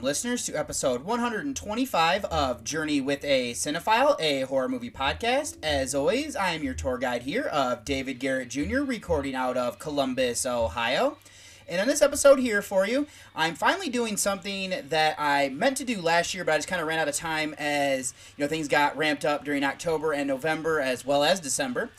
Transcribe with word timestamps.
Welcome, 0.00 0.08
listeners, 0.08 0.46
to 0.46 0.54
episode 0.54 1.04
125 1.04 2.24
of 2.24 2.64
Journey 2.64 3.02
with 3.02 3.22
a 3.22 3.52
Cinephile, 3.52 4.16
a 4.18 4.42
horror 4.42 4.66
movie 4.66 4.90
podcast. 4.90 5.58
As 5.62 5.94
always, 5.94 6.34
I 6.34 6.52
am 6.52 6.64
your 6.64 6.72
tour 6.72 6.96
guide 6.96 7.24
here 7.24 7.42
of 7.42 7.84
David 7.84 8.18
Garrett 8.18 8.48
Jr., 8.48 8.80
recording 8.80 9.34
out 9.34 9.58
of 9.58 9.78
Columbus, 9.78 10.46
Ohio. 10.46 11.18
And 11.68 11.82
on 11.82 11.86
this 11.86 12.00
episode 12.00 12.38
here 12.38 12.62
for 12.62 12.86
you, 12.86 13.08
I'm 13.36 13.54
finally 13.54 13.90
doing 13.90 14.16
something 14.16 14.72
that 14.88 15.16
I 15.18 15.50
meant 15.50 15.76
to 15.76 15.84
do 15.84 16.00
last 16.00 16.32
year, 16.32 16.44
but 16.44 16.54
I 16.54 16.56
just 16.56 16.68
kind 16.68 16.80
of 16.80 16.88
ran 16.88 16.98
out 16.98 17.08
of 17.08 17.14
time 17.14 17.54
as 17.58 18.14
you 18.38 18.44
know 18.44 18.48
things 18.48 18.68
got 18.68 18.96
ramped 18.96 19.26
up 19.26 19.44
during 19.44 19.62
October 19.62 20.14
and 20.14 20.26
November 20.26 20.80
as 20.80 21.04
well 21.04 21.22
as 21.22 21.40
December. 21.40 21.90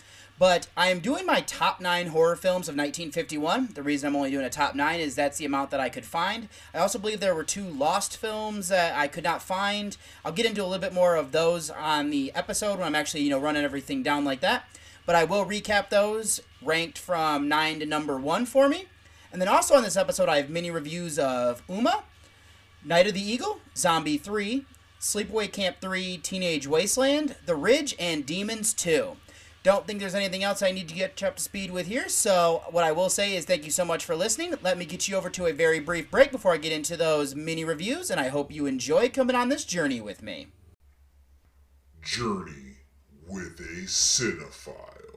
But 0.41 0.65
I 0.75 0.89
am 0.89 1.01
doing 1.01 1.27
my 1.27 1.41
top 1.41 1.79
nine 1.79 2.07
horror 2.07 2.35
films 2.35 2.67
of 2.67 2.73
1951. 2.73 3.73
The 3.75 3.83
reason 3.83 4.07
I'm 4.07 4.15
only 4.15 4.31
doing 4.31 4.43
a 4.43 4.49
top 4.49 4.73
nine 4.73 4.99
is 4.99 5.13
that's 5.13 5.37
the 5.37 5.45
amount 5.45 5.69
that 5.69 5.79
I 5.79 5.87
could 5.87 6.03
find. 6.03 6.49
I 6.73 6.79
also 6.79 6.97
believe 6.97 7.19
there 7.19 7.35
were 7.35 7.43
two 7.43 7.65
lost 7.65 8.17
films 8.17 8.69
that 8.69 8.97
I 8.97 9.07
could 9.07 9.23
not 9.23 9.43
find. 9.43 9.95
I'll 10.25 10.31
get 10.31 10.47
into 10.47 10.63
a 10.63 10.65
little 10.65 10.81
bit 10.81 10.95
more 10.95 11.15
of 11.15 11.31
those 11.31 11.69
on 11.69 12.09
the 12.09 12.31
episode 12.33 12.79
when 12.79 12.87
I'm 12.87 12.95
actually, 12.95 13.21
you 13.21 13.29
know, 13.29 13.37
running 13.37 13.63
everything 13.63 14.01
down 14.01 14.25
like 14.25 14.39
that. 14.39 14.63
But 15.05 15.15
I 15.15 15.25
will 15.25 15.45
recap 15.45 15.89
those 15.91 16.39
ranked 16.59 16.97
from 16.97 17.47
nine 17.47 17.79
to 17.79 17.85
number 17.85 18.17
one 18.17 18.47
for 18.47 18.67
me. 18.67 18.85
And 19.31 19.39
then 19.39 19.47
also 19.47 19.75
on 19.75 19.83
this 19.83 19.95
episode, 19.95 20.27
I 20.27 20.37
have 20.37 20.49
mini 20.49 20.71
reviews 20.71 21.19
of 21.19 21.61
Umma, 21.67 22.01
Night 22.83 23.05
of 23.05 23.13
the 23.13 23.21
Eagle, 23.21 23.59
Zombie 23.77 24.17
3, 24.17 24.65
Sleepaway 24.99 25.51
Camp 25.51 25.77
3, 25.81 26.17
Teenage 26.17 26.65
Wasteland, 26.65 27.35
The 27.45 27.55
Ridge, 27.55 27.95
and 27.99 28.25
Demons 28.25 28.73
2. 28.73 29.17
Don't 29.63 29.85
think 29.85 29.99
there's 29.99 30.15
anything 30.15 30.43
else 30.43 30.63
I 30.63 30.71
need 30.71 30.89
to 30.89 30.95
get 30.95 31.21
up 31.21 31.35
to 31.35 31.41
speed 31.41 31.69
with 31.69 31.85
here, 31.85 32.09
so 32.09 32.63
what 32.71 32.83
I 32.83 32.91
will 32.91 33.09
say 33.09 33.35
is 33.35 33.45
thank 33.45 33.63
you 33.63 33.69
so 33.69 33.85
much 33.85 34.03
for 34.03 34.15
listening. 34.15 34.55
Let 34.63 34.77
me 34.77 34.85
get 34.85 35.07
you 35.07 35.15
over 35.15 35.29
to 35.29 35.45
a 35.45 35.53
very 35.53 35.79
brief 35.79 36.09
break 36.09 36.31
before 36.31 36.53
I 36.53 36.57
get 36.57 36.71
into 36.71 36.97
those 36.97 37.35
mini 37.35 37.63
reviews, 37.63 38.09
and 38.09 38.19
I 38.19 38.29
hope 38.29 38.51
you 38.51 38.65
enjoy 38.65 39.09
coming 39.09 39.35
on 39.35 39.49
this 39.49 39.63
journey 39.63 40.01
with 40.01 40.23
me. 40.23 40.47
Journey 42.01 42.77
with 43.27 43.59
a 43.59 43.85
Cinephile. 43.85 45.11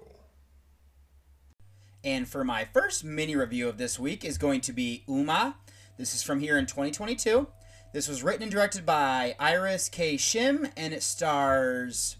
And 2.05 2.29
for 2.29 2.45
my 2.45 2.67
first 2.67 3.03
mini 3.03 3.35
review 3.35 3.67
of 3.67 3.79
this 3.79 3.99
week 3.99 4.27
is 4.27 4.37
going 4.37 4.61
to 4.63 4.75
be 4.75 5.05
Umma. 5.09 5.55
This 5.97 6.15
is 6.15 6.23
from 6.23 6.41
here 6.41 6.59
in 6.59 6.67
2022. 6.67 7.47
This 7.95 8.09
was 8.09 8.23
written 8.23 8.43
and 8.43 8.53
directed 8.53 8.85
by 8.85 9.37
Iris 9.41 9.89
K. 9.89 10.17
Shim, 10.17 10.71
and 10.77 10.93
it 10.93 11.03
stars 11.03 12.17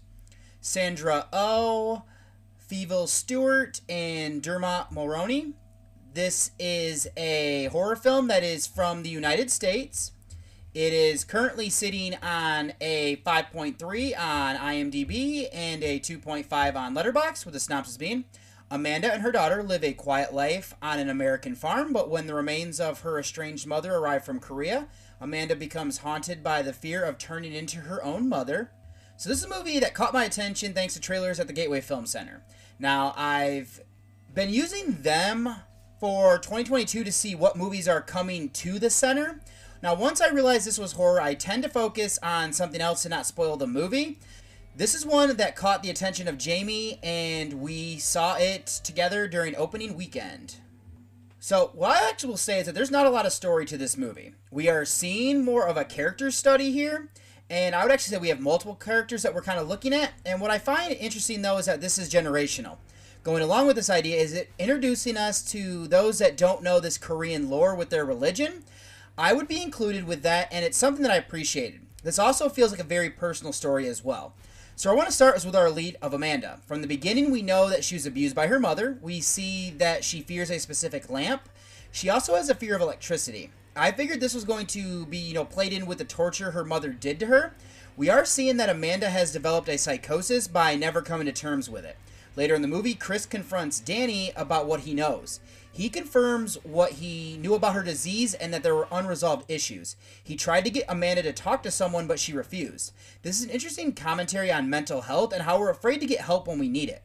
Sandra 0.59 1.27
Oh, 1.31 2.03
Fivel 2.67 3.07
Stewart, 3.07 3.81
and 3.87 4.41
Dermot 4.41 4.91
Mulroney. 4.91 5.53
This 6.13 6.51
is 6.57 7.07
a 7.15 7.69
horror 7.71 7.95
film 7.95 8.27
that 8.27 8.43
is 8.43 8.65
from 8.65 9.03
the 9.03 9.09
United 9.09 9.51
States. 9.51 10.11
It 10.73 10.91
is 10.91 11.23
currently 11.23 11.69
sitting 11.69 12.15
on 12.15 12.73
a 12.81 13.17
5.3 13.17 14.19
on 14.19 14.55
IMDb 14.57 15.47
and 15.53 15.83
a 15.83 15.99
2.5 15.99 16.75
on 16.75 16.95
Letterboxd, 16.95 17.45
with 17.45 17.53
the 17.53 17.59
synopsis 17.59 17.97
being 17.97 18.25
Amanda 18.71 19.13
and 19.13 19.21
her 19.21 19.31
daughter 19.31 19.61
live 19.61 19.83
a 19.83 19.93
quiet 19.93 20.33
life 20.33 20.73
on 20.81 20.97
an 20.97 21.09
American 21.09 21.53
farm, 21.53 21.93
but 21.93 22.09
when 22.09 22.25
the 22.25 22.33
remains 22.33 22.79
of 22.79 23.01
her 23.01 23.19
estranged 23.19 23.67
mother 23.67 23.93
arrive 23.93 24.25
from 24.25 24.39
Korea, 24.39 24.87
Amanda 25.21 25.55
becomes 25.55 25.99
haunted 25.99 26.43
by 26.43 26.63
the 26.63 26.73
fear 26.73 27.03
of 27.03 27.19
turning 27.19 27.53
into 27.53 27.81
her 27.81 28.03
own 28.03 28.27
mother. 28.27 28.71
So 29.17 29.29
this 29.29 29.37
is 29.37 29.45
a 29.45 29.55
movie 29.55 29.79
that 29.79 29.93
caught 29.93 30.13
my 30.13 30.25
attention 30.25 30.73
thanks 30.73 30.95
to 30.95 30.99
trailers 30.99 31.39
at 31.39 31.47
the 31.47 31.53
Gateway 31.53 31.79
Film 31.79 32.05
Center. 32.07 32.43
Now, 32.79 33.13
I've 33.15 33.81
been 34.33 34.49
using 34.49 35.01
them 35.01 35.55
for 35.99 36.37
2022 36.37 37.03
to 37.03 37.11
see 37.11 37.35
what 37.35 37.55
movies 37.57 37.87
are 37.87 38.01
coming 38.01 38.49
to 38.49 38.79
the 38.79 38.89
center. 38.89 39.39
Now, 39.81 39.93
once 39.93 40.19
I 40.19 40.29
realized 40.29 40.67
this 40.67 40.77
was 40.77 40.93
horror, 40.93 41.21
I 41.21 41.35
tend 41.35 41.63
to 41.63 41.69
focus 41.69 42.19
on 42.21 42.51
something 42.53 42.81
else 42.81 43.03
to 43.03 43.09
not 43.09 43.25
spoil 43.25 43.55
the 43.55 43.67
movie. 43.67 44.19
This 44.75 44.93
is 44.93 45.05
one 45.05 45.37
that 45.37 45.55
caught 45.55 45.83
the 45.83 45.89
attention 45.89 46.27
of 46.27 46.37
Jamie, 46.37 46.99
and 47.01 47.61
we 47.61 47.97
saw 47.97 48.35
it 48.35 48.65
together 48.83 49.27
during 49.27 49.55
opening 49.55 49.95
weekend. 49.95 50.55
So, 51.39 51.69
what 51.73 51.91
I 51.91 52.09
actually 52.09 52.31
will 52.31 52.37
say 52.37 52.59
is 52.59 52.65
that 52.65 52.75
there's 52.75 52.91
not 52.91 53.05
a 53.05 53.09
lot 53.11 53.25
of 53.25 53.31
story 53.31 53.65
to 53.67 53.77
this 53.77 53.95
movie. 53.95 54.33
We 54.51 54.67
are 54.67 54.83
seeing 54.83 55.45
more 55.45 55.65
of 55.65 55.77
a 55.77 55.85
character 55.85 56.29
study 56.31 56.71
here, 56.71 57.09
and 57.49 57.75
I 57.75 57.83
would 57.83 57.91
actually 57.91 58.15
say 58.15 58.21
we 58.21 58.29
have 58.29 58.39
multiple 58.39 58.75
characters 58.75 59.21
that 59.23 59.33
we're 59.35 59.41
kind 59.41 59.59
of 59.59 59.67
looking 59.67 59.93
at. 59.93 60.13
And 60.25 60.41
what 60.41 60.51
I 60.51 60.57
find 60.57 60.91
interesting, 60.93 61.41
though, 61.41 61.57
is 61.57 61.65
that 61.67 61.81
this 61.81 61.97
is 61.97 62.11
generational. 62.11 62.77
Going 63.23 63.43
along 63.43 63.67
with 63.67 63.75
this 63.75 63.89
idea 63.89 64.17
is 64.17 64.33
it 64.33 64.51
introducing 64.59 65.17
us 65.17 65.41
to 65.51 65.87
those 65.87 66.19
that 66.19 66.37
don't 66.37 66.63
know 66.63 66.79
this 66.79 66.97
Korean 66.97 67.49
lore 67.49 67.75
with 67.75 67.89
their 67.89 68.05
religion. 68.05 68.63
I 69.17 69.33
would 69.33 69.47
be 69.47 69.61
included 69.61 70.05
with 70.05 70.23
that, 70.23 70.47
and 70.51 70.65
it's 70.65 70.77
something 70.77 71.03
that 71.03 71.11
I 71.11 71.17
appreciated. 71.17 71.81
This 72.03 72.19
also 72.19 72.49
feels 72.49 72.71
like 72.71 72.79
a 72.79 72.83
very 72.83 73.09
personal 73.09 73.53
story 73.53 73.87
as 73.87 74.03
well. 74.03 74.33
So 74.75 74.91
I 74.91 74.93
want 74.93 75.07
to 75.07 75.13
start 75.13 75.43
with 75.45 75.55
our 75.55 75.69
lead 75.69 75.97
of 76.01 76.13
Amanda. 76.13 76.59
From 76.67 76.81
the 76.81 76.87
beginning, 76.87 77.31
we 77.31 77.41
know 77.41 77.69
that 77.69 77.83
she 77.83 77.95
was 77.95 78.05
abused 78.05 78.35
by 78.35 78.47
her 78.47 78.59
mother. 78.59 78.97
We 79.01 79.21
see 79.21 79.71
that 79.77 80.03
she 80.03 80.21
fears 80.21 80.51
a 80.51 80.59
specific 80.59 81.09
lamp. 81.09 81.47
She 81.91 82.09
also 82.09 82.35
has 82.35 82.49
a 82.49 82.55
fear 82.55 82.75
of 82.75 82.81
electricity. 82.81 83.51
I 83.77 83.91
figured 83.91 84.21
this 84.21 84.33
was 84.33 84.45
going 84.45 84.67
to 84.67 85.05
be, 85.07 85.17
you 85.17 85.33
know, 85.33 85.43
played 85.43 85.73
in 85.73 85.85
with 85.85 85.97
the 85.97 86.05
torture 86.05 86.51
her 86.51 86.63
mother 86.63 86.91
did 86.91 87.19
to 87.19 87.25
her. 87.25 87.53
We 87.97 88.09
are 88.09 88.23
seeing 88.23 88.55
that 88.57 88.69
Amanda 88.69 89.09
has 89.09 89.33
developed 89.33 89.67
a 89.67 89.77
psychosis 89.77 90.47
by 90.47 90.75
never 90.75 91.01
coming 91.01 91.25
to 91.25 91.33
terms 91.33 91.69
with 91.69 91.83
it. 91.83 91.97
Later 92.37 92.55
in 92.55 92.61
the 92.61 92.69
movie, 92.69 92.93
Chris 92.93 93.25
confronts 93.25 93.81
Danny 93.81 94.31
about 94.37 94.65
what 94.65 94.81
he 94.81 94.93
knows. 94.93 95.41
He 95.73 95.89
confirms 95.89 96.55
what 96.63 96.93
he 96.93 97.37
knew 97.37 97.53
about 97.53 97.73
her 97.73 97.83
disease 97.83 98.33
and 98.33 98.53
that 98.53 98.63
there 98.63 98.75
were 98.75 98.87
unresolved 98.93 99.51
issues. 99.51 99.97
He 100.23 100.37
tried 100.37 100.63
to 100.63 100.69
get 100.69 100.85
Amanda 100.87 101.21
to 101.23 101.33
talk 101.33 101.61
to 101.63 101.71
someone, 101.71 102.07
but 102.07 102.19
she 102.19 102.31
refused. 102.31 102.93
This 103.23 103.39
is 103.39 103.43
an 103.43 103.49
interesting 103.49 103.91
commentary 103.91 104.53
on 104.53 104.69
mental 104.69 105.01
health 105.01 105.33
and 105.33 105.43
how 105.43 105.59
we're 105.59 105.69
afraid 105.69 105.99
to 105.99 106.05
get 106.05 106.21
help 106.21 106.47
when 106.47 106.59
we 106.59 106.69
need 106.69 106.87
it. 106.87 107.03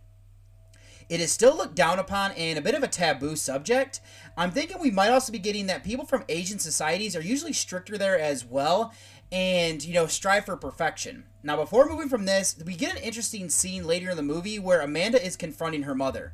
It 1.10 1.20
is 1.20 1.32
still 1.32 1.56
looked 1.56 1.74
down 1.74 1.98
upon 1.98 2.30
and 2.32 2.56
a 2.56 2.62
bit 2.62 2.76
of 2.76 2.84
a 2.84 2.88
taboo 2.88 3.34
subject. 3.34 4.00
I'm 4.36 4.52
thinking 4.52 4.78
we 4.78 4.92
might 4.92 5.10
also 5.10 5.32
be 5.32 5.40
getting 5.40 5.66
that 5.66 5.82
people 5.82 6.06
from 6.06 6.24
Asian 6.28 6.60
societies 6.60 7.16
are 7.16 7.20
usually 7.20 7.52
stricter 7.52 7.98
there 7.98 8.16
as 8.16 8.44
well 8.44 8.94
and, 9.32 9.84
you 9.84 9.92
know, 9.92 10.06
strive 10.06 10.44
for 10.44 10.56
perfection. 10.56 11.24
Now, 11.42 11.56
before 11.56 11.88
moving 11.88 12.08
from 12.08 12.26
this, 12.26 12.56
we 12.64 12.76
get 12.76 12.96
an 12.96 13.02
interesting 13.02 13.48
scene 13.48 13.88
later 13.88 14.10
in 14.10 14.16
the 14.16 14.22
movie 14.22 14.60
where 14.60 14.80
Amanda 14.80 15.20
is 15.24 15.36
confronting 15.36 15.82
her 15.82 15.96
mother. 15.96 16.32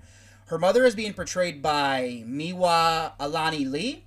Her 0.48 0.58
mother 0.58 0.84
is 0.84 0.94
being 0.94 1.14
portrayed 1.14 1.62
by 1.62 2.22
MeeWha 2.26 3.12
Alana 3.18 3.70
Lee. 3.70 4.04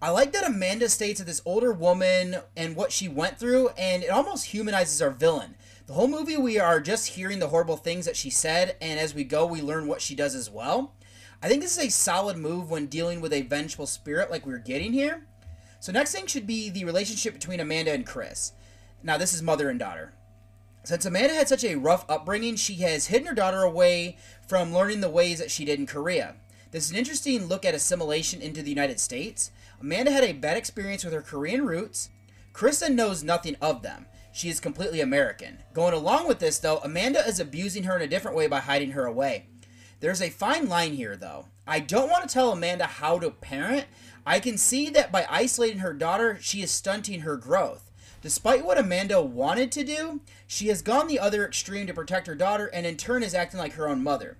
I 0.00 0.10
like 0.10 0.32
that 0.32 0.46
Amanda 0.46 0.88
states 0.88 1.18
that 1.18 1.24
this 1.24 1.42
older 1.44 1.72
woman 1.72 2.36
and 2.56 2.76
what 2.76 2.92
she 2.92 3.08
went 3.08 3.38
through, 3.38 3.70
and 3.70 4.04
it 4.04 4.10
almost 4.10 4.46
humanizes 4.46 5.02
our 5.02 5.10
villain. 5.10 5.56
The 5.86 5.92
whole 5.92 6.08
movie, 6.08 6.38
we 6.38 6.58
are 6.58 6.80
just 6.80 7.08
hearing 7.08 7.40
the 7.40 7.48
horrible 7.48 7.76
things 7.76 8.06
that 8.06 8.16
she 8.16 8.30
said, 8.30 8.74
and 8.80 8.98
as 8.98 9.14
we 9.14 9.22
go, 9.22 9.44
we 9.44 9.60
learn 9.60 9.86
what 9.86 10.00
she 10.00 10.14
does 10.14 10.34
as 10.34 10.48
well. 10.48 10.94
I 11.42 11.48
think 11.48 11.60
this 11.60 11.76
is 11.76 11.84
a 11.84 11.90
solid 11.90 12.38
move 12.38 12.70
when 12.70 12.86
dealing 12.86 13.20
with 13.20 13.34
a 13.34 13.42
vengeful 13.42 13.86
spirit 13.86 14.30
like 14.30 14.46
we're 14.46 14.56
getting 14.56 14.94
here. 14.94 15.26
So, 15.80 15.92
next 15.92 16.12
thing 16.12 16.26
should 16.26 16.46
be 16.46 16.70
the 16.70 16.86
relationship 16.86 17.34
between 17.34 17.60
Amanda 17.60 17.92
and 17.92 18.06
Chris. 18.06 18.52
Now, 19.02 19.18
this 19.18 19.34
is 19.34 19.42
mother 19.42 19.68
and 19.68 19.78
daughter. 19.78 20.14
Since 20.84 21.04
Amanda 21.04 21.34
had 21.34 21.48
such 21.48 21.64
a 21.64 21.76
rough 21.76 22.08
upbringing, 22.08 22.56
she 22.56 22.76
has 22.76 23.08
hidden 23.08 23.28
her 23.28 23.34
daughter 23.34 23.60
away 23.60 24.16
from 24.48 24.72
learning 24.72 25.02
the 25.02 25.10
ways 25.10 25.38
that 25.38 25.50
she 25.50 25.66
did 25.66 25.78
in 25.78 25.86
Korea. 25.86 26.36
This 26.70 26.86
is 26.86 26.92
an 26.92 26.96
interesting 26.96 27.44
look 27.44 27.66
at 27.66 27.74
assimilation 27.74 28.40
into 28.40 28.62
the 28.62 28.70
United 28.70 28.98
States. 29.00 29.50
Amanda 29.82 30.10
had 30.10 30.24
a 30.24 30.32
bad 30.32 30.56
experience 30.56 31.04
with 31.04 31.12
her 31.12 31.20
Korean 31.20 31.66
roots. 31.66 32.08
Krista 32.54 32.90
knows 32.90 33.22
nothing 33.22 33.56
of 33.60 33.82
them. 33.82 34.06
She 34.34 34.48
is 34.48 34.58
completely 34.58 35.00
American. 35.00 35.58
Going 35.72 35.94
along 35.94 36.26
with 36.26 36.40
this, 36.40 36.58
though, 36.58 36.78
Amanda 36.78 37.24
is 37.24 37.38
abusing 37.38 37.84
her 37.84 37.94
in 37.94 38.02
a 38.02 38.08
different 38.08 38.36
way 38.36 38.48
by 38.48 38.58
hiding 38.58 38.90
her 38.90 39.06
away. 39.06 39.46
There's 40.00 40.20
a 40.20 40.28
fine 40.28 40.68
line 40.68 40.94
here, 40.94 41.14
though. 41.14 41.46
I 41.68 41.78
don't 41.78 42.10
want 42.10 42.28
to 42.28 42.34
tell 42.34 42.50
Amanda 42.50 42.86
how 42.86 43.20
to 43.20 43.30
parent. 43.30 43.86
I 44.26 44.40
can 44.40 44.58
see 44.58 44.90
that 44.90 45.12
by 45.12 45.24
isolating 45.30 45.78
her 45.78 45.92
daughter, 45.92 46.36
she 46.40 46.62
is 46.62 46.72
stunting 46.72 47.20
her 47.20 47.36
growth. 47.36 47.92
Despite 48.22 48.64
what 48.64 48.76
Amanda 48.76 49.22
wanted 49.22 49.70
to 49.70 49.84
do, 49.84 50.20
she 50.48 50.66
has 50.66 50.82
gone 50.82 51.06
the 51.06 51.20
other 51.20 51.46
extreme 51.46 51.86
to 51.86 51.94
protect 51.94 52.26
her 52.26 52.34
daughter 52.34 52.66
and 52.66 52.84
in 52.84 52.96
turn 52.96 53.22
is 53.22 53.34
acting 53.34 53.60
like 53.60 53.74
her 53.74 53.88
own 53.88 54.02
mother. 54.02 54.36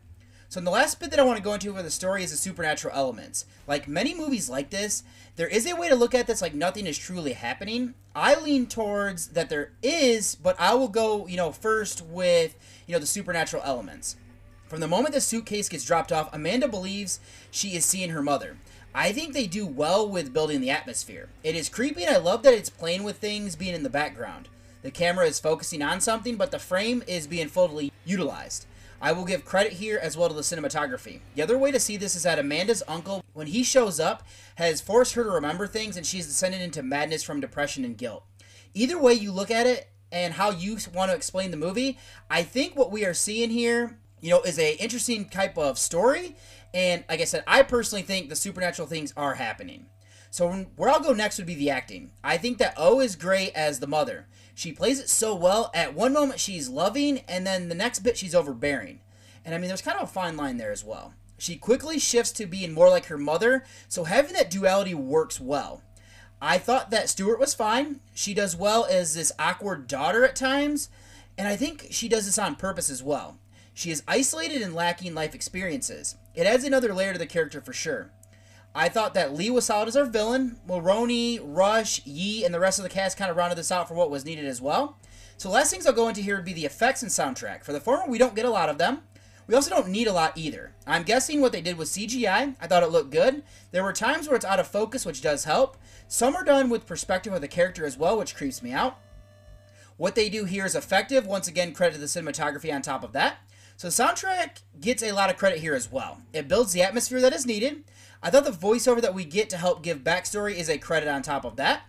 So, 0.48 0.58
in 0.58 0.64
the 0.64 0.72
last 0.72 0.98
bit 0.98 1.10
that 1.10 1.20
I 1.20 1.24
want 1.24 1.36
to 1.36 1.42
go 1.42 1.54
into 1.54 1.72
for 1.72 1.82
the 1.82 1.90
story 1.90 2.24
is 2.24 2.32
the 2.32 2.36
supernatural 2.36 2.96
elements. 2.96 3.44
Like 3.68 3.86
many 3.86 4.12
movies 4.12 4.50
like 4.50 4.70
this, 4.70 5.04
there 5.36 5.48
is 5.48 5.66
a 5.66 5.74
way 5.74 5.88
to 5.88 5.96
look 5.96 6.14
at 6.14 6.26
this 6.26 6.40
like 6.40 6.54
nothing 6.54 6.86
is 6.86 6.96
truly 6.96 7.32
happening. 7.32 7.94
I 8.14 8.36
lean 8.36 8.66
towards 8.66 9.28
that 9.28 9.48
there 9.48 9.72
is, 9.82 10.36
but 10.36 10.54
I 10.60 10.74
will 10.74 10.88
go, 10.88 11.26
you 11.26 11.36
know, 11.36 11.50
first 11.50 12.02
with, 12.06 12.54
you 12.86 12.92
know, 12.92 13.00
the 13.00 13.06
supernatural 13.06 13.62
elements. 13.64 14.16
From 14.68 14.80
the 14.80 14.88
moment 14.88 15.14
the 15.14 15.20
suitcase 15.20 15.68
gets 15.68 15.84
dropped 15.84 16.12
off, 16.12 16.32
Amanda 16.32 16.68
believes 16.68 17.18
she 17.50 17.76
is 17.76 17.84
seeing 17.84 18.10
her 18.10 18.22
mother. 18.22 18.56
I 18.94 19.12
think 19.12 19.32
they 19.32 19.48
do 19.48 19.66
well 19.66 20.08
with 20.08 20.32
building 20.32 20.60
the 20.60 20.70
atmosphere. 20.70 21.28
It 21.42 21.56
is 21.56 21.68
creepy, 21.68 22.04
and 22.04 22.14
I 22.14 22.18
love 22.18 22.44
that 22.44 22.54
it's 22.54 22.70
playing 22.70 23.02
with 23.02 23.18
things 23.18 23.56
being 23.56 23.74
in 23.74 23.82
the 23.82 23.90
background. 23.90 24.48
The 24.82 24.92
camera 24.92 25.26
is 25.26 25.40
focusing 25.40 25.82
on 25.82 26.00
something, 26.00 26.36
but 26.36 26.52
the 26.52 26.60
frame 26.60 27.02
is 27.08 27.26
being 27.26 27.48
fully 27.48 27.92
utilized. 28.04 28.66
I 29.04 29.12
will 29.12 29.26
give 29.26 29.44
credit 29.44 29.74
here 29.74 29.98
as 30.00 30.16
well 30.16 30.30
to 30.30 30.34
the 30.34 30.40
cinematography. 30.40 31.20
The 31.34 31.42
other 31.42 31.58
way 31.58 31.70
to 31.70 31.78
see 31.78 31.98
this 31.98 32.16
is 32.16 32.22
that 32.22 32.38
Amanda's 32.38 32.82
uncle, 32.88 33.22
when 33.34 33.48
he 33.48 33.62
shows 33.62 34.00
up, 34.00 34.26
has 34.54 34.80
forced 34.80 35.12
her 35.12 35.24
to 35.24 35.28
remember 35.28 35.66
things 35.66 35.98
and 35.98 36.06
she's 36.06 36.26
descended 36.26 36.62
into 36.62 36.82
madness 36.82 37.22
from 37.22 37.38
depression 37.38 37.84
and 37.84 37.98
guilt. 37.98 38.24
Either 38.72 38.98
way 38.98 39.12
you 39.12 39.30
look 39.30 39.50
at 39.50 39.66
it 39.66 39.90
and 40.10 40.32
how 40.32 40.50
you 40.50 40.78
want 40.94 41.10
to 41.10 41.16
explain 41.16 41.50
the 41.50 41.58
movie, 41.58 41.98
I 42.30 42.44
think 42.44 42.76
what 42.76 42.90
we 42.90 43.04
are 43.04 43.12
seeing 43.12 43.50
here, 43.50 43.98
you 44.22 44.30
know, 44.30 44.40
is 44.40 44.58
a 44.58 44.72
interesting 44.76 45.28
type 45.28 45.58
of 45.58 45.78
story. 45.78 46.34
And 46.72 47.04
like 47.06 47.20
I 47.20 47.24
said, 47.24 47.44
I 47.46 47.62
personally 47.62 48.04
think 48.04 48.30
the 48.30 48.36
supernatural 48.36 48.88
things 48.88 49.12
are 49.18 49.34
happening. 49.34 49.84
So 50.30 50.50
where 50.76 50.88
I'll 50.88 51.00
go 51.00 51.12
next 51.12 51.36
would 51.36 51.46
be 51.46 51.54
the 51.54 51.68
acting. 51.68 52.12
I 52.24 52.38
think 52.38 52.56
that 52.56 52.72
O 52.78 53.00
is 53.00 53.16
great 53.16 53.52
as 53.54 53.80
the 53.80 53.86
mother. 53.86 54.28
She 54.54 54.72
plays 54.72 55.00
it 55.00 55.08
so 55.08 55.34
well. 55.34 55.70
At 55.74 55.94
one 55.94 56.12
moment 56.12 56.40
she's 56.40 56.68
loving, 56.68 57.20
and 57.28 57.46
then 57.46 57.68
the 57.68 57.74
next 57.74 58.00
bit 58.00 58.16
she's 58.16 58.34
overbearing. 58.34 59.00
And 59.44 59.54
I 59.54 59.58
mean, 59.58 59.68
there's 59.68 59.82
kind 59.82 59.98
of 59.98 60.04
a 60.04 60.12
fine 60.12 60.36
line 60.36 60.56
there 60.56 60.72
as 60.72 60.84
well. 60.84 61.14
She 61.36 61.56
quickly 61.56 61.98
shifts 61.98 62.32
to 62.32 62.46
being 62.46 62.72
more 62.72 62.88
like 62.88 63.06
her 63.06 63.18
mother, 63.18 63.64
so 63.88 64.04
having 64.04 64.32
that 64.34 64.50
duality 64.50 64.94
works 64.94 65.40
well. 65.40 65.82
I 66.40 66.58
thought 66.58 66.90
that 66.90 67.08
Stewart 67.08 67.40
was 67.40 67.54
fine. 67.54 68.00
She 68.14 68.34
does 68.34 68.56
well 68.56 68.86
as 68.88 69.14
this 69.14 69.32
awkward 69.38 69.86
daughter 69.86 70.24
at 70.24 70.36
times, 70.36 70.88
and 71.36 71.48
I 71.48 71.56
think 71.56 71.88
she 71.90 72.08
does 72.08 72.26
this 72.26 72.38
on 72.38 72.54
purpose 72.54 72.88
as 72.88 73.02
well. 73.02 73.38
She 73.72 73.90
is 73.90 74.04
isolated 74.06 74.62
and 74.62 74.74
lacking 74.74 75.14
life 75.14 75.34
experiences. 75.34 76.16
It 76.34 76.46
adds 76.46 76.64
another 76.64 76.94
layer 76.94 77.12
to 77.12 77.18
the 77.18 77.26
character 77.26 77.60
for 77.60 77.72
sure. 77.72 78.10
I 78.74 78.88
thought 78.88 79.14
that 79.14 79.34
Lee 79.34 79.50
was 79.50 79.66
solid 79.66 79.86
as 79.86 79.96
our 79.96 80.04
villain. 80.04 80.58
Mulroney, 80.68 81.38
Rush, 81.40 82.04
Yi, 82.04 82.44
and 82.44 82.52
the 82.52 82.58
rest 82.58 82.80
of 82.80 82.82
the 82.82 82.88
cast 82.88 83.16
kind 83.16 83.30
of 83.30 83.36
rounded 83.36 83.56
this 83.56 83.70
out 83.70 83.86
for 83.86 83.94
what 83.94 84.10
was 84.10 84.24
needed 84.24 84.46
as 84.46 84.60
well. 84.60 84.98
So 85.36 85.48
last 85.48 85.70
things 85.70 85.86
I'll 85.86 85.92
go 85.92 86.08
into 86.08 86.20
here 86.20 86.36
would 86.36 86.44
be 86.44 86.52
the 86.52 86.64
effects 86.64 87.02
and 87.02 87.10
soundtrack. 87.10 87.62
For 87.62 87.72
the 87.72 87.80
former, 87.80 88.08
we 88.08 88.18
don't 88.18 88.34
get 88.34 88.44
a 88.44 88.50
lot 88.50 88.68
of 88.68 88.78
them. 88.78 89.02
We 89.46 89.54
also 89.54 89.70
don't 89.70 89.88
need 89.88 90.08
a 90.08 90.12
lot 90.12 90.36
either. 90.36 90.72
I'm 90.86 91.02
guessing 91.02 91.40
what 91.40 91.52
they 91.52 91.60
did 91.60 91.76
was 91.76 91.90
CGI. 91.90 92.56
I 92.60 92.66
thought 92.66 92.82
it 92.82 92.90
looked 92.90 93.10
good. 93.10 93.42
There 93.70 93.84
were 93.84 93.92
times 93.92 94.26
where 94.26 94.36
it's 94.36 94.44
out 94.44 94.58
of 94.58 94.66
focus, 94.66 95.04
which 95.04 95.22
does 95.22 95.44
help. 95.44 95.76
Some 96.08 96.34
are 96.34 96.44
done 96.44 96.68
with 96.68 96.86
perspective 96.86 97.32
of 97.32 97.42
the 97.42 97.48
character 97.48 97.84
as 97.84 97.98
well, 97.98 98.18
which 98.18 98.34
creeps 98.34 98.62
me 98.62 98.72
out. 98.72 98.98
What 99.96 100.14
they 100.14 100.28
do 100.28 100.46
here 100.46 100.64
is 100.64 100.74
effective. 100.74 101.26
Once 101.26 101.46
again, 101.46 101.74
credit 101.74 101.94
to 101.94 102.00
the 102.00 102.06
cinematography 102.06 102.74
on 102.74 102.82
top 102.82 103.04
of 103.04 103.12
that. 103.12 103.36
So 103.76 103.88
the 103.88 103.92
soundtrack 103.92 104.62
gets 104.80 105.02
a 105.02 105.12
lot 105.12 105.30
of 105.30 105.36
credit 105.36 105.58
here 105.58 105.74
as 105.74 105.90
well. 105.90 106.22
It 106.32 106.48
builds 106.48 106.72
the 106.72 106.82
atmosphere 106.82 107.20
that 107.20 107.34
is 107.34 107.46
needed. 107.46 107.84
I 108.24 108.30
thought 108.30 108.46
the 108.46 108.50
voiceover 108.50 109.02
that 109.02 109.14
we 109.14 109.26
get 109.26 109.50
to 109.50 109.58
help 109.58 109.82
give 109.82 109.98
backstory 109.98 110.54
is 110.54 110.70
a 110.70 110.78
credit 110.78 111.10
on 111.10 111.20
top 111.20 111.44
of 111.44 111.56
that. 111.56 111.82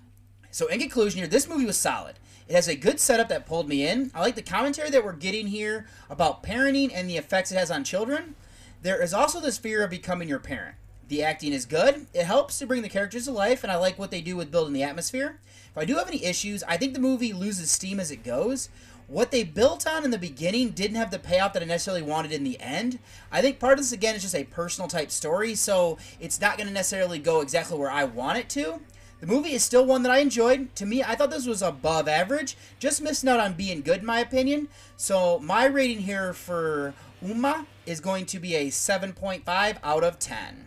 So 0.51 0.67
in 0.67 0.81
conclusion 0.81 1.19
here, 1.19 1.29
this 1.29 1.47
movie 1.47 1.65
was 1.65 1.77
solid. 1.77 2.15
It 2.49 2.55
has 2.55 2.67
a 2.67 2.75
good 2.75 2.99
setup 2.99 3.29
that 3.29 3.45
pulled 3.45 3.69
me 3.69 3.87
in. 3.87 4.11
I 4.13 4.19
like 4.19 4.35
the 4.35 4.41
commentary 4.41 4.89
that 4.89 5.05
we're 5.05 5.13
getting 5.13 5.47
here 5.47 5.87
about 6.09 6.43
parenting 6.43 6.91
and 6.93 7.09
the 7.09 7.15
effects 7.15 7.53
it 7.53 7.57
has 7.57 7.71
on 7.71 7.85
children. 7.85 8.35
There 8.81 9.01
is 9.01 9.13
also 9.13 9.39
this 9.39 9.57
fear 9.57 9.81
of 9.81 9.89
becoming 9.89 10.27
your 10.27 10.39
parent. 10.39 10.75
The 11.07 11.23
acting 11.23 11.53
is 11.53 11.65
good. 11.65 12.05
It 12.13 12.25
helps 12.25 12.59
to 12.59 12.67
bring 12.67 12.81
the 12.81 12.89
characters 12.89 13.25
to 13.25 13.31
life, 13.31 13.63
and 13.63 13.71
I 13.71 13.77
like 13.77 13.97
what 13.97 14.11
they 14.11 14.21
do 14.21 14.35
with 14.35 14.51
building 14.51 14.73
the 14.73 14.83
atmosphere. 14.83 15.39
If 15.71 15.77
I 15.77 15.85
do 15.85 15.95
have 15.95 16.09
any 16.09 16.25
issues, 16.25 16.63
I 16.63 16.75
think 16.75 16.93
the 16.93 16.99
movie 16.99 17.31
loses 17.31 17.71
steam 17.71 17.97
as 17.97 18.11
it 18.11 18.23
goes. 18.25 18.67
What 19.07 19.29
they 19.29 19.43
built 19.43 19.85
on 19.85 20.03
in 20.03 20.09
the 20.09 20.17
beginning 20.17 20.71
didn't 20.71 20.95
have 20.97 21.11
the 21.11 21.19
payoff 21.19 21.53
that 21.53 21.61
I 21.61 21.65
necessarily 21.65 22.01
wanted 22.01 22.31
in 22.31 22.43
the 22.43 22.59
end. 22.59 22.97
I 23.31 23.39
think 23.39 23.59
part 23.59 23.73
of 23.73 23.79
this, 23.79 23.91
again, 23.91 24.15
is 24.15 24.23
just 24.23 24.33
a 24.33 24.45
personal 24.45 24.87
type 24.87 25.11
story, 25.11 25.53
so 25.53 25.99
it's 26.19 26.41
not 26.41 26.57
going 26.57 26.67
to 26.67 26.73
necessarily 26.73 27.19
go 27.19 27.41
exactly 27.41 27.77
where 27.77 27.91
I 27.91 28.03
want 28.03 28.39
it 28.39 28.49
to. 28.49 28.81
The 29.19 29.27
movie 29.27 29.53
is 29.53 29.63
still 29.63 29.85
one 29.85 30.01
that 30.03 30.11
I 30.11 30.17
enjoyed. 30.19 30.75
To 30.75 30.87
me, 30.87 31.03
I 31.03 31.15
thought 31.15 31.29
this 31.29 31.45
was 31.45 31.61
above 31.61 32.07
average, 32.07 32.57
just 32.79 33.01
missing 33.01 33.29
out 33.29 33.39
on 33.39 33.53
being 33.53 33.81
good, 33.81 33.99
in 33.99 34.05
my 34.05 34.19
opinion. 34.19 34.69
So, 34.97 35.39
my 35.39 35.65
rating 35.65 35.99
here 35.99 36.33
for 36.33 36.95
Umma 37.23 37.67
is 37.85 37.99
going 37.99 38.25
to 38.25 38.39
be 38.39 38.55
a 38.55 38.67
7.5 38.67 39.77
out 39.83 40.03
of 40.03 40.17
10. 40.17 40.65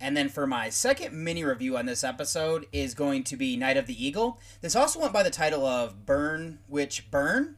And 0.00 0.16
then 0.16 0.30
for 0.30 0.46
my 0.46 0.70
second 0.70 1.12
mini 1.12 1.44
review 1.44 1.76
on 1.76 1.84
this 1.84 2.02
episode 2.02 2.66
is 2.72 2.94
going 2.94 3.22
to 3.24 3.36
be 3.36 3.56
Night 3.56 3.76
of 3.76 3.86
the 3.86 4.06
Eagle. 4.06 4.40
This 4.62 4.74
also 4.74 4.98
went 4.98 5.12
by 5.12 5.22
the 5.22 5.30
title 5.30 5.66
of 5.66 6.06
Burn 6.06 6.58
Witch 6.68 7.10
Burn. 7.10 7.56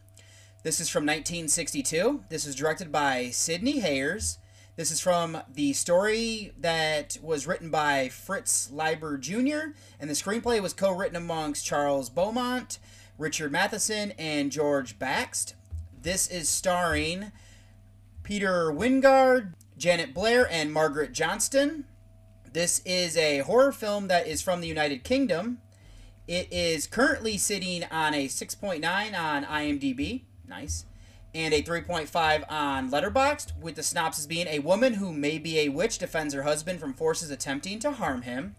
This 0.65 0.81
is 0.81 0.89
from 0.89 1.05
1962. 1.05 2.25
This 2.29 2.45
is 2.45 2.57
directed 2.57 2.91
by 2.91 3.31
Sidney 3.31 3.79
Hayers. 3.79 4.39
This 4.75 4.91
is 4.91 5.01
from 5.01 5.39
the 5.53 5.73
story 5.73 6.53
that 6.59 7.19
was 7.23 7.47
written 7.47 7.71
by 7.71 8.09
Fritz 8.09 8.71
Leiber 8.73 9.19
Jr., 9.19 9.75
and 10.01 10.09
the 10.09 10.15
screenplay 10.15 10.61
was 10.61 10.73
co 10.73 10.91
written 10.91 11.17
amongst 11.17 11.67
Charles 11.67 12.09
Beaumont, 12.09 12.79
Richard 13.19 13.53
Matheson, 13.53 14.13
and 14.19 14.51
George 14.51 14.99
Baxt. 14.99 15.55
This 16.01 16.27
is 16.27 16.49
starring 16.49 17.33
Peter 18.23 18.73
Wyngarde, 18.73 19.55
Janet 19.77 20.15
Blair, 20.15 20.51
and 20.51 20.73
Margaret 20.73 21.13
Johnston. 21.13 21.85
This 22.53 22.83
is 22.85 23.17
a 23.17 23.39
horror 23.39 23.73
film 23.73 24.09
that 24.09 24.27
is 24.27 24.43
from 24.43 24.61
the 24.61 24.69
United 24.69 25.05
Kingdom. 25.05 25.59
It 26.29 26.53
is 26.53 26.87
currently 26.87 27.39
sitting 27.39 27.85
on 27.91 28.13
a 28.13 28.29
6.9 28.29 28.85
on 29.19 29.45
IMDb. 29.45 30.25
Nice. 30.47 30.85
And 31.35 31.55
a 31.55 31.63
3.5 31.63 32.45
on 32.51 32.91
Letterboxd, 32.91 33.59
with 33.59 33.77
the 33.77 33.83
synopsis 33.83 34.27
being 34.27 34.49
a 34.49 34.59
woman 34.59 34.95
who 34.95 35.15
may 35.15 35.39
be 35.39 35.61
a 35.61 35.71
witch 35.71 35.97
defends 35.97 36.35
her 36.35 36.43
husband 36.43 36.79
from 36.79 36.93
forces 36.93 37.31
attempting 37.31 37.79
to 37.79 37.93
harm 37.93 38.21
him. 38.21 38.55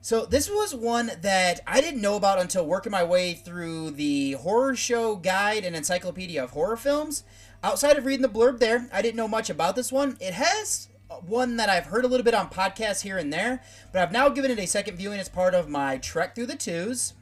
So, 0.00 0.26
this 0.26 0.48
was 0.48 0.74
one 0.74 1.12
that 1.20 1.60
I 1.64 1.80
didn't 1.80 2.00
know 2.00 2.16
about 2.16 2.40
until 2.40 2.66
working 2.66 2.92
my 2.92 3.04
way 3.04 3.34
through 3.34 3.92
the 3.92 4.32
horror 4.32 4.74
show 4.74 5.14
guide 5.14 5.64
and 5.64 5.76
encyclopedia 5.76 6.42
of 6.42 6.50
horror 6.50 6.76
films. 6.76 7.22
Outside 7.62 7.96
of 7.96 8.04
reading 8.04 8.22
the 8.22 8.28
blurb 8.28 8.58
there, 8.58 8.88
I 8.92 9.02
didn't 9.02 9.16
know 9.16 9.28
much 9.28 9.50
about 9.50 9.76
this 9.76 9.92
one. 9.92 10.16
It 10.20 10.34
has 10.34 10.88
one 11.26 11.56
that 11.56 11.68
I've 11.68 11.86
heard 11.86 12.04
a 12.04 12.08
little 12.08 12.24
bit 12.24 12.34
on 12.34 12.50
podcasts 12.50 13.02
here 13.02 13.18
and 13.18 13.32
there, 13.32 13.62
but 13.92 14.02
I've 14.02 14.12
now 14.12 14.28
given 14.28 14.50
it 14.50 14.58
a 14.58 14.66
second 14.66 14.96
viewing 14.96 15.18
as 15.18 15.28
part 15.28 15.54
of 15.54 15.68
my 15.68 15.98
trek 15.98 16.34
through 16.34 16.46
the 16.46 16.56
twos. 16.56 17.14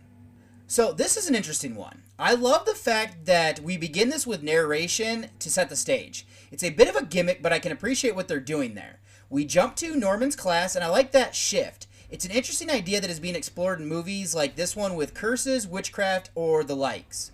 So, 0.66 0.93
this 0.93 1.16
is 1.16 1.28
an 1.28 1.37
interesting 1.37 1.76
one. 1.76 2.02
I 2.19 2.35
love 2.35 2.66
the 2.66 2.75
fact 2.75 3.26
that 3.26 3.61
we 3.61 3.76
begin 3.76 4.09
this 4.09 4.26
with 4.26 4.43
narration 4.43 5.28
to 5.38 5.50
set 5.50 5.69
the 5.69 5.76
stage. 5.76 6.26
It's 6.50 6.64
a 6.64 6.71
bit 6.71 6.88
of 6.88 6.97
a 6.97 7.05
gimmick, 7.05 7.43
but 7.43 7.52
I 7.52 7.59
can 7.59 7.71
appreciate 7.73 8.16
what 8.16 8.26
they're 8.26 8.40
doing 8.40 8.75
there. 8.75 9.00
We 9.31 9.45
jump 9.45 9.76
to 9.76 9.95
Norman's 9.95 10.35
class, 10.35 10.75
and 10.75 10.85
I 10.85 10.88
like 10.88 11.12
that 11.12 11.35
shift. 11.35 11.87
It's 12.11 12.25
an 12.25 12.31
interesting 12.31 12.71
idea 12.71 13.00
that 13.00 13.11
is 13.11 13.21
being 13.21 13.35
explored 13.35 13.81
in 13.81 13.87
movies 13.87 14.35
like 14.35 14.57
this 14.57 14.75
one 14.75 14.95
with 14.95 15.14
curses, 15.14 15.66
witchcraft, 15.66 16.31
or 16.35 16.64
the 16.64 16.76
likes. 16.76 17.33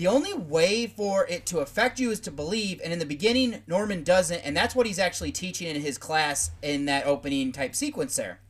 The 0.00 0.06
only 0.06 0.32
way 0.32 0.86
for 0.86 1.26
it 1.26 1.44
to 1.44 1.58
affect 1.58 2.00
you 2.00 2.10
is 2.10 2.20
to 2.20 2.30
believe, 2.30 2.80
and 2.82 2.90
in 2.90 2.98
the 2.98 3.04
beginning, 3.04 3.62
Norman 3.66 4.02
doesn't, 4.02 4.38
and 4.38 4.56
that's 4.56 4.74
what 4.74 4.86
he's 4.86 4.98
actually 4.98 5.30
teaching 5.30 5.68
in 5.68 5.82
his 5.82 5.98
class 5.98 6.52
in 6.62 6.86
that 6.86 7.04
opening 7.04 7.52
type 7.52 7.74
sequence 7.74 8.16
there. 8.16 8.40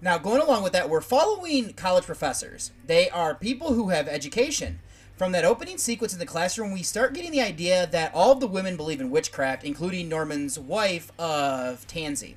Now, 0.00 0.16
going 0.16 0.40
along 0.40 0.62
with 0.62 0.72
that, 0.72 0.88
we're 0.88 1.02
following 1.02 1.74
college 1.74 2.06
professors. 2.06 2.70
They 2.86 3.10
are 3.10 3.34
people 3.34 3.74
who 3.74 3.90
have 3.90 4.08
education. 4.08 4.78
From 5.14 5.32
that 5.32 5.44
opening 5.44 5.76
sequence 5.76 6.14
in 6.14 6.18
the 6.18 6.24
classroom, 6.24 6.72
we 6.72 6.82
start 6.82 7.12
getting 7.12 7.32
the 7.32 7.42
idea 7.42 7.86
that 7.88 8.14
all 8.14 8.32
of 8.32 8.40
the 8.40 8.46
women 8.46 8.78
believe 8.78 9.02
in 9.02 9.10
witchcraft, 9.10 9.64
including 9.64 10.08
Norman's 10.08 10.58
wife 10.58 11.12
of 11.18 11.86
Tansy. 11.86 12.36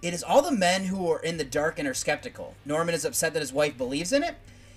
It 0.00 0.14
is 0.14 0.22
all 0.22 0.42
the 0.42 0.52
men 0.52 0.84
who 0.84 1.10
are 1.10 1.18
in 1.18 1.38
the 1.38 1.44
dark 1.44 1.80
and 1.80 1.88
are 1.88 1.94
skeptical. 1.94 2.54
Norman 2.64 2.94
is 2.94 3.04
upset 3.04 3.32
that 3.32 3.40
his 3.40 3.52
wife 3.52 3.76
believes 3.76 4.12
in 4.12 4.22
it. 4.22 4.36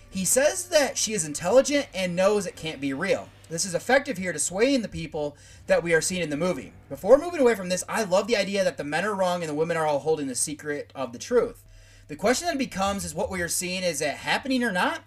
He 0.10 0.26
says 0.26 0.70
that 0.70 0.98
she 0.98 1.14
is 1.14 1.26
intelligent 1.26 1.88
and 1.94 2.16
knows 2.16 2.46
it 2.46 2.56
can't 2.56 2.82
be 2.82 2.94
real. 2.94 3.30
This 3.50 3.66
is 3.66 3.76
effective 3.76 4.18
here 4.18 4.34
to 4.34 4.40
swaying 4.40 4.82
the 4.82 4.88
people 4.88 5.38
that 5.68 5.84
we 5.84 5.94
are 5.94 6.02
seeing 6.02 6.22
in 6.22 6.30
the 6.30 6.38
movie. 6.38 6.74
Before 6.90 7.18
moving 7.18 7.40
away 7.40 7.56
from 7.56 7.70
this, 7.70 7.84
I 7.88 8.04
love 8.04 8.28
the 8.28 8.36
idea 8.36 8.64
that 8.64 8.78
the 8.78 8.84
men 8.84 9.06
are 9.06 9.16
wrong 9.16 9.42
and 9.42 9.50
the 9.50 9.56
women 9.56 9.78
are 9.78 9.86
all 9.86 10.00
holding 10.00 10.28
the 10.28 10.36
secret 10.36 10.92
of 10.96 11.14
the 11.14 11.20
truth. 11.20 11.64
The 12.08 12.16
question 12.16 12.48
then 12.48 12.58
becomes 12.58 13.06
is 13.06 13.14
what 13.14 13.30
we 13.30 13.42
are 13.42 13.48
seeing, 13.48 13.84
is 13.84 14.02
it 14.02 14.16
happening 14.16 14.64
or 14.64 14.72
not? 14.72 15.02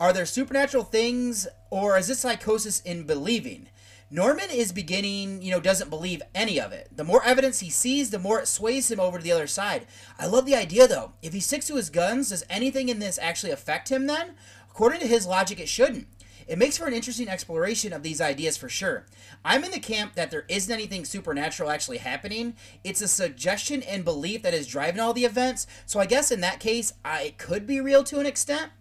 Are 0.00 0.12
there 0.12 0.26
supernatural 0.26 0.84
things, 0.84 1.46
or 1.70 1.96
is 1.96 2.08
this 2.08 2.20
psychosis 2.20 2.80
in 2.80 3.04
believing? 3.04 3.68
Norman 4.10 4.50
is 4.50 4.70
beginning, 4.70 5.42
you 5.42 5.50
know, 5.50 5.60
doesn't 5.60 5.90
believe 5.90 6.22
any 6.34 6.60
of 6.60 6.72
it. 6.72 6.88
The 6.94 7.04
more 7.04 7.24
evidence 7.24 7.60
he 7.60 7.70
sees, 7.70 8.10
the 8.10 8.18
more 8.18 8.38
it 8.38 8.48
sways 8.48 8.90
him 8.90 9.00
over 9.00 9.18
to 9.18 9.24
the 9.24 9.32
other 9.32 9.46
side. 9.46 9.86
I 10.18 10.26
love 10.26 10.46
the 10.46 10.54
idea, 10.54 10.86
though. 10.86 11.12
If 11.22 11.32
he 11.32 11.40
sticks 11.40 11.66
to 11.66 11.76
his 11.76 11.90
guns, 11.90 12.28
does 12.28 12.44
anything 12.48 12.88
in 12.88 12.98
this 12.98 13.18
actually 13.20 13.52
affect 13.52 13.90
him 13.90 14.06
then? 14.06 14.34
According 14.70 15.00
to 15.00 15.06
his 15.06 15.26
logic, 15.26 15.58
it 15.58 15.68
shouldn't. 15.68 16.06
It 16.46 16.58
makes 16.58 16.76
for 16.76 16.86
an 16.86 16.92
interesting 16.92 17.28
exploration 17.28 17.92
of 17.92 18.02
these 18.02 18.20
ideas 18.20 18.56
for 18.56 18.68
sure. 18.68 19.06
I'm 19.44 19.64
in 19.64 19.70
the 19.70 19.80
camp 19.80 20.14
that 20.14 20.30
there 20.30 20.44
isn't 20.48 20.72
anything 20.72 21.04
supernatural 21.04 21.70
actually 21.70 21.98
happening. 21.98 22.54
It's 22.82 23.00
a 23.00 23.08
suggestion 23.08 23.82
and 23.82 24.04
belief 24.04 24.42
that 24.42 24.52
is 24.52 24.66
driving 24.66 25.00
all 25.00 25.14
the 25.14 25.24
events. 25.24 25.66
So 25.86 26.00
I 26.00 26.06
guess 26.06 26.30
in 26.30 26.40
that 26.42 26.60
case, 26.60 26.92
I, 27.04 27.22
it 27.22 27.38
could 27.38 27.66
be 27.66 27.80
real 27.80 28.04
to 28.04 28.20
an 28.20 28.26
extent. 28.26 28.72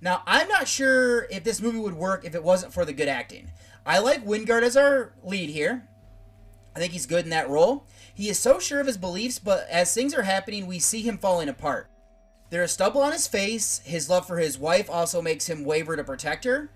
Now, 0.00 0.22
I'm 0.26 0.48
not 0.48 0.68
sure 0.68 1.24
if 1.30 1.42
this 1.42 1.62
movie 1.62 1.78
would 1.78 1.94
work 1.94 2.24
if 2.24 2.34
it 2.34 2.44
wasn't 2.44 2.74
for 2.74 2.84
the 2.84 2.92
good 2.92 3.08
acting. 3.08 3.50
I 3.86 4.00
like 4.00 4.26
Wyngarde 4.26 4.64
as 4.64 4.76
our 4.76 5.12
lead 5.22 5.48
here. 5.48 5.86
I 6.74 6.80
think 6.80 6.92
he's 6.92 7.06
good 7.06 7.24
in 7.24 7.30
that 7.30 7.48
role. 7.48 7.86
He 8.12 8.28
is 8.28 8.38
so 8.38 8.58
sure 8.58 8.80
of 8.80 8.86
his 8.88 8.98
beliefs, 8.98 9.38
but 9.38 9.68
as 9.70 9.94
things 9.94 10.12
are 10.12 10.24
happening, 10.24 10.66
we 10.66 10.80
see 10.80 11.02
him 11.02 11.18
falling 11.18 11.48
apart. 11.48 11.88
There 12.50 12.64
is 12.64 12.72
stubble 12.72 13.00
on 13.00 13.12
his 13.12 13.28
face. 13.28 13.80
His 13.84 14.10
love 14.10 14.26
for 14.26 14.38
his 14.38 14.58
wife 14.58 14.90
also 14.90 15.22
makes 15.22 15.48
him 15.48 15.64
waver 15.64 15.96
to 15.96 16.02
protect 16.02 16.44
her. 16.44 16.70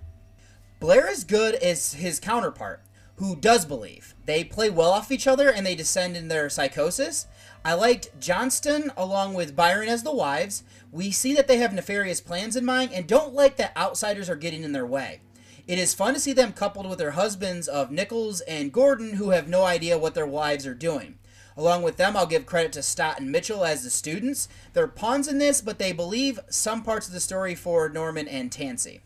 Blair 0.78 1.10
is 1.10 1.24
good 1.24 1.56
as 1.56 1.94
his 1.94 2.20
counterpart, 2.20 2.82
who 3.16 3.34
does 3.36 3.66
believe. 3.66 4.14
They 4.24 4.44
play 4.44 4.70
well 4.70 4.92
off 4.92 5.10
each 5.10 5.26
other 5.26 5.50
and 5.50 5.66
they 5.66 5.74
descend 5.74 6.16
in 6.16 6.28
their 6.28 6.48
psychosis. 6.48 7.26
I 7.64 7.74
liked 7.74 8.18
Johnston 8.20 8.92
along 8.96 9.34
with 9.34 9.56
Byron 9.56 9.88
as 9.88 10.02
the 10.04 10.14
wives. 10.14 10.62
We 10.92 11.10
see 11.10 11.34
that 11.34 11.48
they 11.48 11.58
have 11.58 11.74
nefarious 11.74 12.20
plans 12.20 12.56
in 12.56 12.64
mind 12.64 12.92
and 12.92 13.06
don't 13.06 13.34
like 13.34 13.56
that 13.56 13.76
outsiders 13.76 14.30
are 14.30 14.36
getting 14.36 14.62
in 14.62 14.72
their 14.72 14.86
way. 14.86 15.20
It 15.66 15.78
is 15.78 15.94
fun 15.94 16.14
to 16.14 16.20
see 16.20 16.32
them 16.32 16.52
coupled 16.52 16.88
with 16.88 16.98
their 16.98 17.12
husbands 17.12 17.68
of 17.68 17.90
Nicholls 17.90 18.40
and 18.42 18.72
Gordon, 18.72 19.14
who 19.14 19.30
have 19.30 19.48
no 19.48 19.64
idea 19.64 19.98
what 19.98 20.14
their 20.14 20.26
wives 20.26 20.66
are 20.66 20.74
doing. 20.74 21.18
Along 21.56 21.82
with 21.82 21.96
them, 21.96 22.16
I'll 22.16 22.26
give 22.26 22.46
credit 22.46 22.72
to 22.72 22.82
Stott 22.82 23.20
and 23.20 23.30
Mitchell 23.30 23.64
as 23.64 23.82
the 23.82 23.90
students. 23.90 24.48
They're 24.72 24.88
pawns 24.88 25.28
in 25.28 25.38
this, 25.38 25.60
but 25.60 25.78
they 25.78 25.92
believe 25.92 26.40
some 26.48 26.82
parts 26.82 27.06
of 27.06 27.12
the 27.12 27.20
story 27.20 27.54
for 27.54 27.88
Norman 27.88 28.28
and 28.28 28.50
Tansy. 28.50 29.00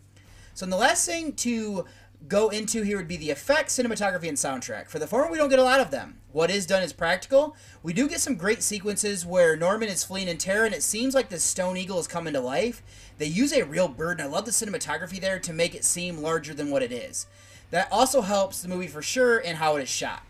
So, 0.54 0.66
the 0.66 0.76
last 0.76 1.04
thing 1.04 1.32
to 1.32 1.84
go 2.28 2.48
into 2.48 2.82
here 2.82 2.96
would 2.96 3.08
be 3.08 3.16
the 3.16 3.30
effects, 3.30 3.78
cinematography, 3.78 4.28
and 4.28 4.36
soundtrack. 4.36 4.88
For 4.88 4.98
the 4.98 5.06
former, 5.06 5.30
we 5.30 5.38
don't 5.38 5.50
get 5.50 5.58
a 5.58 5.64
lot 5.64 5.80
of 5.80 5.90
them. 5.90 6.20
What 6.32 6.50
is 6.50 6.66
done 6.66 6.82
is 6.82 6.92
practical. 6.92 7.56
We 7.82 7.92
do 7.92 8.08
get 8.08 8.20
some 8.20 8.36
great 8.36 8.62
sequences 8.62 9.26
where 9.26 9.56
Norman 9.56 9.88
is 9.88 10.04
fleeing 10.04 10.28
in 10.28 10.38
terror, 10.38 10.64
and 10.64 10.74
it 10.74 10.82
seems 10.82 11.14
like 11.14 11.28
the 11.28 11.38
Stone 11.38 11.76
Eagle 11.76 11.98
is 11.98 12.06
coming 12.06 12.32
to 12.34 12.40
life. 12.40 12.82
They 13.18 13.26
use 13.26 13.52
a 13.52 13.64
real 13.64 13.88
bird, 13.88 14.18
and 14.18 14.28
I 14.28 14.32
love 14.32 14.44
the 14.44 14.50
cinematography 14.50 15.20
there 15.20 15.38
to 15.38 15.52
make 15.52 15.74
it 15.74 15.84
seem 15.84 16.18
larger 16.18 16.54
than 16.54 16.70
what 16.70 16.82
it 16.82 16.92
is. 16.92 17.26
That 17.70 17.88
also 17.90 18.22
helps 18.22 18.62
the 18.62 18.68
movie 18.68 18.86
for 18.86 19.02
sure 19.02 19.38
in 19.38 19.56
how 19.56 19.76
it 19.76 19.82
is 19.82 19.88
shot. 19.88 20.22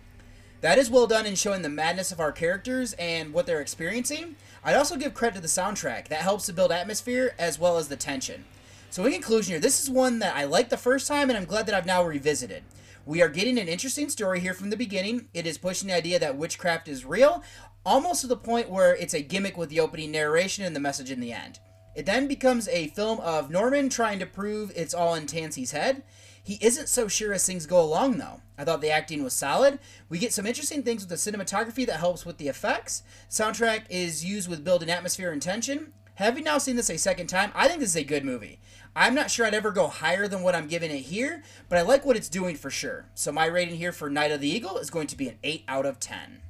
That 0.61 0.79
is 0.79 0.91
well 0.91 1.07
done 1.07 1.27
in 1.27 1.35
showing 1.35 1.61
the 1.61 1.69
madness 1.69 2.11
of 2.11 2.21
our 2.21 2.33
characters 2.33 2.95
and 2.95 3.35
what 3.35 3.45
they're 3.45 3.61
experiencing. 3.61 4.37
I'd 4.65 4.77
also 4.77 4.97
give 4.97 5.13
credit 5.13 5.35
to 5.37 5.41
the 5.43 5.47
soundtrack. 5.47 6.09
That 6.09 6.23
helps 6.23 6.47
to 6.47 6.55
build 6.55 6.73
atmosphere 6.73 7.35
as 7.39 7.59
well 7.59 7.77
as 7.77 7.89
the 7.89 7.97
tension. 7.97 8.47
So 8.95 9.05
in 9.05 9.13
conclusion 9.13 9.51
here, 9.51 9.61
this 9.61 9.83
is 9.83 9.91
one 9.91 10.21
that 10.21 10.37
I 10.37 10.45
liked 10.45 10.71
the 10.71 10.77
first 10.77 11.09
time 11.09 11.29
and 11.29 11.37
I'm 11.37 11.47
glad 11.47 11.67
that 11.67 11.75
I've 11.75 11.85
now 11.85 12.05
revisited. 12.05 12.63
We 13.05 13.23
are 13.23 13.29
getting 13.29 13.59
an 13.59 13.67
interesting 13.67 14.09
story 14.09 14.39
here 14.39 14.55
from 14.55 14.71
the 14.71 14.77
beginning. 14.77 15.27
It 15.35 15.49
is 15.49 15.59
pushing 15.59 15.89
the 15.89 15.97
idea 15.97 16.21
that 16.21 16.37
witchcraft 16.37 16.87
is 16.87 17.05
real, 17.05 17.43
almost 17.85 18.21
to 18.21 18.29
the 18.29 18.37
point 18.37 18.71
where 18.71 18.95
it's 18.95 19.13
a 19.13 19.21
gimmick 19.21 19.57
with 19.57 19.69
the 19.69 19.81
opening 19.81 20.13
narration 20.13 20.65
and 20.65 20.77
the 20.77 20.81
message 20.81 21.11
in 21.11 21.19
the 21.19 21.33
end. 21.33 21.59
It 21.97 22.07
then 22.07 22.29
becomes 22.29 22.69
a 22.69 22.87
film 22.87 23.19
of 23.19 23.51
Norman 23.51 23.89
trying 23.89 24.21
to 24.21 24.27
prove 24.27 24.71
it's 24.77 24.95
all 24.95 25.17
in 25.17 25.27
Tansy's 25.27 25.73
head. 25.73 26.05
He 26.41 26.61
isn't 26.61 26.89
so 26.89 27.09
sure 27.09 27.33
as 27.33 27.45
things 27.45 27.67
go 27.67 27.83
along, 27.83 28.19
though. 28.19 28.43
I 28.57 28.63
thought 28.63 28.81
the 28.81 28.93
acting 28.93 29.25
was 29.25 29.33
solid. 29.33 29.81
We 30.09 30.21
get 30.21 30.33
some 30.33 30.47
interesting 30.47 30.85
things 30.85 31.05
with 31.05 31.09
the 31.09 31.33
cinematography 31.33 31.85
that 31.87 31.99
helps 31.99 32.25
with 32.25 32.39
the 32.39 32.47
effects. 32.47 33.03
Soundtrack 33.29 33.87
is 33.91 34.25
used 34.25 34.49
with 34.49 34.65
building 34.65 34.89
atmosphere 34.89 35.33
and 35.33 35.43
tension. 35.43 35.93
Having 36.17 36.45
now 36.45 36.59
seen 36.59 36.77
this 36.77 36.91
a 36.91 36.97
second 36.97 37.27
time, 37.27 37.51
I 37.57 37.67
think 37.67 37.81
this 37.81 37.91
is 37.91 37.97
a 37.97 38.05
good 38.05 38.25
movie. 38.25 38.61
I'm 38.97 39.15
not 39.15 39.29
sure 39.29 39.45
I'd 39.45 39.55
ever 39.55 39.73
go 39.73 39.89
higher 39.89 40.29
than 40.29 40.43
what 40.43 40.55
I'm 40.55 40.69
giving 40.69 40.93
it 40.93 41.01
here, 41.01 41.43
but 41.69 41.79
I 41.79 41.83
like 41.83 42.07
what 42.07 42.17
it's 42.17 42.29
doing 42.29 42.55
for 42.55 42.71
sure. 42.71 43.07
So 43.15 43.33
my 43.33 43.47
rating 43.47 43.75
here 43.75 43.91
for 43.91 44.09
Night 44.09 44.31
of 44.31 44.41
the 44.41 44.49
Eagle 44.49 44.79
is 44.79 44.89
going 44.89 45.09
to 45.09 45.17
be 45.17 45.29
an 45.29 45.39
8 45.43 45.65
out 45.67 45.85
of 45.85 45.99
10. 45.99 46.43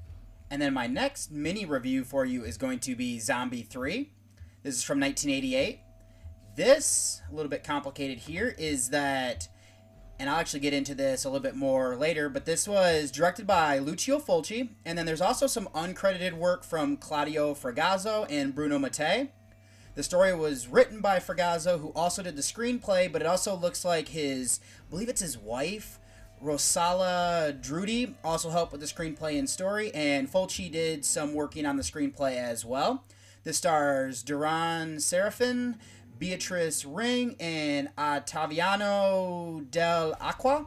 And 0.50 0.60
then 0.60 0.74
my 0.74 0.86
next 0.86 1.32
mini 1.32 1.64
review 1.64 2.04
for 2.04 2.26
you 2.26 2.44
is 2.44 2.58
going 2.58 2.80
to 2.80 2.94
be 2.94 3.18
Zombie 3.18 3.62
3. 3.62 4.10
This 4.62 4.76
is 4.76 4.82
from 4.82 5.00
1988. 5.00 5.80
This, 6.54 7.22
a 7.32 7.34
little 7.34 7.48
bit 7.48 7.64
complicated 7.64 8.18
here, 8.18 8.54
is 8.58 8.90
that, 8.90 9.48
and 10.18 10.28
I'll 10.28 10.36
actually 10.36 10.60
get 10.60 10.74
into 10.74 10.94
this 10.94 11.24
a 11.24 11.30
little 11.30 11.42
bit 11.42 11.56
more 11.56 11.96
later, 11.96 12.28
but 12.28 12.44
this 12.44 12.68
was 12.68 13.10
directed 13.10 13.46
by 13.46 13.78
Lucio 13.78 14.18
Fulci, 14.18 14.68
and 14.84 14.98
then 14.98 15.06
there's 15.06 15.22
also 15.22 15.46
some 15.46 15.66
uncredited 15.74 16.34
work 16.34 16.62
from 16.62 16.98
Claudio 16.98 17.54
Fragasso 17.54 18.26
and 18.28 18.54
Bruno 18.54 18.78
Mattei. 18.78 19.30
The 19.94 20.02
story 20.02 20.34
was 20.34 20.66
written 20.66 21.00
by 21.00 21.20
Fragasso, 21.20 21.80
who 21.80 21.92
also 21.94 22.22
did 22.22 22.34
the 22.34 22.42
screenplay, 22.42 23.10
but 23.10 23.22
it 23.22 23.26
also 23.26 23.54
looks 23.54 23.84
like 23.84 24.08
his, 24.08 24.58
I 24.88 24.90
believe 24.90 25.08
it's 25.08 25.20
his 25.20 25.38
wife, 25.38 26.00
Rossella 26.42 27.58
Drudi, 27.62 28.14
also 28.24 28.50
helped 28.50 28.72
with 28.72 28.80
the 28.80 28.88
screenplay 28.88 29.38
and 29.38 29.48
story, 29.48 29.94
and 29.94 30.30
Fulci 30.30 30.70
did 30.70 31.04
some 31.04 31.32
working 31.32 31.64
on 31.64 31.76
the 31.76 31.82
screenplay 31.84 32.36
as 32.36 32.64
well. 32.64 33.04
This 33.44 33.58
stars 33.58 34.24
Deran 34.24 34.96
Sarafian, 34.96 35.76
Beatrice 36.18 36.84
Ring, 36.84 37.36
and 37.38 37.88
Ottaviano 37.96 39.64
Dell'Acqua. 39.70 40.66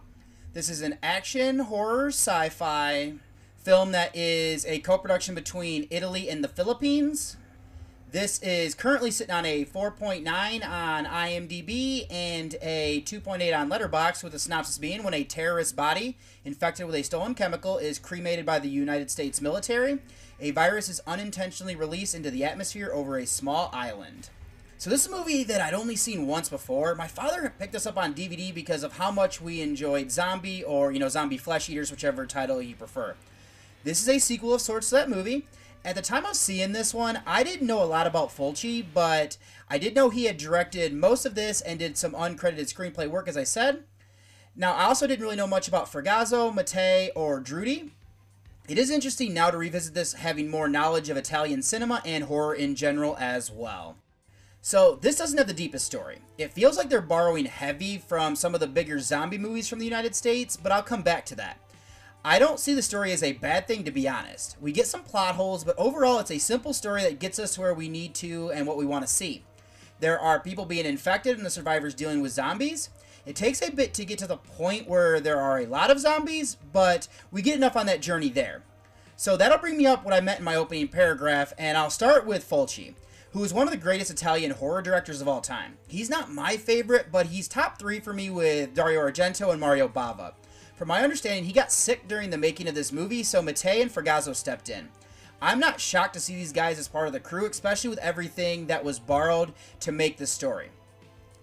This 0.54 0.70
is 0.70 0.82
an 0.82 0.98
action, 1.04 1.60
horror, 1.60 2.08
sci 2.08 2.50
fi 2.50 3.16
film 3.58 3.92
that 3.92 4.16
is 4.16 4.66
a 4.66 4.80
co 4.80 4.98
production 4.98 5.36
between 5.36 5.88
Italy 5.90 6.30
and 6.30 6.44
the 6.44 6.48
Philippines. 6.48 7.36
This 8.10 8.42
is 8.42 8.74
currently 8.74 9.12
sitting 9.12 9.36
on 9.36 9.46
a 9.46 9.66
4.9 9.66 10.26
on 10.66 11.06
IMDb 11.06 12.06
and 12.10 12.56
a 12.62 13.02
2.8 13.02 13.60
on 13.60 13.70
Letterboxd, 13.70 14.24
with 14.24 14.32
the 14.32 14.40
synopsis 14.40 14.78
being 14.78 15.04
when 15.04 15.14
a 15.14 15.26
terrorist 15.26 15.76
body 15.76 16.16
infected 16.46 16.86
with 16.86 16.96
a 16.96 17.04
stolen 17.04 17.36
chemical 17.36 17.78
is 17.78 18.00
cremated 18.00 18.46
by 18.46 18.60
the 18.60 18.70
United 18.70 19.12
States 19.12 19.42
military, 19.42 20.00
a 20.40 20.52
virus 20.52 20.88
is 20.88 21.02
unintentionally 21.06 21.76
released 21.76 22.16
into 22.16 22.32
the 22.32 22.46
atmosphere 22.46 22.90
over 22.94 23.18
a 23.18 23.28
small 23.28 23.70
island. 23.74 24.30
So 24.78 24.90
this 24.90 25.06
is 25.06 25.12
a 25.12 25.16
movie 25.18 25.44
that 25.44 25.60
I'd 25.60 25.74
only 25.74 25.98
seen 25.98 26.28
once 26.28 26.48
before. 26.48 26.96
My 26.96 27.08
father 27.08 27.52
picked 27.60 27.76
us 27.76 27.86
up 27.86 27.98
on 27.98 28.14
DVD 28.14 28.54
because 28.54 28.84
of 28.84 28.94
how 28.94 29.12
much 29.12 29.42
we 29.42 29.60
enjoyed 29.60 30.12
Zombie 30.12 30.64
or, 30.64 30.94
you 30.94 31.00
know, 31.00 31.10
Zombie 31.10 31.38
Flesh 31.38 31.70
Eaters, 31.70 31.92
whichever 31.92 32.26
title 32.26 32.62
you 32.62 32.76
prefer. 32.76 33.16
This 33.84 34.02
is 34.02 34.08
a 34.08 34.20
sequel 34.20 34.54
of 34.54 34.62
sorts 34.62 34.90
to 34.90 34.96
that 34.96 35.10
movie. 35.10 35.46
At 35.88 35.96
the 35.96 36.02
time 36.02 36.26
I 36.26 36.30
was 36.32 36.40
seeing 36.40 36.74
this 36.74 36.94
one, 36.94 37.22
I 37.26 37.44
didn't 37.44 37.66
know 37.66 37.82
a 37.82 37.86
lot 37.86 38.08
about 38.08 38.28
Fulci, 38.28 38.86
but 38.94 39.38
I 39.70 39.78
did 39.78 39.96
know 39.96 40.10
he 40.10 40.26
had 40.26 40.36
directed 40.36 40.94
most 40.94 41.26
of 41.26 41.34
this 41.34 41.62
and 41.62 41.80
did 41.80 41.98
some 41.98 42.12
uncredited 42.12 42.68
screenplay 42.68 43.10
work, 43.10 43.30
as 43.30 43.38
I 43.38 43.46
said. 43.46 43.86
Now, 44.54 44.74
I 44.74 44.84
also 44.84 45.08
didn't 45.08 45.24
really 45.24 45.38
know 45.38 45.48
much 45.48 45.70
about 45.70 45.90
Fragasso, 45.90 46.54
Mattei, 46.54 47.12
or 47.16 47.40
Drudi. 47.40 47.92
It 48.68 48.78
is 48.78 48.90
interesting 48.90 49.34
now 49.34 49.50
to 49.50 49.58
revisit 49.58 49.94
this, 49.94 50.12
having 50.12 50.50
more 50.50 50.68
knowledge 50.68 51.08
of 51.08 51.16
Italian 51.16 51.62
cinema 51.62 52.02
and 52.04 52.26
horror 52.26 52.54
in 52.54 52.76
general 52.76 53.16
as 53.18 53.50
well. 53.50 53.96
So, 54.60 55.00
this 55.02 55.16
doesn't 55.16 55.38
have 55.38 55.48
the 55.48 55.54
deepest 55.54 55.86
story. 55.86 56.18
It 56.38 56.52
feels 56.52 56.76
like 56.76 56.90
they're 56.90 57.00
borrowing 57.00 57.46
heavy 57.46 57.98
from 57.98 58.36
some 58.36 58.54
of 58.54 58.60
the 58.60 58.68
bigger 58.68 59.00
zombie 59.00 59.38
movies 59.38 59.70
from 59.70 59.80
the 59.80 59.86
United 59.86 60.18
States, 60.18 60.58
but 60.58 60.74
I'll 60.74 60.84
come 60.84 61.02
back 61.02 61.26
to 61.28 61.36
that. 61.36 61.62
I 62.28 62.40
don't 62.40 62.60
see 62.60 62.74
the 62.74 62.82
story 62.82 63.14
as 63.14 63.24
a 63.24 63.32
bad 63.32 63.70
thing, 63.70 63.86
to 63.86 63.92
be 63.92 64.06
honest. 64.06 64.58
We 64.60 64.74
get 64.74 64.86
some 64.86 65.02
plot 65.02 65.36
holes, 65.36 65.64
but 65.64 65.78
overall, 65.78 66.20
it's 66.20 66.30
a 66.30 66.40
simple 66.40 66.74
story 66.74 67.02
that 67.04 67.20
gets 67.20 67.40
us 67.40 67.58
where 67.58 67.74
we 67.74 67.88
need 67.88 68.14
to 68.16 68.52
and 68.52 68.68
what 68.68 68.76
we 68.76 68.86
want 68.86 69.08
to 69.08 69.14
see. 69.14 69.46
There 70.02 70.20
are 70.20 70.42
people 70.42 70.66
being 70.66 70.86
infected 70.86 71.38
and 71.38 71.46
the 71.46 71.50
survivors 71.50 71.96
dealing 71.96 72.20
with 72.20 72.34
zombies. 72.34 72.90
It 73.26 73.38
takes 73.38 73.62
a 73.62 73.72
bit 73.72 73.94
to 73.94 74.04
get 74.04 74.20
to 74.20 74.28
the 74.28 74.36
point 74.36 74.90
where 74.90 75.22
there 75.22 75.40
are 75.40 75.60
a 75.60 75.68
lot 75.68 75.90
of 75.90 76.02
zombies, 76.02 76.58
but 76.74 77.08
we 77.32 77.42
get 77.42 77.56
enough 77.56 77.78
on 77.78 77.86
that 77.86 78.02
journey 78.02 78.28
there. 78.28 78.62
So 79.16 79.38
that'll 79.38 79.60
bring 79.60 79.78
me 79.78 79.86
up 79.86 80.04
what 80.04 80.14
I 80.14 80.20
meant 80.20 80.40
in 80.40 80.46
my 80.46 80.56
opening 80.56 80.90
paragraph, 80.90 81.54
and 81.58 81.78
I'll 81.78 81.90
start 81.90 82.26
with 82.26 82.48
Fulci, 82.48 82.96
who 83.32 83.42
is 83.46 83.54
one 83.54 83.68
of 83.68 83.72
the 83.72 83.78
greatest 83.80 84.12
Italian 84.12 84.52
horror 84.52 84.82
directors 84.82 85.22
of 85.22 85.30
all 85.30 85.40
time. 85.40 85.78
He's 85.88 86.10
not 86.10 86.30
my 86.30 86.58
favorite, 86.58 87.08
but 87.10 87.28
he's 87.28 87.48
top 87.48 87.80
three 87.80 88.02
for 88.02 88.12
me 88.12 88.30
with 88.30 88.74
Dario 88.74 89.00
Argento 89.00 89.50
and 89.50 89.62
Mario 89.62 89.88
Bava. 89.88 90.34
From 90.78 90.90
my 90.90 91.02
understanding, 91.04 91.46
he 91.46 91.54
got 91.54 91.72
sick 91.72 92.08
during 92.08 92.30
the 92.30 92.38
making 92.38 92.68
of 92.68 92.76
this 92.76 92.92
movie, 92.92 93.24
so 93.24 93.42
Mattei 93.42 93.82
and 93.82 93.92
Fragasso 93.92 94.36
stepped 94.36 94.70
in. 94.70 94.90
I'm 95.42 95.60
not 95.60 95.82
shocked 95.82 96.14
to 96.14 96.20
see 96.20 96.36
these 96.36 96.54
guys 96.54 96.78
as 96.78 96.88
part 96.88 97.08
of 97.08 97.14
the 97.14 97.20
crew, 97.20 97.48
especially 97.48 97.90
with 97.90 97.98
everything 97.98 98.68
that 98.68 98.84
was 98.84 99.00
borrowed 99.00 99.54
to 99.80 99.92
make 99.92 100.18
this 100.18 100.32
story. 100.32 100.70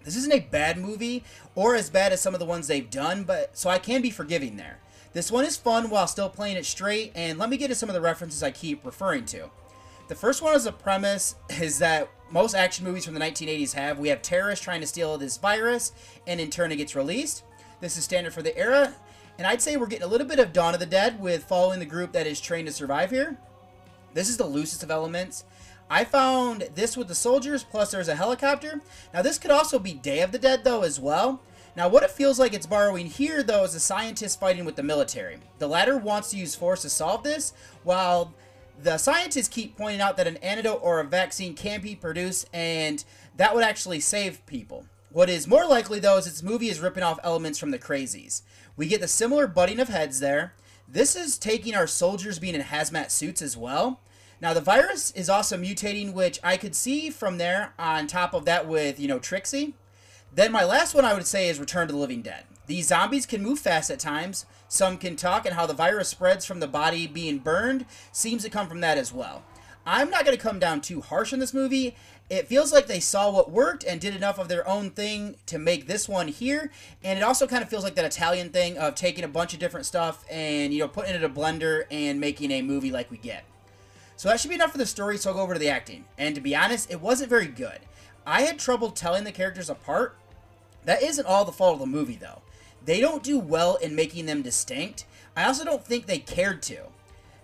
This 0.05 0.15
isn't 0.15 0.33
a 0.33 0.39
bad 0.39 0.77
movie 0.77 1.25
or 1.53 1.75
as 1.75 1.89
bad 1.89 2.13
as 2.13 2.21
some 2.21 2.33
of 2.33 2.39
the 2.39 2.45
ones 2.45 2.67
they've 2.67 2.89
done, 2.89 3.25
but 3.25 3.57
so 3.57 3.69
I 3.69 3.77
can 3.77 4.01
be 4.01 4.09
forgiving 4.09 4.55
there. 4.55 4.79
This 5.11 5.31
one 5.31 5.43
is 5.43 5.57
fun 5.57 5.89
while 5.89 6.07
still 6.07 6.29
playing 6.29 6.55
it 6.55 6.65
straight, 6.65 7.11
and 7.13 7.37
let 7.37 7.49
me 7.49 7.57
get 7.57 7.67
to 7.67 7.75
some 7.75 7.89
of 7.89 7.95
the 7.95 8.01
references 8.01 8.41
I 8.41 8.51
keep 8.51 8.85
referring 8.85 9.25
to. 9.25 9.49
The 10.07 10.15
first 10.15 10.41
one 10.41 10.55
as 10.55 10.65
a 10.65 10.71
premise 10.71 11.35
is 11.49 11.79
that 11.79 12.09
most 12.31 12.55
action 12.55 12.85
movies 12.85 13.03
from 13.03 13.13
the 13.15 13.19
1980s 13.19 13.73
have 13.73 13.99
we 13.99 14.07
have 14.07 14.21
terrorists 14.21 14.63
trying 14.63 14.79
to 14.79 14.87
steal 14.87 15.17
this 15.17 15.35
virus, 15.35 15.91
and 16.25 16.39
in 16.39 16.49
turn 16.49 16.71
it 16.71 16.77
gets 16.77 16.95
released. 16.95 17.43
This 17.81 17.97
is 17.97 18.05
standard 18.05 18.33
for 18.33 18.41
the 18.41 18.57
era, 18.57 18.93
and 19.37 19.45
I'd 19.45 19.61
say 19.61 19.77
we're 19.77 19.87
getting 19.87 20.05
a 20.05 20.09
little 20.09 20.27
bit 20.27 20.39
of 20.39 20.53
Dawn 20.53 20.73
of 20.73 20.79
the 20.79 20.85
Dead 20.85 21.19
with 21.19 21.43
following 21.43 21.79
the 21.79 21.85
group 21.85 22.11
that 22.13 22.27
is 22.27 22.39
trained 22.39 22.67
to 22.67 22.73
survive 22.73 23.11
here. 23.11 23.37
This 24.13 24.29
is 24.29 24.37
the 24.37 24.45
loosest 24.45 24.83
of 24.83 24.91
elements. 24.91 25.43
I 25.89 26.03
found 26.03 26.69
this 26.73 26.97
with 26.97 27.07
the 27.07 27.15
soldiers, 27.15 27.63
plus 27.63 27.91
there's 27.91 28.07
a 28.07 28.15
helicopter. 28.15 28.81
Now, 29.13 29.21
this 29.21 29.37
could 29.37 29.51
also 29.51 29.77
be 29.77 29.93
Day 29.93 30.21
of 30.21 30.31
the 30.31 30.39
Dead, 30.39 30.63
though, 30.63 30.83
as 30.83 30.99
well. 30.99 31.41
Now, 31.75 31.89
what 31.89 32.03
it 32.03 32.11
feels 32.11 32.39
like 32.39 32.53
it's 32.53 32.65
borrowing 32.65 33.07
here, 33.07 33.43
though, 33.43 33.65
is 33.65 33.75
a 33.75 33.79
scientist 33.79 34.39
fighting 34.39 34.65
with 34.65 34.77
the 34.77 34.83
military. 34.83 35.37
The 35.59 35.67
latter 35.67 35.97
wants 35.97 36.31
to 36.31 36.37
use 36.37 36.55
force 36.55 36.81
to 36.83 36.89
solve 36.89 37.23
this, 37.23 37.53
while 37.83 38.33
the 38.81 38.97
scientists 38.97 39.49
keep 39.49 39.77
pointing 39.77 40.01
out 40.01 40.17
that 40.17 40.27
an 40.27 40.37
antidote 40.37 40.79
or 40.81 40.99
a 40.99 41.03
vaccine 41.03 41.53
can 41.53 41.81
be 41.81 41.95
produced, 41.95 42.49
and 42.53 43.03
that 43.35 43.53
would 43.53 43.63
actually 43.63 43.99
save 43.99 44.45
people. 44.45 44.85
What 45.15 45.29
is 45.29 45.47
more 45.47 45.65
likely, 45.65 46.01
though, 46.01 46.17
is 46.17 46.25
this 46.25 46.43
movie 46.43 46.67
is 46.67 46.81
ripping 46.81 47.01
off 47.01 47.21
elements 47.23 47.57
from 47.57 47.71
the 47.71 47.79
crazies. 47.79 48.41
We 48.75 48.89
get 48.89 48.99
the 48.99 49.07
similar 49.07 49.47
butting 49.47 49.79
of 49.79 49.87
heads 49.87 50.19
there. 50.19 50.55
This 50.89 51.15
is 51.15 51.37
taking 51.37 51.73
our 51.73 51.87
soldiers 51.87 52.37
being 52.37 52.53
in 52.53 52.59
hazmat 52.59 53.11
suits 53.11 53.41
as 53.41 53.55
well. 53.55 54.01
Now 54.41 54.53
the 54.53 54.59
virus 54.59 55.11
is 55.11 55.29
also 55.29 55.57
mutating, 55.57 56.11
which 56.11 56.37
I 56.43 56.57
could 56.57 56.75
see 56.75 57.09
from 57.09 57.37
there. 57.37 57.73
On 57.79 58.07
top 58.07 58.33
of 58.33 58.43
that, 58.43 58.67
with 58.67 58.99
you 58.99 59.07
know 59.07 59.19
Trixie. 59.19 59.75
Then 60.33 60.51
my 60.51 60.65
last 60.65 60.93
one 60.93 61.05
I 61.05 61.13
would 61.13 61.25
say 61.25 61.47
is 61.47 61.61
Return 61.61 61.87
to 61.87 61.93
the 61.93 61.99
Living 61.99 62.21
Dead. 62.21 62.43
These 62.67 62.87
zombies 62.87 63.25
can 63.25 63.41
move 63.41 63.59
fast 63.59 63.89
at 63.89 63.99
times. 63.99 64.45
Some 64.67 64.97
can 64.97 65.15
talk, 65.15 65.45
and 65.45 65.55
how 65.55 65.65
the 65.65 65.73
virus 65.73 66.09
spreads 66.09 66.45
from 66.45 66.59
the 66.59 66.67
body 66.67 67.07
being 67.07 67.37
burned 67.37 67.85
seems 68.11 68.43
to 68.43 68.49
come 68.49 68.67
from 68.67 68.81
that 68.81 68.97
as 68.97 69.13
well. 69.13 69.45
I'm 69.87 70.09
not 70.09 70.25
going 70.25 70.35
to 70.35 70.43
come 70.43 70.57
down 70.57 70.81
too 70.81 70.99
harsh 70.99 71.31
on 71.31 71.39
this 71.39 71.53
movie. 71.53 71.95
It 72.27 72.47
feels 72.47 72.73
like 72.73 72.87
they 72.87 72.99
saw 72.99 73.29
what 73.29 73.51
worked 73.51 73.83
and 73.83 74.01
did 74.01 74.15
enough 74.15 74.39
of 74.39 74.47
their 74.47 74.67
own 74.67 74.89
thing 74.89 75.35
to 75.45 75.59
make 75.59 75.85
this 75.85 76.09
one 76.09 76.27
here. 76.27 76.71
And 77.03 77.19
it 77.19 77.21
also 77.21 77.45
kind 77.45 77.61
of 77.61 77.69
feels 77.69 77.83
like 77.83 77.93
that 77.95 78.05
Italian 78.05 78.49
thing 78.49 78.79
of 78.79 78.95
taking 78.95 79.23
a 79.23 79.27
bunch 79.27 79.53
of 79.53 79.59
different 79.59 79.85
stuff 79.85 80.25
and, 80.29 80.73
you 80.73 80.79
know, 80.79 80.87
putting 80.87 81.13
it 81.13 81.17
in 81.17 81.23
a 81.23 81.29
blender 81.29 81.83
and 81.91 82.19
making 82.19 82.49
a 82.49 82.63
movie 82.63 82.91
like 82.91 83.11
we 83.11 83.17
get. 83.17 83.45
So 84.17 84.29
that 84.29 84.39
should 84.39 84.49
be 84.49 84.55
enough 84.55 84.71
for 84.71 84.79
the 84.79 84.85
story, 84.87 85.17
so 85.17 85.29
I'll 85.29 85.35
go 85.35 85.43
over 85.43 85.53
to 85.53 85.59
the 85.59 85.69
acting. 85.69 86.05
And 86.17 86.33
to 86.33 86.41
be 86.41 86.55
honest, 86.55 86.89
it 86.89 87.01
wasn't 87.01 87.29
very 87.29 87.47
good. 87.47 87.79
I 88.25 88.41
had 88.41 88.57
trouble 88.57 88.89
telling 88.89 89.23
the 89.23 89.31
characters 89.31 89.69
apart. 89.69 90.17
That 90.85 91.03
isn't 91.03 91.27
all 91.27 91.45
the 91.45 91.51
fault 91.51 91.73
of 91.73 91.79
the 91.79 91.85
movie, 91.85 92.17
though. 92.19 92.41
They 92.83 93.01
don't 93.01 93.23
do 93.23 93.37
well 93.37 93.75
in 93.75 93.95
making 93.95 94.25
them 94.25 94.41
distinct. 94.41 95.05
I 95.35 95.45
also 95.45 95.63
don't 95.63 95.85
think 95.85 96.05
they 96.05 96.19
cared 96.19 96.63
to. 96.63 96.87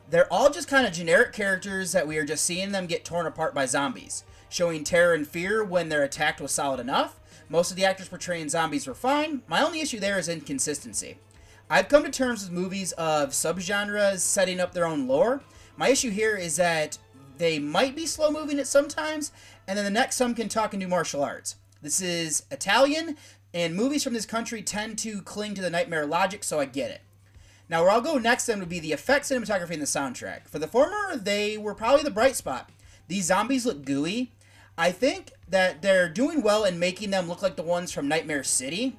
They're 0.10 0.32
all 0.32 0.50
just 0.50 0.68
kind 0.68 0.88
of 0.88 0.94
generic 0.94 1.34
characters 1.34 1.92
that 1.92 2.08
we 2.08 2.18
are 2.18 2.26
just 2.26 2.46
seeing 2.46 2.72
them 2.72 2.88
get 2.88 3.06
torn 3.06 3.26
apart 3.26 3.54
by 3.54 3.66
zombies. 3.66 4.24
Showing 4.52 4.84
terror 4.84 5.14
and 5.14 5.26
fear 5.26 5.64
when 5.64 5.88
they're 5.88 6.04
attacked 6.04 6.42
was 6.42 6.52
solid 6.52 6.82
enough. 6.82 7.22
Most 7.48 7.72
of 7.72 7.78
the 7.78 7.86
actors 7.86 8.10
portraying 8.10 8.50
zombies 8.50 8.86
were 8.86 8.94
fine. 8.94 9.44
My 9.48 9.62
only 9.62 9.80
issue 9.80 9.98
there 9.98 10.20
is 10.20 10.28
inconsistency. 10.28 11.20
I've 11.70 11.88
come 11.88 12.04
to 12.04 12.12
terms 12.12 12.44
with 12.44 12.52
movies 12.52 12.92
of 12.94 13.30
subgenres 13.30 14.20
setting 14.20 14.60
up 14.60 14.74
their 14.74 14.86
own 14.86 15.08
lore. 15.08 15.42
My 15.78 15.88
issue 15.88 16.10
here 16.10 16.36
is 16.36 16.58
that 16.58 16.98
they 17.38 17.60
might 17.60 17.96
be 17.96 18.06
slow 18.06 18.30
moving 18.30 18.60
it 18.60 18.68
sometimes, 18.68 19.32
and 19.70 19.78
then 19.78 19.86
the 19.86 19.90
next 19.90 20.18
some 20.18 20.36
can 20.36 20.50
talk 20.50 20.74
and 20.74 20.82
do 20.82 20.88
martial 20.90 21.24
arts. 21.24 21.56
This 21.82 22.02
is 22.02 22.44
Italian, 22.52 23.16
and 23.54 23.74
movies 23.74 24.04
from 24.04 24.14
this 24.14 24.26
country 24.26 24.62
tend 24.62 25.00
to 25.00 25.22
cling 25.22 25.56
to 25.56 25.62
the 25.62 25.70
nightmare 25.70 26.06
logic, 26.06 26.44
so 26.44 26.60
I 26.60 26.66
get 26.66 26.92
it. 26.92 27.00
Now, 27.70 27.84
where 27.84 27.92
I'll 27.92 28.02
go 28.02 28.18
next 28.18 28.48
then 28.48 28.60
would 28.60 28.68
be 28.68 28.82
the 28.82 28.92
effect 28.92 29.24
cinematography 29.24 29.72
and 29.72 29.82
the 29.82 29.86
soundtrack. 29.86 30.50
For 30.50 30.60
the 30.60 30.68
former, 30.68 31.16
they 31.16 31.58
were 31.58 31.74
probably 31.74 32.04
the 32.04 32.12
bright 32.12 32.36
spot. 32.36 32.70
These 33.08 33.28
zombies 33.28 33.66
look 33.66 33.86
gooey. 33.86 34.34
I 34.78 34.92
think 34.92 35.32
that 35.50 35.82
they're 35.82 36.10
doing 36.10 36.42
well 36.42 36.64
in 36.64 36.80
making 36.80 37.12
them 37.12 37.28
look 37.28 37.42
like 37.42 37.56
the 37.56 37.64
ones 37.64 37.92
from 37.92 38.08
Nightmare 38.08 38.44
City. 38.44 38.98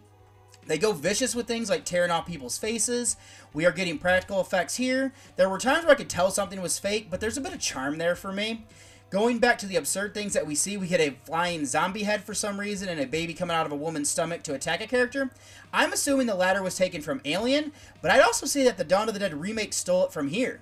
They 0.67 0.79
go 0.79 0.93
vicious 0.93 1.35
with 1.35 1.47
things 1.47 1.69
like 1.69 1.85
tearing 1.85 2.11
off 2.11 2.27
people's 2.27 2.59
faces. 2.59 3.17
We 3.53 3.67
are 3.67 3.73
getting 3.73 3.99
practical 3.99 4.41
effects 4.41 4.77
here. 4.77 5.13
There 5.37 5.49
were 5.49 5.59
times 5.59 5.85
where 5.85 5.93
I 5.93 5.97
could 5.97 6.09
tell 6.09 6.31
something 6.31 6.61
was 6.63 6.79
fake, 6.79 7.09
but 7.11 7.21
there's 7.21 7.37
a 7.37 7.41
bit 7.41 7.53
of 7.53 7.59
charm 7.59 7.99
there 7.99 8.15
for 8.15 8.33
me. 8.33 8.65
Going 9.11 9.41
back 9.41 9.59
to 9.59 9.67
the 9.67 9.77
absurd 9.77 10.15
things 10.15 10.33
that 10.33 10.47
we 10.47 10.55
see, 10.55 10.77
we 10.77 10.87
get 10.87 11.01
a 11.01 11.17
flying 11.25 11.67
zombie 11.67 12.05
head 12.05 12.25
for 12.25 12.33
some 12.33 12.59
reason 12.59 12.89
and 12.89 13.01
a 13.01 13.07
baby 13.07 13.35
coming 13.35 13.55
out 13.55 13.67
of 13.67 13.73
a 13.73 13.77
woman's 13.77 14.09
stomach 14.09 14.43
to 14.45 14.55
attack 14.55 14.81
a 14.81 14.87
character. 14.87 15.31
I'm 15.73 15.93
assuming 15.93 16.29
the 16.29 16.35
latter 16.35 16.63
was 16.63 16.77
taken 16.77 17.03
from 17.03 17.21
Alien, 17.25 17.73
but 18.01 18.11
I'd 18.11 18.23
also 18.23 18.47
say 18.47 18.65
that 18.65 18.79
the 18.79 18.85
Dawn 18.85 19.09
of 19.09 19.15
the 19.15 19.21
Dead 19.21 19.35
remake 19.35 19.75
stole 19.75 20.07
it 20.07 20.13
from 20.13 20.29
here. 20.29 20.61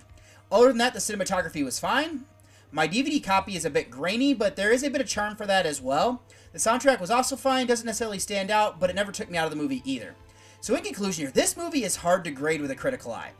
Other 0.51 0.67
than 0.67 0.79
that, 0.79 0.93
the 0.93 0.99
cinematography 0.99 1.63
was 1.63 1.79
fine. 1.79 2.25
My 2.73 2.87
DVD 2.87 3.21
copy 3.21 3.57
is 3.57 3.65
a 3.65 3.69
bit 3.69 3.91
grainy, 3.91 4.33
but 4.33 4.55
there 4.55 4.71
is 4.71 4.81
a 4.83 4.89
bit 4.89 5.01
of 5.01 5.07
charm 5.07 5.35
for 5.35 5.45
that 5.45 5.65
as 5.65 5.81
well. 5.81 6.23
The 6.53 6.59
soundtrack 6.59 7.01
was 7.01 7.11
also 7.11 7.35
fine, 7.35 7.67
doesn't 7.67 7.85
necessarily 7.85 8.19
stand 8.19 8.49
out, 8.49 8.79
but 8.79 8.89
it 8.89 8.95
never 8.95 9.11
took 9.11 9.29
me 9.29 9.37
out 9.37 9.43
of 9.45 9.51
the 9.51 9.61
movie 9.61 9.81
either. 9.83 10.15
So 10.61 10.75
in 10.75 10.83
conclusion 10.83 11.25
here, 11.25 11.31
this 11.31 11.57
movie 11.57 11.83
is 11.83 11.97
hard 11.97 12.23
to 12.23 12.31
grade 12.31 12.61
with 12.61 12.71
a 12.71 12.75
critical 12.75 13.11
eye. 13.11 13.31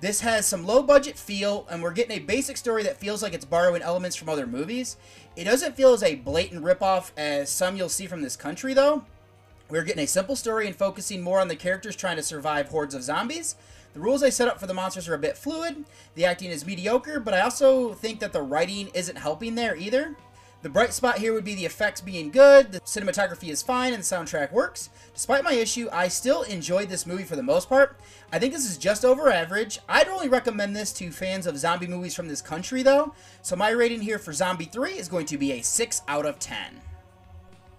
This 0.00 0.20
has 0.22 0.46
some 0.46 0.66
low 0.66 0.82
budget 0.82 1.16
feel, 1.16 1.66
and 1.70 1.82
we're 1.82 1.92
getting 1.92 2.16
a 2.16 2.20
basic 2.20 2.56
story 2.56 2.82
that 2.84 2.98
feels 2.98 3.22
like 3.22 3.32
it's 3.32 3.44
borrowing 3.44 3.82
elements 3.82 4.16
from 4.16 4.28
other 4.28 4.46
movies. 4.46 4.96
It 5.36 5.44
doesn't 5.44 5.76
feel 5.76 5.92
as 5.92 6.02
a 6.02 6.16
blatant 6.16 6.64
ripoff 6.64 7.12
as 7.16 7.50
some 7.50 7.76
you'll 7.76 7.88
see 7.88 8.06
from 8.06 8.22
this 8.22 8.36
country, 8.36 8.74
though. 8.74 9.04
We're 9.68 9.84
getting 9.84 10.04
a 10.04 10.08
simple 10.08 10.34
story 10.34 10.66
and 10.66 10.74
focusing 10.74 11.20
more 11.20 11.40
on 11.40 11.48
the 11.48 11.56
characters 11.56 11.94
trying 11.94 12.16
to 12.16 12.22
survive 12.22 12.68
hordes 12.68 12.94
of 12.94 13.02
zombies. 13.02 13.54
The 13.94 14.00
rules 14.00 14.22
I 14.22 14.28
set 14.28 14.48
up 14.48 14.60
for 14.60 14.66
the 14.66 14.74
monsters 14.74 15.08
are 15.08 15.14
a 15.14 15.18
bit 15.18 15.38
fluid. 15.38 15.84
The 16.14 16.24
acting 16.24 16.50
is 16.50 16.66
mediocre, 16.66 17.20
but 17.20 17.34
I 17.34 17.40
also 17.40 17.94
think 17.94 18.20
that 18.20 18.32
the 18.32 18.42
writing 18.42 18.90
isn't 18.94 19.16
helping 19.16 19.54
there 19.54 19.76
either. 19.76 20.16
The 20.60 20.68
bright 20.68 20.92
spot 20.92 21.18
here 21.18 21.32
would 21.32 21.44
be 21.44 21.54
the 21.54 21.66
effects 21.66 22.00
being 22.00 22.32
good, 22.32 22.72
the 22.72 22.80
cinematography 22.80 23.48
is 23.48 23.62
fine, 23.62 23.92
and 23.92 24.02
the 24.02 24.06
soundtrack 24.06 24.50
works. 24.50 24.90
Despite 25.14 25.44
my 25.44 25.52
issue, 25.52 25.88
I 25.92 26.08
still 26.08 26.42
enjoyed 26.42 26.88
this 26.88 27.06
movie 27.06 27.22
for 27.22 27.36
the 27.36 27.44
most 27.44 27.68
part. 27.68 28.00
I 28.32 28.40
think 28.40 28.52
this 28.52 28.68
is 28.68 28.76
just 28.76 29.04
over 29.04 29.30
average. 29.30 29.78
I'd 29.88 30.08
only 30.08 30.28
recommend 30.28 30.74
this 30.74 30.92
to 30.94 31.12
fans 31.12 31.46
of 31.46 31.56
zombie 31.56 31.86
movies 31.86 32.16
from 32.16 32.26
this 32.26 32.42
country, 32.42 32.82
though. 32.82 33.14
So 33.40 33.54
my 33.54 33.70
rating 33.70 34.00
here 34.00 34.18
for 34.18 34.32
Zombie 34.32 34.64
3 34.64 34.94
is 34.94 35.08
going 35.08 35.26
to 35.26 35.38
be 35.38 35.52
a 35.52 35.62
6 35.62 36.02
out 36.08 36.26
of 36.26 36.40
10. 36.40 36.80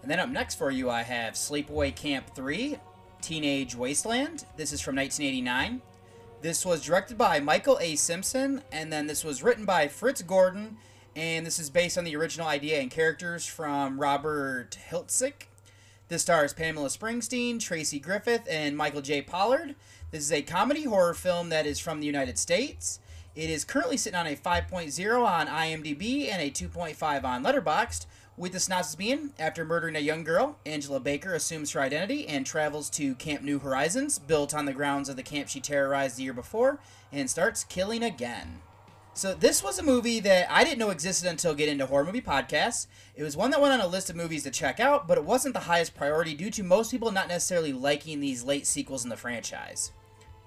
And 0.01 0.09
then 0.09 0.21
up 0.21 0.29
next 0.29 0.55
for 0.55 0.71
you, 0.71 0.89
I 0.89 1.01
have 1.01 1.33
Sleepaway 1.33 1.93
Camp 1.93 2.33
3, 2.33 2.77
Teenage 3.21 3.75
Wasteland. 3.75 4.45
This 4.55 4.71
is 4.71 4.79
from 4.79 4.95
1989. 4.95 5.81
This 6.41 6.65
was 6.65 6.83
directed 6.83 7.17
by 7.17 7.39
Michael 7.39 7.77
A. 7.81 7.95
Simpson, 7.95 8.63
and 8.71 8.91
then 8.93 9.07
this 9.07 9.23
was 9.23 9.43
written 9.43 9.65
by 9.65 9.87
Fritz 9.87 10.21
Gordon 10.21 10.77
and 11.15 11.45
this 11.45 11.59
is 11.59 11.69
based 11.69 11.97
on 11.97 12.03
the 12.03 12.15
original 12.15 12.47
idea 12.47 12.79
and 12.79 12.89
characters 12.89 13.45
from 13.45 13.99
Robert 13.99 14.77
Hiltzik. 14.89 15.47
This 16.07 16.21
stars 16.21 16.53
Pamela 16.53 16.87
Springsteen, 16.87 17.59
Tracy 17.59 17.99
Griffith, 17.99 18.47
and 18.49 18.77
Michael 18.77 19.01
J. 19.01 19.21
Pollard. 19.21 19.75
This 20.11 20.21
is 20.21 20.31
a 20.31 20.41
comedy 20.41 20.85
horror 20.85 21.13
film 21.13 21.49
that 21.49 21.65
is 21.65 21.77
from 21.77 21.99
the 21.99 22.05
United 22.05 22.37
States. 22.37 22.99
It 23.35 23.49
is 23.49 23.65
currently 23.65 23.97
sitting 23.97 24.17
on 24.17 24.27
a 24.27 24.35
5.0 24.35 25.25
on 25.25 25.47
IMDb 25.47 26.31
and 26.31 26.41
a 26.41 26.49
2.5 26.49 27.23
on 27.23 27.43
Letterboxd, 27.43 28.05
with 28.39 28.53
the 28.53 28.95
being 28.97 29.31
After 29.37 29.65
murdering 29.65 29.97
a 29.97 29.99
young 29.99 30.23
girl, 30.23 30.57
Angela 30.65 31.01
Baker 31.01 31.33
assumes 31.33 31.71
her 31.71 31.81
identity 31.81 32.25
and 32.25 32.45
travels 32.45 32.89
to 32.91 33.13
Camp 33.15 33.43
New 33.43 33.59
Horizons, 33.59 34.17
built 34.17 34.53
on 34.53 34.63
the 34.63 34.73
grounds 34.73 35.09
of 35.09 35.17
the 35.17 35.23
camp 35.23 35.49
she 35.49 35.59
terrorized 35.59 36.15
the 36.15 36.23
year 36.23 36.33
before, 36.33 36.79
and 37.11 37.29
starts 37.29 37.65
killing 37.65 38.01
again. 38.01 38.61
So 39.13 39.33
this 39.33 39.61
was 39.61 39.77
a 39.77 39.83
movie 39.83 40.21
that 40.21 40.49
I 40.49 40.63
didn't 40.63 40.79
know 40.79 40.91
existed 40.91 41.29
until 41.29 41.53
getting 41.53 41.73
into 41.73 41.87
horror 41.87 42.05
movie 42.05 42.21
podcasts. 42.21 42.87
It 43.13 43.23
was 43.23 43.35
one 43.35 43.51
that 43.51 43.59
went 43.59 43.73
on 43.73 43.81
a 43.81 43.87
list 43.87 44.09
of 44.09 44.15
movies 44.15 44.43
to 44.43 44.51
check 44.51 44.79
out, 44.79 45.05
but 45.05 45.17
it 45.17 45.25
wasn't 45.25 45.53
the 45.53 45.59
highest 45.61 45.93
priority 45.93 46.33
due 46.33 46.51
to 46.51 46.63
most 46.63 46.91
people 46.91 47.11
not 47.11 47.27
necessarily 47.27 47.73
liking 47.73 48.21
these 48.21 48.45
late 48.45 48.65
sequels 48.65 49.03
in 49.03 49.09
the 49.09 49.17
franchise. 49.17 49.91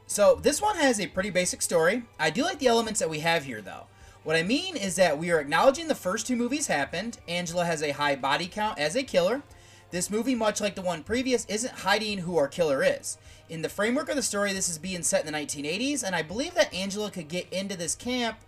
So 0.07 0.37
this 0.37 0.63
one 0.63 0.77
has 0.77 0.99
a 0.99 1.07
pretty 1.09 1.29
basic 1.29 1.61
story. 1.61 2.05
I 2.19 2.31
do 2.31 2.43
like 2.43 2.59
the 2.59 2.69
elements 2.69 3.01
that 3.01 3.11
we 3.11 3.21
have 3.21 3.45
here 3.45 3.61
though. 3.61 3.87
What 4.25 4.37
I 4.37 4.45
mean 4.45 4.77
is 4.77 4.95
that 4.97 5.19
we 5.19 5.33
are 5.33 5.41
acknowledging 5.41 5.89
the 5.89 5.95
first 5.97 6.27
two 6.27 6.37
movies 6.37 6.69
happened. 6.69 7.19
Angela 7.27 7.65
has 7.65 7.83
a 7.83 7.91
high 7.91 8.15
body 8.15 8.47
count 8.47 8.79
as 8.79 8.95
a 8.95 9.03
killer. 9.03 9.43
This 9.91 10.11
movie, 10.11 10.37
much 10.37 10.61
like 10.61 10.77
the 10.77 10.83
one 10.83 11.03
previous, 11.03 11.45
isn't 11.47 11.81
hiding 11.81 12.19
who 12.19 12.37
our 12.39 12.49
killer 12.49 12.85
is. 12.85 13.19
In 13.51 13.63
the 13.63 13.69
framework 13.69 14.09
of 14.09 14.17
the 14.17 14.23
story, 14.23 14.53
this 14.53 14.69
is 14.69 14.79
being 14.79 15.03
set 15.03 15.27
in 15.27 15.33
the 15.33 15.39
1980s, 15.39 16.03
and 16.05 16.15
I 16.15 16.23
believe 16.23 16.55
that 16.55 16.73
Angela 16.73 17.11
could 17.11 17.29
get 17.29 17.53
into 17.53 17.77
this 17.77 17.95
camp 17.95 18.39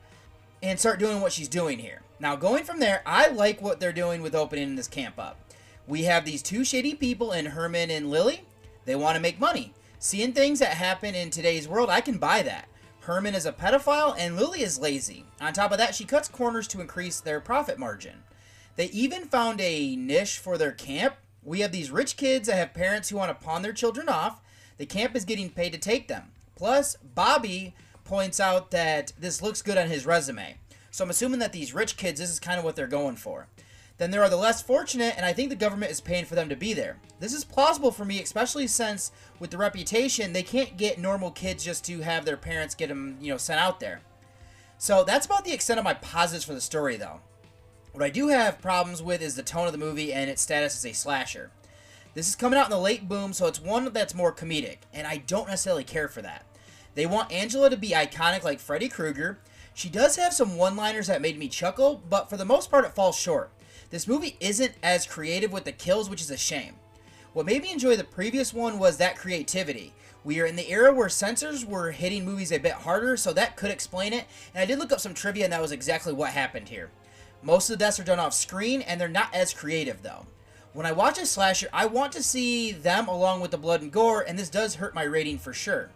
and 0.63 0.79
start 0.79 1.01
doing 1.01 1.21
what 1.21 1.33
she's 1.33 1.49
doing 1.49 1.81
here. 1.81 2.03
Now, 2.21 2.37
going 2.37 2.65
from 2.65 2.79
there, 2.79 3.03
I 3.05 3.29
like 3.29 3.61
what 3.61 3.81
they're 3.81 3.93
doing 3.93 4.23
with 4.23 4.35
opening 4.35 4.77
this 4.77 4.89
camp 4.89 5.19
up. 5.19 5.39
We 5.87 6.05
have 6.05 6.25
these 6.25 6.43
two 6.43 6.65
shady 6.65 6.95
people 6.95 7.33
in 7.33 7.47
Herman 7.47 7.91
and 7.91 8.11
Lily. 8.11 8.45
They 8.87 8.95
want 8.95 9.17
to 9.17 9.21
make 9.21 9.39
money. 9.41 9.75
Seeing 9.99 10.33
things 10.33 10.61
that 10.61 10.75
happen 10.75 11.15
in 11.15 11.31
today's 11.31 11.69
world, 11.69 11.91
I 11.91 12.01
can 12.01 12.17
buy 12.17 12.43
that. 12.43 12.69
Herman 13.05 13.35
is 13.35 13.45
a 13.45 13.53
pedophile 13.53 14.15
and 14.19 14.35
Lily 14.35 14.63
is 14.63 14.79
lazy. 14.79 15.27
On 15.39 15.53
top 15.53 15.73
of 15.73 15.79
that, 15.79 15.95
she 15.95 16.07
cuts 16.07 16.27
corners 16.27 16.67
to 16.69 16.81
increase 16.81 17.21
their 17.21 17.39
profit 17.39 17.79
margin. 17.79 18.23
They 18.77 18.87
even 18.87 19.27
found 19.27 19.61
a 19.61 19.95
niche 19.95 20.39
for 20.39 20.57
their 20.57 20.73
camp. 20.73 21.17
We 21.43 21.61
have 21.61 21.71
these 21.71 21.91
rich 21.91 22.17
kids 22.17 22.49
that 22.49 22.57
have 22.57 22.73
parents 22.73 23.11
who 23.11 23.17
want 23.17 23.29
to 23.39 23.45
pawn 23.45 23.61
their 23.61 23.75
children 23.75 24.09
off. 24.09 24.41
The 24.79 24.87
camp 24.87 25.15
is 25.15 25.27
getting 25.27 25.51
paid 25.51 25.73
to 25.75 25.79
take 25.79 26.09
them. 26.09 26.33
Plus, 26.57 26.97
Bobby 26.97 27.75
points 28.05 28.41
out 28.41 28.71
that 28.71 29.13
this 29.19 29.43
looks 29.43 29.61
good 29.61 29.77
on 29.77 29.89
his 29.89 30.07
resume. 30.07 30.57
So 30.91 31.05
I'm 31.05 31.11
assuming 31.11 31.41
that 31.41 31.53
these 31.53 31.75
rich 31.75 31.99
kids, 31.99 32.21
this 32.21 32.31
is 32.31 32.41
kind 32.41 32.59
of 32.59 32.65
what 32.65 32.75
they're 32.75 32.87
going 32.87 33.17
for. 33.17 33.49
Then 33.97 34.11
there 34.11 34.23
are 34.23 34.29
the 34.29 34.37
less 34.37 34.61
fortunate, 34.61 35.15
and 35.17 35.25
I 35.25 35.33
think 35.33 35.51
the 35.51 35.57
government 35.57 35.93
is 35.93 36.01
paying 36.01 36.25
for 36.25 36.35
them 36.35 36.49
to 36.49 36.57
be 36.57 36.75
there. 36.75 36.99
This 37.21 37.33
is 37.33 37.45
plausible 37.45 37.93
for 37.93 38.05
me, 38.05 38.21
especially 38.21 38.67
since 38.67 39.13
with 39.39 39.51
the 39.51 39.59
reputation, 39.59 40.33
they 40.33 40.43
can't 40.43 40.77
get 40.77 40.99
normal 40.99 41.31
kids 41.31 41.65
just 41.65 41.85
to 41.85 42.01
have 42.01 42.25
their 42.25 42.37
parents 42.37 42.75
get 42.75 42.89
them, 42.89 43.17
you 43.21 43.31
know, 43.31 43.39
sent 43.39 43.61
out 43.61 43.79
there. 43.79 44.01
So 44.79 45.05
that's 45.05 45.27
about 45.27 45.45
the 45.45 45.53
extent 45.53 45.79
of 45.79 45.85
my 45.85 45.95
positives 45.95 46.45
for 46.45 46.55
the 46.55 46.61
story, 46.61 46.97
though. 46.97 47.21
What 47.93 48.03
I 48.03 48.11
do 48.11 48.29
have 48.29 48.61
problems 48.61 49.01
with 49.01 49.23
is 49.23 49.37
the 49.37 49.45
tone 49.45 49.67
of 49.67 49.73
the 49.73 49.79
movie 49.79 50.13
and 50.13 50.29
its 50.29 50.43
status 50.43 50.77
as 50.77 50.85
a 50.85 50.93
slasher. 50.93 51.53
This 52.15 52.29
is 52.29 52.35
coming 52.35 52.59
out 52.59 52.67
in 52.67 52.71
the 52.73 52.79
late 52.79 53.09
boom, 53.09 53.33
so 53.33 53.47
it's 53.47 53.61
one 53.61 53.93
that's 53.93 54.15
more 54.15 54.33
comedic, 54.33 54.79
and 54.93 55.07
I 55.07 55.19
don't 55.19 55.49
necessarily 55.49 55.85
care 55.85 56.09
for 56.09 56.21
that. 56.23 56.45
They 56.97 57.07
want 57.07 57.33
Angela 57.33 57.71
to 57.71 57.77
be 57.77 57.91
iconic 57.91 58.43
like 58.43 58.59
Freddy 58.59 58.89
Krueger. 58.89 59.39
She 59.75 59.89
does 59.89 60.17
have 60.17 60.33
some 60.33 60.57
one 60.57 60.75
liners 60.75 61.07
that 61.07 61.23
made 61.23 61.39
me 61.39 61.49
chuckle, 61.49 62.03
but 62.09 62.29
for 62.29 62.37
the 62.37 62.45
most 62.45 62.71
part, 62.71 62.85
it 62.85 62.95
falls 62.95 63.17
short. 63.17 63.53
This 63.91 64.09
movie 64.09 64.37
isn't 64.41 64.75
as 64.83 65.07
creative 65.07 65.53
with 65.53 65.65
the 65.65 65.73
kills, 65.73 66.11
which 66.11 66.21
is 66.21 66.31
a 66.31 66.37
shame. 66.37 66.75
What 67.33 67.47
made 67.47 67.63
me 67.63 67.73
enjoy 67.73 67.97
the 67.97 68.05
previous 68.05 68.55
one 68.55 68.79
was 68.79 68.97
that 68.97 69.17
creativity. 69.17 69.93
We 70.23 70.41
are 70.41 70.47
in 70.47 70.57
the 70.57 70.71
era 70.71 70.93
where 70.93 71.09
censors 71.09 71.67
were 71.67 71.91
hitting 71.91 72.25
movies 72.25 72.53
a 72.53 72.59
bit 72.59 72.73
harder, 72.73 73.17
so 73.17 73.33
that 73.33 73.57
could 73.57 73.71
explain 73.71 74.13
it. 74.13 74.25
And 74.55 74.63
I 74.63 74.67
did 74.67 74.79
look 74.79 74.93
up 74.93 75.01
some 75.01 75.15
trivia, 75.15 75.45
and 75.45 75.53
that 75.53 75.61
was 75.61 75.73
exactly 75.73 76.13
what 76.13 76.31
happened 76.31 76.69
here. 76.69 76.91
Most 77.43 77.69
of 77.69 77.79
the 77.79 77.85
deaths 77.85 78.01
are 78.01 78.05
done 78.05 78.19
off 78.19 78.33
screen, 78.33 78.81
and 78.83 79.01
they're 79.01 79.09
not 79.09 79.35
as 79.35 79.53
creative, 79.53 80.03
though. 80.03 80.27
When 80.73 80.87
I 80.87 80.93
watch 80.93 81.19
a 81.19 81.27
slasher, 81.27 81.69
I 81.73 81.87
want 81.87 82.13
to 82.13 82.23
see 82.23 82.73
them 82.73 83.07
along 83.07 83.41
with 83.41 83.51
the 83.51 83.59
blood 83.59 83.83
and 83.83 83.93
gore, 83.93 84.23
and 84.23 84.39
this 84.39 84.49
does 84.49 84.77
hurt 84.77 84.95
my 84.95 85.03
rating 85.03 85.39
for 85.39 85.53
sure. 85.53 85.91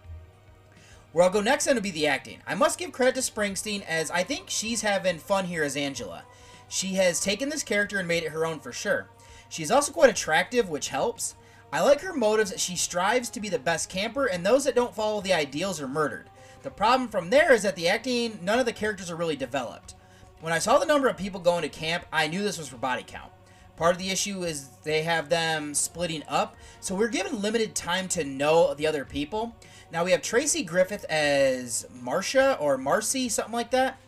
Where 1.12 1.24
I'll 1.24 1.30
go 1.30 1.40
next 1.40 1.64
then 1.64 1.76
will 1.76 1.82
be 1.82 1.90
the 1.90 2.06
acting. 2.06 2.40
I 2.46 2.54
must 2.54 2.78
give 2.78 2.92
credit 2.92 3.14
to 3.14 3.20
Springsteen, 3.20 3.82
as 3.86 4.10
I 4.10 4.22
think 4.22 4.44
she's 4.50 4.82
having 4.82 5.18
fun 5.18 5.46
here 5.46 5.64
as 5.64 5.76
Angela. 5.76 6.24
She 6.68 6.94
has 6.94 7.20
taken 7.20 7.48
this 7.48 7.62
character 7.62 7.98
and 7.98 8.06
made 8.06 8.22
it 8.22 8.32
her 8.32 8.46
own 8.46 8.60
for 8.60 8.72
sure. 8.72 9.08
She's 9.48 9.70
also 9.70 9.92
quite 9.92 10.10
attractive, 10.10 10.68
which 10.68 10.88
helps. 10.88 11.34
I 11.72 11.80
like 11.80 12.00
her 12.00 12.14
motives 12.14 12.50
that 12.50 12.60
she 12.60 12.76
strives 12.76 13.30
to 13.30 13.40
be 13.40 13.48
the 13.48 13.58
best 13.58 13.90
camper, 13.90 14.26
and 14.26 14.44
those 14.44 14.64
that 14.64 14.74
don't 14.74 14.94
follow 14.94 15.20
the 15.20 15.34
ideals 15.34 15.80
are 15.80 15.88
murdered. 15.88 16.30
The 16.62 16.70
problem 16.70 17.08
from 17.08 17.30
there 17.30 17.52
is 17.52 17.62
that 17.62 17.76
the 17.76 17.88
acting, 17.88 18.38
none 18.42 18.58
of 18.58 18.66
the 18.66 18.72
characters 18.72 19.10
are 19.10 19.16
really 19.16 19.36
developed. 19.36 19.94
When 20.40 20.52
I 20.52 20.58
saw 20.58 20.78
the 20.78 20.86
number 20.86 21.08
of 21.08 21.16
people 21.16 21.40
going 21.40 21.62
to 21.62 21.68
camp, 21.68 22.04
I 22.12 22.26
knew 22.26 22.42
this 22.42 22.58
was 22.58 22.68
for 22.68 22.76
body 22.76 23.04
count. 23.06 23.32
Part 23.76 23.92
of 23.92 23.98
the 23.98 24.10
issue 24.10 24.42
is 24.44 24.68
they 24.82 25.02
have 25.02 25.28
them 25.28 25.72
splitting 25.72 26.24
up, 26.28 26.56
so 26.80 26.94
we're 26.94 27.08
given 27.08 27.40
limited 27.40 27.74
time 27.74 28.08
to 28.08 28.24
know 28.24 28.74
the 28.74 28.86
other 28.86 29.04
people. 29.04 29.54
Now 29.92 30.04
we 30.04 30.10
have 30.10 30.20
Tracy 30.20 30.64
Griffith 30.64 31.04
as 31.04 31.86
Marcia 31.92 32.56
or 32.58 32.76
Marcy, 32.76 33.28
something 33.28 33.54
like 33.54 33.70
that. 33.70 33.98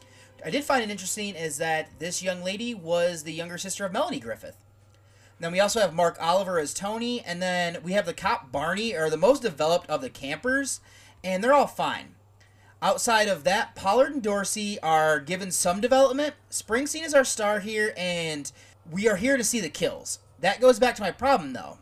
I 0.44 0.50
did 0.50 0.64
find 0.64 0.82
it 0.82 0.90
interesting 0.90 1.34
is 1.34 1.58
that 1.58 1.88
this 1.98 2.22
young 2.22 2.42
lady 2.42 2.74
was 2.74 3.22
the 3.22 3.32
younger 3.32 3.58
sister 3.58 3.84
of 3.84 3.92
Melanie 3.92 4.20
Griffith. 4.20 4.56
Then 5.38 5.52
we 5.52 5.60
also 5.60 5.80
have 5.80 5.94
Mark 5.94 6.18
Oliver 6.20 6.58
as 6.58 6.74
Tony, 6.74 7.22
and 7.22 7.40
then 7.40 7.78
we 7.82 7.92
have 7.92 8.06
the 8.06 8.12
cop 8.12 8.52
Barney, 8.52 8.94
are 8.94 9.08
the 9.08 9.16
most 9.16 9.42
developed 9.42 9.88
of 9.88 10.02
the 10.02 10.10
campers, 10.10 10.80
and 11.24 11.42
they're 11.42 11.54
all 11.54 11.66
fine. 11.66 12.14
Outside 12.82 13.28
of 13.28 13.44
that, 13.44 13.74
Pollard 13.74 14.12
and 14.12 14.22
Dorsey 14.22 14.78
are 14.80 15.20
given 15.20 15.50
some 15.50 15.80
development. 15.80 16.34
Springsteen 16.50 17.04
is 17.04 17.14
our 17.14 17.24
star 17.24 17.60
here, 17.60 17.92
and 17.96 18.50
we 18.90 19.08
are 19.08 19.16
here 19.16 19.36
to 19.36 19.44
see 19.44 19.60
the 19.60 19.68
kills. 19.68 20.18
That 20.40 20.60
goes 20.60 20.78
back 20.78 20.94
to 20.96 21.02
my 21.02 21.10
problem, 21.10 21.52
though. 21.52 21.78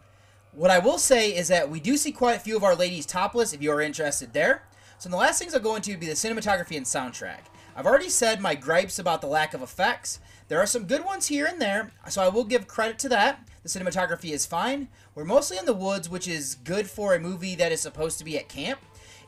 What 0.53 0.71
I 0.71 0.81
will 0.81 0.99
say 0.99 1.37
is 1.37 1.49
that 1.49 1.71
we 1.71 1.79
do 1.79 1.97
see 1.97 2.11
quite 2.11 2.37
a 2.37 2.40
few 2.40 2.57
of 2.57 2.64
our 2.64 2.75
ladies 2.75 3.07
topless 3.07 3.53
if 3.53 3.62
you 3.62 3.71
are 3.71 3.81
interested 3.81 4.33
there. 4.33 4.64
So 4.99 5.09
the 5.09 5.16
last 5.16 5.38
things 5.38 5.55
I'll 5.55 5.61
go 5.61 5.77
into 5.77 5.92
would 5.92 6.01
be 6.01 6.07
the 6.07 6.12
cinematography 6.12 6.77
and 6.77 6.87
soundtrack. 6.87 7.42
I've 7.79 7.87
already 7.87 8.09
said 8.09 8.41
my 8.41 8.57
gripes 8.57 8.99
about 8.99 9.21
the 9.21 9.29
lack 9.29 9.55
of 9.55 9.62
effects. 9.62 10.19
There 10.49 10.59
are 10.59 10.67
some 10.67 10.87
good 10.87 11.05
ones 11.05 11.29
here 11.29 11.47
and 11.47 11.62
there, 11.62 11.93
so 12.09 12.21
I 12.21 12.29
will 12.29 12.43
give 12.43 12.67
credit 12.67 12.99
to 12.99 13.09
that. 13.11 13.49
The 13.62 13.69
cinematography 13.69 14.33
is 14.33 14.45
fine. 14.45 14.88
We're 15.14 15.25
mostly 15.25 15.59
in 15.59 15.64
the 15.64 15.73
woods, 15.73 16.11
which 16.11 16.27
is 16.27 16.57
good 16.57 16.91
for 16.91 17.14
a 17.14 17.21
movie 17.21 17.55
that 17.55 17.71
is 17.71 17.81
supposed 17.81 18.19
to 18.19 18.25
be 18.25 18.37
at 18.37 18.49
camp. 18.49 18.81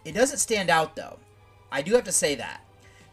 It 0.05 0.17
doesn't 0.17 0.39
stand 0.39 0.69
out 0.69 0.97
though. 0.97 1.21
I 1.71 1.81
do 1.81 1.95
have 1.95 2.03
to 2.03 2.13
say 2.13 2.35
that. 2.35 2.65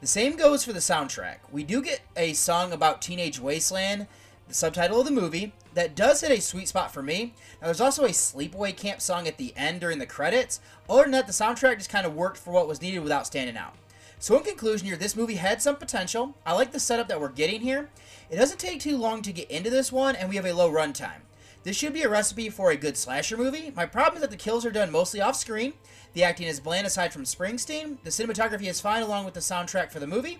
The 0.01 0.07
same 0.07 0.37
goes 0.37 0.65
for 0.65 0.73
the 0.73 0.79
soundtrack. 0.79 1.37
We 1.51 1.63
do 1.63 1.83
get 1.83 2.01
a 2.15 2.33
song 2.33 2.73
about 2.73 3.03
Teenage 3.03 3.39
Wasteland, 3.39 4.07
the 4.47 4.55
subtitle 4.55 5.01
of 5.01 5.05
the 5.05 5.11
movie, 5.11 5.53
that 5.75 5.95
does 5.95 6.21
hit 6.21 6.31
a 6.31 6.41
sweet 6.41 6.67
spot 6.67 6.91
for 6.91 7.03
me. 7.03 7.35
Now, 7.61 7.67
there's 7.67 7.81
also 7.81 8.05
a 8.05 8.09
sleepaway 8.09 8.75
camp 8.75 9.01
song 9.01 9.27
at 9.27 9.37
the 9.37 9.53
end 9.55 9.81
during 9.81 9.99
the 9.99 10.07
credits. 10.07 10.61
Other 10.89 11.03
than 11.03 11.11
that, 11.11 11.27
the 11.27 11.33
soundtrack 11.33 11.77
just 11.77 11.91
kind 11.91 12.07
of 12.07 12.15
worked 12.15 12.39
for 12.39 12.49
what 12.49 12.67
was 12.67 12.81
needed 12.81 13.03
without 13.03 13.27
standing 13.27 13.55
out. 13.55 13.75
So 14.19 14.35
in 14.35 14.43
conclusion 14.43 14.87
here, 14.87 14.97
this 14.97 15.15
movie 15.15 15.35
had 15.35 15.61
some 15.61 15.75
potential. 15.75 16.35
I 16.45 16.53
like 16.53 16.71
the 16.71 16.79
setup 16.79 17.07
that 17.07 17.21
we're 17.21 17.29
getting 17.29 17.61
here. 17.61 17.89
It 18.31 18.37
doesn't 18.37 18.59
take 18.59 18.79
too 18.79 18.97
long 18.97 19.21
to 19.21 19.31
get 19.31 19.51
into 19.51 19.69
this 19.69 19.91
one, 19.91 20.15
and 20.15 20.27
we 20.27 20.35
have 20.37 20.45
a 20.45 20.53
low 20.53 20.71
runtime. 20.71 21.21
This 21.61 21.77
should 21.77 21.93
be 21.93 22.01
a 22.01 22.09
recipe 22.09 22.49
for 22.49 22.71
a 22.71 22.77
good 22.77 22.97
slasher 22.97 23.37
movie. 23.37 23.71
My 23.75 23.85
problem 23.85 24.15
is 24.15 24.21
that 24.21 24.31
the 24.31 24.37
kills 24.37 24.65
are 24.65 24.71
done 24.71 24.91
mostly 24.91 25.21
off 25.21 25.35
screen. 25.35 25.73
The 26.13 26.23
acting 26.23 26.47
is 26.47 26.59
bland 26.59 26.87
aside 26.87 27.13
from 27.13 27.25
Springsteen. 27.25 27.97
The 28.03 28.09
cinematography 28.09 28.67
is 28.67 28.81
fine 28.81 29.03
along 29.03 29.25
with 29.25 29.35
the 29.35 29.39
soundtrack 29.39 29.91
for 29.91 29.99
the 29.99 30.07
movie. 30.07 30.39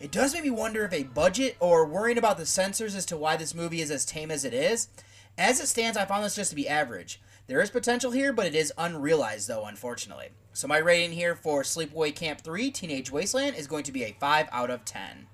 It 0.00 0.10
does 0.10 0.32
make 0.32 0.44
me 0.44 0.50
wonder 0.50 0.84
if 0.84 0.92
a 0.92 1.02
budget 1.02 1.56
or 1.60 1.84
worrying 1.84 2.16
about 2.16 2.38
the 2.38 2.46
censors 2.46 2.94
as 2.94 3.04
to 3.06 3.16
why 3.16 3.36
this 3.36 3.54
movie 3.54 3.82
is 3.82 3.90
as 3.90 4.06
tame 4.06 4.30
as 4.30 4.44
it 4.44 4.54
is. 4.54 4.88
As 5.36 5.60
it 5.60 5.66
stands, 5.66 5.98
I 5.98 6.06
found 6.06 6.24
this 6.24 6.36
just 6.36 6.50
to 6.50 6.56
be 6.56 6.68
average. 6.68 7.20
There 7.46 7.60
is 7.60 7.70
potential 7.70 8.12
here, 8.12 8.32
but 8.32 8.46
it 8.46 8.54
is 8.54 8.72
unrealized 8.78 9.48
though, 9.48 9.64
unfortunately. 9.64 10.28
So 10.58 10.66
my 10.66 10.78
rating 10.78 11.12
here 11.12 11.36
for 11.36 11.62
Sleepaway 11.62 12.12
Camp 12.12 12.40
3 12.40 12.72
Teenage 12.72 13.12
Wasteland 13.12 13.54
is 13.54 13.68
going 13.68 13.84
to 13.84 13.92
be 13.92 14.02
a 14.02 14.16
5 14.18 14.48
out 14.50 14.70
of 14.70 14.84
10. 14.84 15.28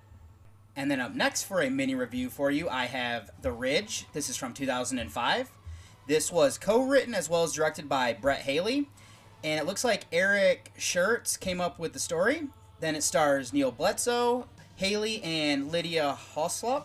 And 0.76 0.90
then 0.90 1.00
up 1.00 1.14
next 1.14 1.44
for 1.44 1.62
a 1.62 1.70
mini 1.70 1.94
review 1.94 2.28
for 2.28 2.50
you, 2.50 2.68
I 2.68 2.84
have 2.84 3.30
The 3.40 3.50
Ridge. 3.50 4.04
This 4.12 4.28
is 4.28 4.37
from 4.37 4.52
2005. 4.52 5.50
This 6.06 6.30
was 6.30 6.58
co-written 6.58 7.14
as 7.14 7.30
well 7.30 7.42
as 7.42 7.54
directed 7.54 7.88
by 7.88 8.12
Brett 8.12 8.42
Haley. 8.42 8.90
And 9.42 9.58
it 9.58 9.64
looks 9.64 9.82
like 9.82 10.04
Eric 10.12 10.72
Schertz 10.78 11.40
came 11.40 11.58
up 11.58 11.78
with 11.78 11.94
the 11.94 11.98
story. 11.98 12.48
Then 12.80 12.94
it 12.94 13.02
stars 13.02 13.50
Neil 13.50 13.72
Bledsoe, 13.72 14.46
Haley, 14.76 15.22
and 15.22 15.72
Lydia 15.72 16.18
Hoslop. 16.34 16.84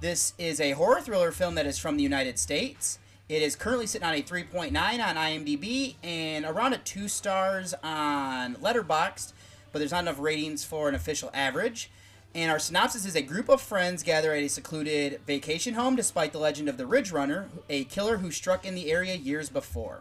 This 0.00 0.34
is 0.36 0.60
a 0.60 0.72
horror 0.72 1.00
thriller 1.00 1.30
film 1.30 1.54
that 1.54 1.64
is 1.64 1.78
from 1.78 1.96
the 1.96 2.02
United 2.02 2.40
States. 2.40 2.98
It 3.28 3.42
is 3.42 3.56
currently 3.56 3.86
sitting 3.86 4.08
on 4.08 4.14
a 4.14 4.22
3.9 4.22 4.72
on 4.72 5.16
IMDb 5.16 5.96
and 6.02 6.46
around 6.46 6.72
a 6.72 6.78
2 6.78 7.08
stars 7.08 7.74
on 7.82 8.54
Letterboxd, 8.54 9.34
but 9.70 9.80
there's 9.80 9.90
not 9.90 10.04
enough 10.04 10.18
ratings 10.18 10.64
for 10.64 10.88
an 10.88 10.94
official 10.94 11.28
average. 11.34 11.90
And 12.34 12.50
our 12.50 12.58
synopsis 12.58 13.04
is 13.04 13.14
a 13.14 13.20
group 13.20 13.50
of 13.50 13.60
friends 13.60 14.02
gather 14.02 14.32
at 14.32 14.42
a 14.42 14.48
secluded 14.48 15.20
vacation 15.26 15.74
home 15.74 15.94
despite 15.94 16.32
the 16.32 16.38
legend 16.38 16.70
of 16.70 16.78
the 16.78 16.86
Ridge 16.86 17.12
Runner, 17.12 17.50
a 17.68 17.84
killer 17.84 18.16
who 18.16 18.30
struck 18.30 18.64
in 18.64 18.74
the 18.74 18.90
area 18.90 19.14
years 19.14 19.50
before. 19.50 20.00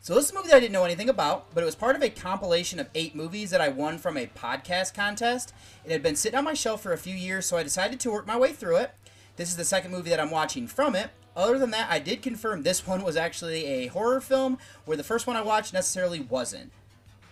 So 0.00 0.16
this 0.16 0.24
is 0.24 0.32
a 0.32 0.34
movie 0.34 0.48
that 0.48 0.56
I 0.56 0.60
didn't 0.60 0.72
know 0.72 0.84
anything 0.84 1.08
about, 1.08 1.54
but 1.54 1.62
it 1.62 1.66
was 1.66 1.76
part 1.76 1.94
of 1.94 2.02
a 2.02 2.10
compilation 2.10 2.80
of 2.80 2.88
eight 2.92 3.14
movies 3.14 3.50
that 3.50 3.60
I 3.60 3.68
won 3.68 3.98
from 3.98 4.16
a 4.16 4.26
podcast 4.26 4.94
contest. 4.94 5.54
It 5.84 5.92
had 5.92 6.02
been 6.02 6.16
sitting 6.16 6.38
on 6.38 6.44
my 6.44 6.54
shelf 6.54 6.82
for 6.82 6.92
a 6.92 6.98
few 6.98 7.14
years, 7.14 7.46
so 7.46 7.56
I 7.56 7.62
decided 7.62 8.00
to 8.00 8.10
work 8.10 8.26
my 8.26 8.36
way 8.36 8.52
through 8.52 8.78
it. 8.78 8.90
This 9.36 9.48
is 9.48 9.56
the 9.56 9.64
second 9.64 9.92
movie 9.92 10.10
that 10.10 10.18
I'm 10.18 10.32
watching 10.32 10.66
from 10.66 10.96
it, 10.96 11.10
other 11.38 11.58
than 11.58 11.70
that, 11.70 11.88
I 11.90 12.00
did 12.00 12.20
confirm 12.20 12.62
this 12.62 12.86
one 12.86 13.02
was 13.02 13.16
actually 13.16 13.64
a 13.64 13.86
horror 13.86 14.20
film, 14.20 14.58
where 14.84 14.96
the 14.96 15.04
first 15.04 15.26
one 15.26 15.36
I 15.36 15.42
watched 15.42 15.72
necessarily 15.72 16.20
wasn't. 16.20 16.72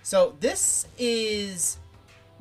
So 0.03 0.37
this 0.38 0.87
is 0.97 1.79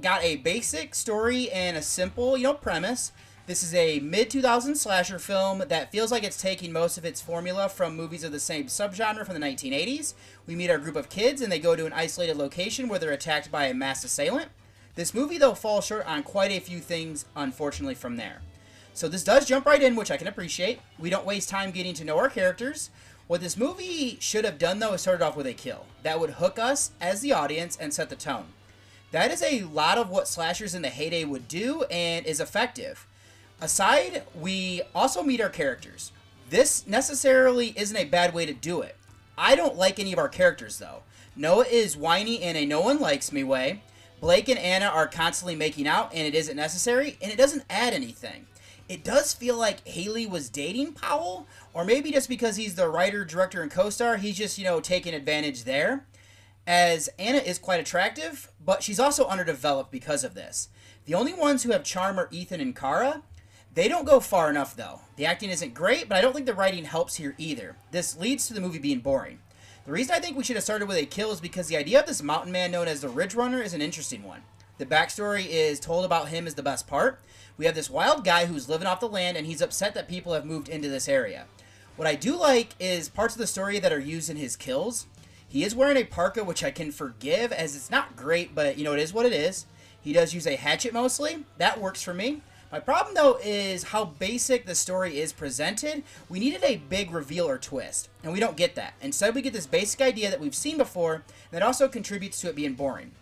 got 0.01 0.23
a 0.23 0.35
basic 0.37 0.93
story 0.93 1.49
and 1.49 1.75
a 1.75 1.81
simple, 1.81 2.37
you 2.37 2.43
know, 2.43 2.53
premise. 2.53 3.11
This 3.47 3.63
is 3.63 3.73
a 3.73 3.99
mid 3.99 4.29
2000s 4.29 4.77
slasher 4.77 5.19
film 5.19 5.63
that 5.67 5.91
feels 5.91 6.11
like 6.11 6.23
it's 6.23 6.41
taking 6.41 6.71
most 6.71 6.97
of 6.97 7.05
its 7.05 7.21
formula 7.21 7.69
from 7.69 7.95
movies 7.95 8.23
of 8.23 8.31
the 8.31 8.39
same 8.39 8.65
subgenre 8.65 9.25
from 9.25 9.39
the 9.39 9.45
1980s. 9.45 10.13
We 10.47 10.55
meet 10.55 10.69
our 10.69 10.77
group 10.77 10.95
of 10.95 11.09
kids 11.09 11.41
and 11.41 11.51
they 11.51 11.59
go 11.59 11.75
to 11.75 11.85
an 11.85 11.93
isolated 11.93 12.37
location 12.37 12.87
where 12.87 12.99
they're 12.99 13.11
attacked 13.11 13.51
by 13.51 13.65
a 13.65 13.73
mass 13.73 14.03
assailant. 14.03 14.49
This 14.95 15.13
movie, 15.13 15.37
though, 15.37 15.53
falls 15.53 15.85
short 15.85 16.05
on 16.07 16.23
quite 16.23 16.51
a 16.51 16.59
few 16.59 16.79
things, 16.79 17.25
unfortunately, 17.35 17.95
from 17.95 18.15
there. 18.15 18.41
So 18.95 19.09
this 19.09 19.25
does 19.25 19.45
jump 19.45 19.65
right 19.65 19.83
in, 19.83 19.97
which 19.97 20.09
I 20.09 20.15
can 20.15 20.29
appreciate. 20.29 20.79
We 20.97 21.09
don't 21.09 21.25
waste 21.25 21.49
time 21.49 21.71
getting 21.71 21.93
to 21.95 22.05
know 22.05 22.17
our 22.17 22.29
characters. 22.29 22.89
What 23.27 23.41
this 23.41 23.57
movie 23.57 24.17
should 24.21 24.45
have 24.45 24.57
done, 24.57 24.79
though, 24.79 24.93
is 24.93 25.01
started 25.01 25.21
off 25.21 25.35
with 25.35 25.47
a 25.47 25.53
kill. 25.53 25.85
That 26.03 26.17
would 26.17 26.29
hook 26.29 26.57
us 26.57 26.91
as 27.01 27.19
the 27.19 27.33
audience 27.33 27.75
and 27.75 27.93
set 27.93 28.09
the 28.09 28.15
tone. 28.15 28.45
That 29.11 29.31
is 29.31 29.43
a 29.43 29.63
lot 29.63 29.97
of 29.97 30.09
what 30.09 30.29
slashers 30.29 30.73
in 30.73 30.81
the 30.81 30.87
heyday 30.87 31.25
would 31.25 31.49
do 31.49 31.83
and 31.91 32.25
is 32.25 32.39
effective. 32.39 33.05
Aside, 33.59 34.23
we 34.33 34.81
also 34.95 35.23
meet 35.23 35.41
our 35.41 35.49
characters. 35.49 36.13
This 36.49 36.87
necessarily 36.87 37.73
isn't 37.75 37.97
a 37.97 38.05
bad 38.05 38.33
way 38.33 38.45
to 38.45 38.53
do 38.53 38.79
it. 38.81 38.95
I 39.37 39.55
don't 39.55 39.75
like 39.75 39.99
any 39.99 40.13
of 40.13 40.19
our 40.19 40.29
characters, 40.29 40.79
though. 40.79 41.03
Noah 41.35 41.65
is 41.65 41.97
whiny 41.97 42.41
in 42.41 42.55
a 42.55 42.65
no 42.65 42.79
one 42.79 43.01
likes 43.01 43.33
me 43.33 43.43
way. 43.43 43.81
Blake 44.21 44.47
and 44.47 44.57
Anna 44.57 44.85
are 44.85 45.07
constantly 45.07 45.55
making 45.55 45.85
out, 45.85 46.13
and 46.13 46.25
it 46.25 46.33
isn't 46.33 46.55
necessary, 46.55 47.17
and 47.21 47.29
it 47.29 47.37
doesn't 47.37 47.65
add 47.69 47.93
anything. 47.93 48.47
It 48.87 49.03
does 49.03 49.33
feel 49.33 49.57
like 49.57 49.87
Haley 49.87 50.27
was 50.27 50.49
dating 50.49 50.93
Powell, 50.93 51.47
or 51.73 51.83
maybe 51.83 52.11
just 52.11 52.29
because 52.29 52.55
he's 52.55 52.75
the 52.75 52.87
writer, 52.87 53.25
director, 53.25 53.63
and 53.63 53.71
co 53.71 53.89
star, 53.89 54.17
he's 54.17 54.37
just, 54.37 54.59
you 54.59 54.63
know, 54.63 54.79
taking 54.79 55.13
advantage 55.13 55.63
there. 55.63 56.05
As 56.67 57.09
Anna 57.19 57.39
is 57.39 57.57
quite 57.57 57.79
attractive, 57.79 58.51
but 58.63 58.83
she's 58.83 58.99
also 58.99 59.25
underdeveloped 59.25 59.91
because 59.91 60.23
of 60.23 60.35
this. 60.35 60.69
The 61.05 61.15
only 61.15 61.33
ones 61.33 61.63
who 61.63 61.71
have 61.71 61.83
charm 61.83 62.19
are 62.19 62.27
Ethan 62.31 62.59
and 62.61 62.75
Kara. 62.75 63.23
They 63.73 63.87
don't 63.87 64.05
go 64.05 64.19
far 64.19 64.49
enough, 64.49 64.75
though. 64.75 65.01
The 65.17 65.25
acting 65.25 65.49
isn't 65.49 65.73
great, 65.73 66.07
but 66.07 66.17
I 66.17 66.21
don't 66.21 66.33
think 66.33 66.45
the 66.45 66.53
writing 66.53 66.85
helps 66.85 67.15
here 67.15 67.35
either. 67.37 67.75
This 67.91 68.17
leads 68.17 68.47
to 68.47 68.53
the 68.53 68.61
movie 68.61 68.79
being 68.79 68.99
boring. 68.99 69.39
The 69.85 69.91
reason 69.91 70.15
I 70.15 70.19
think 70.19 70.37
we 70.37 70.43
should 70.43 70.55
have 70.55 70.63
started 70.63 70.87
with 70.87 70.97
a 70.97 71.05
kill 71.05 71.31
is 71.31 71.41
because 71.41 71.67
the 71.67 71.77
idea 71.77 71.99
of 71.99 72.07
this 72.07 72.23
mountain 72.23 72.51
man 72.51 72.71
known 72.71 72.87
as 72.87 73.01
the 73.01 73.09
Ridge 73.09 73.35
Runner 73.35 73.61
is 73.61 73.73
an 73.73 73.81
interesting 73.81 74.23
one. 74.23 74.41
The 74.77 74.85
backstory 74.85 75.47
is 75.47 75.79
told 75.79 76.03
about 76.03 76.27
him 76.27 76.47
is 76.47 76.55
the 76.55 76.63
best 76.63 76.85
part. 76.85 77.21
We 77.57 77.65
have 77.65 77.75
this 77.75 77.89
wild 77.89 78.25
guy 78.25 78.45
who's 78.45 78.67
living 78.67 78.87
off 78.87 78.99
the 78.99 79.07
land 79.07 79.37
and 79.37 79.47
he's 79.47 79.61
upset 79.61 79.93
that 79.93 80.09
people 80.09 80.33
have 80.33 80.45
moved 80.45 80.67
into 80.67 80.89
this 80.89 81.07
area. 81.07 81.45
What 81.95 82.09
I 82.09 82.15
do 82.15 82.35
like 82.35 82.75
is 82.77 83.07
parts 83.07 83.35
of 83.35 83.39
the 83.39 83.47
story 83.47 83.79
that 83.79 83.93
are 83.93 83.99
used 83.99 84.29
in 84.29 84.35
his 84.35 84.57
kills. 84.57 85.07
He 85.47 85.63
is 85.63 85.73
wearing 85.73 85.95
a 85.95 86.03
parka, 86.03 86.43
which 86.43 86.61
I 86.61 86.71
can 86.71 86.91
forgive 86.91 87.53
as 87.53 87.73
it's 87.73 87.89
not 87.89 88.17
great, 88.17 88.53
but 88.53 88.77
you 88.77 88.83
know, 88.83 88.91
it 88.91 88.99
is 88.99 89.13
what 89.13 89.25
it 89.25 89.31
is. 89.31 89.65
He 90.01 90.11
does 90.11 90.33
use 90.33 90.45
a 90.45 90.57
hatchet 90.57 90.91
mostly. 90.91 91.45
That 91.57 91.79
works 91.79 92.01
for 92.01 92.13
me. 92.13 92.41
My 92.69 92.81
problem 92.81 93.15
though 93.15 93.37
is 93.41 93.83
how 93.83 94.03
basic 94.03 94.65
the 94.65 94.75
story 94.75 95.19
is 95.19 95.31
presented. 95.31 96.03
We 96.27 96.39
needed 96.39 96.65
a 96.65 96.75
big 96.75 97.11
reveal 97.11 97.47
or 97.47 97.57
twist, 97.57 98.09
and 98.23 98.33
we 98.33 98.41
don't 98.41 98.57
get 98.57 98.75
that. 98.75 98.95
Instead, 98.99 99.33
we 99.33 99.41
get 99.41 99.53
this 99.53 99.67
basic 99.67 100.01
idea 100.01 100.29
that 100.29 100.41
we've 100.41 100.53
seen 100.53 100.75
before, 100.75 101.13
and 101.13 101.23
that 101.51 101.63
also 101.63 101.87
contributes 101.87 102.41
to 102.41 102.49
it 102.49 102.55
being 102.57 102.73
boring. 102.73 103.13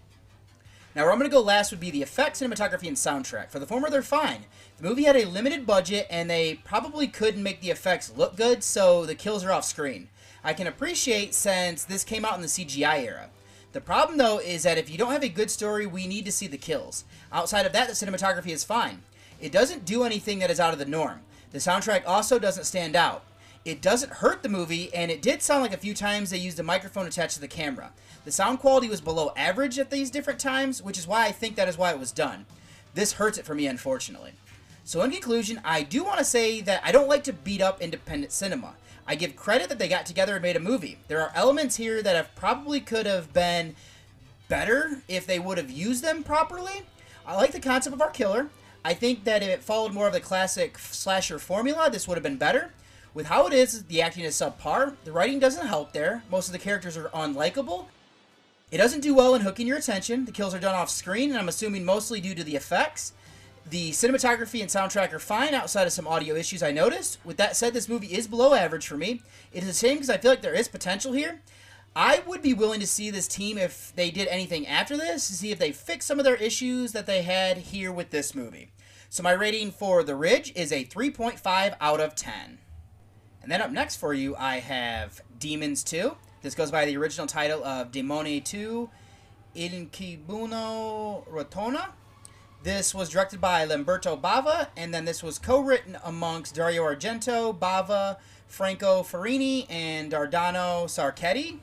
Now, 0.96 1.04
where 1.04 1.12
I'm 1.12 1.18
going 1.18 1.30
to 1.30 1.36
go 1.36 1.42
last 1.42 1.72
would 1.72 1.80
be 1.80 1.90
the 1.90 2.04
effects, 2.04 2.40
cinematography, 2.42 2.88
and 2.88 2.96
soundtrack. 2.96 3.50
For 3.50 3.58
the 3.58 3.66
former, 3.66 3.90
they're 3.90 4.04
fine. 4.04 4.46
The 4.78 4.88
movie 4.88 5.06
had 5.06 5.16
a 5.16 5.26
limited 5.26 5.66
budget, 5.66 6.06
and 6.10 6.30
they 6.30 6.56
probably 6.64 7.08
couldn't 7.08 7.42
make 7.42 7.62
the 7.62 7.72
effects 7.72 8.12
look 8.16 8.36
good, 8.36 8.64
so 8.64 9.06
the 9.06 9.16
kills 9.16 9.44
are 9.44 9.52
off 9.52 9.66
screen. 9.66 10.10
I 10.44 10.54
can 10.54 10.68
appreciate 10.68 11.34
since 11.34 11.84
this 11.84 12.04
came 12.04 12.24
out 12.24 12.36
in 12.36 12.42
the 12.42 12.48
CGI 12.48 13.04
era. 13.04 13.30
The 13.72 13.82
problem, 13.82 14.20
though, 14.20 14.38
is 14.40 14.62
that 14.64 14.78
if 14.78 14.88
you 14.88 15.00
don't 15.00 15.14
have 15.14 15.24
a 15.24 15.30
good 15.30 15.50
story, 15.50 15.88
we 15.88 16.06
need 16.06 16.26
to 16.26 16.32
see 16.32 16.46
the 16.46 16.58
kills. 16.58 17.06
Outside 17.32 17.66
of 17.66 17.74
that, 17.74 17.88
the 17.88 17.94
cinematography 17.94 18.52
is 18.52 18.64
fine. 18.64 19.02
It 19.42 19.52
doesn't 19.52 19.86
do 19.86 20.04
anything 20.04 20.38
that 20.40 20.52
is 20.52 20.60
out 20.60 20.74
of 20.74 20.80
the 20.80 20.86
norm. 20.86 21.22
The 21.52 21.58
soundtrack 21.58 22.04
also 22.06 22.38
doesn't 22.38 22.66
stand 22.66 22.96
out. 22.96 23.24
It 23.66 23.82
doesn't 23.82 24.14
hurt 24.14 24.44
the 24.44 24.50
movie, 24.50 24.94
and 24.94 25.10
it 25.10 25.22
did 25.22 25.42
sound 25.42 25.64
like 25.64 25.74
a 25.74 25.78
few 25.78 25.94
times 25.94 26.30
they 26.30 26.38
used 26.38 26.60
a 26.60 26.64
microphone 26.64 27.08
attached 27.08 27.36
to 27.36 27.42
the 27.42 27.48
camera. 27.48 27.94
The 28.26 28.32
sound 28.32 28.60
quality 28.60 28.88
was 28.88 29.02
below 29.02 29.34
average 29.36 29.78
at 29.78 29.92
these 29.92 30.10
different 30.10 30.40
times, 30.40 30.82
which 30.82 30.98
is 30.98 31.08
why 31.08 31.26
I 31.26 31.32
think 31.32 31.56
that 31.56 31.68
is 31.68 31.78
why 31.78 31.92
it 31.92 32.00
was 32.00 32.12
done. 32.12 32.46
This 32.94 33.14
hurts 33.14 33.38
it 33.38 33.46
for 33.46 33.54
me, 33.54 33.68
unfortunately. 33.68 34.34
So, 34.86 35.02
in 35.02 35.12
conclusion, 35.12 35.60
I 35.64 35.84
do 35.84 36.04
want 36.04 36.20
to 36.20 36.26
say 36.26 36.62
that 36.62 36.82
I 36.86 36.92
don't 36.92 37.08
like 37.08 37.24
to 37.26 37.34
beat 37.34 37.62
up 37.62 37.82
independent 37.82 38.32
cinema. 38.32 38.76
I 39.06 39.16
give 39.16 39.36
credit 39.36 39.70
that 39.70 39.80
they 39.80 39.90
got 39.90 40.06
together 40.06 40.36
and 40.36 40.42
made 40.42 40.56
a 40.56 40.62
movie. 40.62 40.98
There 41.08 41.22
are 41.22 41.32
elements 41.36 41.76
here 41.76 42.02
that 42.02 42.16
have 42.16 42.34
probably 42.36 42.80
could 42.80 43.06
have 43.06 43.34
been 43.34 43.76
better 44.48 45.02
if 45.08 45.26
they 45.26 45.40
would 45.40 45.58
have 45.58 45.72
used 45.72 46.04
them 46.04 46.24
properly. 46.24 46.84
I 47.26 47.36
like 47.36 47.52
the 47.52 47.60
concept 47.60 47.94
of 47.94 48.02
our 48.02 48.10
killer. 48.10 48.48
I 48.86 48.94
think 48.94 49.24
that 49.24 49.44
if 49.44 49.50
it 49.50 49.64
followed 49.64 49.94
more 49.94 50.08
of 50.08 50.14
the 50.14 50.20
classic 50.20 50.78
slasher 50.78 51.40
formula, 51.40 51.90
this 51.90 52.08
would 52.08 52.16
have 52.16 52.24
been 52.24 52.38
better. 52.38 52.72
With 53.14 53.28
how 53.28 53.48
it 53.48 53.54
is, 53.54 53.84
the 53.84 54.02
acting 54.02 54.24
is 54.24 54.36
subpar. 54.36 54.96
The 55.04 55.12
writing 55.12 55.40
doesn't 55.40 55.68
help 55.68 55.94
there. 55.94 56.24
Most 56.30 56.48
of 56.48 56.54
the 56.54 56.60
characters 56.60 56.98
are 56.98 57.10
unlikable. 57.10 57.86
It 58.74 58.78
doesn't 58.78 59.02
do 59.02 59.14
well 59.14 59.36
in 59.36 59.44
hooking 59.44 59.68
your 59.68 59.78
attention. 59.78 60.26
The 60.26 60.32
kills 60.32 60.56
are 60.56 60.60
done 60.60 60.74
off 60.74 60.90
screen, 60.90 61.30
and 61.30 61.38
I'm 61.38 61.48
assuming 61.48 61.86
mostly 61.86 62.20
due 62.20 62.34
to 62.34 62.44
the 62.44 62.56
effects. 62.56 63.14
The 63.70 63.92
cinematography 63.92 64.62
and 64.62 64.68
soundtrack 64.70 65.14
are 65.14 65.20
fine 65.20 65.54
outside 65.54 65.86
of 65.86 65.94
some 65.94 66.08
audio 66.08 66.34
issues 66.34 66.64
I 66.64 66.72
noticed. 66.72 67.20
With 67.24 67.38
that 67.38 67.56
said, 67.56 67.76
this 67.76 67.88
movie 67.88 68.08
is 68.08 68.28
below 68.28 68.56
average 68.56 68.88
for 68.88 68.98
me. 68.98 69.22
It 69.52 69.62
is 69.62 69.70
a 69.70 69.74
shame 69.80 69.98
because 69.98 70.10
I 70.10 70.18
feel 70.18 70.32
like 70.32 70.42
there 70.42 70.56
is 70.56 70.68
potential 70.68 71.14
here. 71.14 71.44
I 71.96 72.24
would 72.26 72.42
be 72.42 72.56
willing 72.56 72.80
to 72.80 72.88
see 72.88 73.12
this 73.12 73.28
team 73.28 73.60
if 73.60 73.94
they 73.96 74.10
did 74.10 74.28
anything 74.30 74.66
after 74.66 74.98
this 74.98 75.28
to 75.28 75.34
see 75.34 75.52
if 75.52 75.60
they 75.60 75.72
fix 75.72 76.08
some 76.08 76.18
of 76.18 76.26
their 76.26 76.38
issues 76.38 76.94
that 76.94 77.06
they 77.06 77.22
had 77.22 77.58
here 77.60 77.92
with 77.92 78.10
this 78.10 78.34
movie. 78.34 78.72
So 79.08 79.22
my 79.22 79.34
rating 79.34 79.70
for 79.70 80.02
The 80.02 80.16
Ridge 80.16 80.52
is 80.56 80.72
a 80.72 80.84
3.5 80.84 81.76
out 81.80 82.00
of 82.02 82.16
10. 82.16 82.58
And 83.44 83.52
then 83.52 83.62
up 83.62 83.70
next 83.70 83.98
for 83.98 84.16
you, 84.16 84.36
I 84.36 84.62
have 84.62 85.22
Demons 85.38 85.84
2. 85.84 86.18
This 86.44 86.56
goes 86.56 86.72
by 86.72 86.84
the 86.84 86.98
original 86.98 87.26
title 87.26 87.64
of 87.64 87.90
Demoni 87.92 88.44
2 88.44 88.90
L'incubo 89.56 91.26
ritorna. 91.32 91.92
This 92.64 92.94
was 92.94 93.08
directed 93.08 93.40
by 93.40 93.66
Lamberto 93.66 94.20
Bava, 94.20 94.68
and 94.76 94.94
then 94.94 95.06
this 95.06 95.24
was 95.24 95.40
co-written 95.40 95.98
amongst 96.04 96.54
Dario 96.54 96.84
Argento, 96.84 97.58
Bava, 97.58 98.18
Franco 98.46 99.04
Ferrini, 99.04 99.66
and 99.70 100.12
Dardano 100.12 100.84
Sacchetti. 100.84 101.60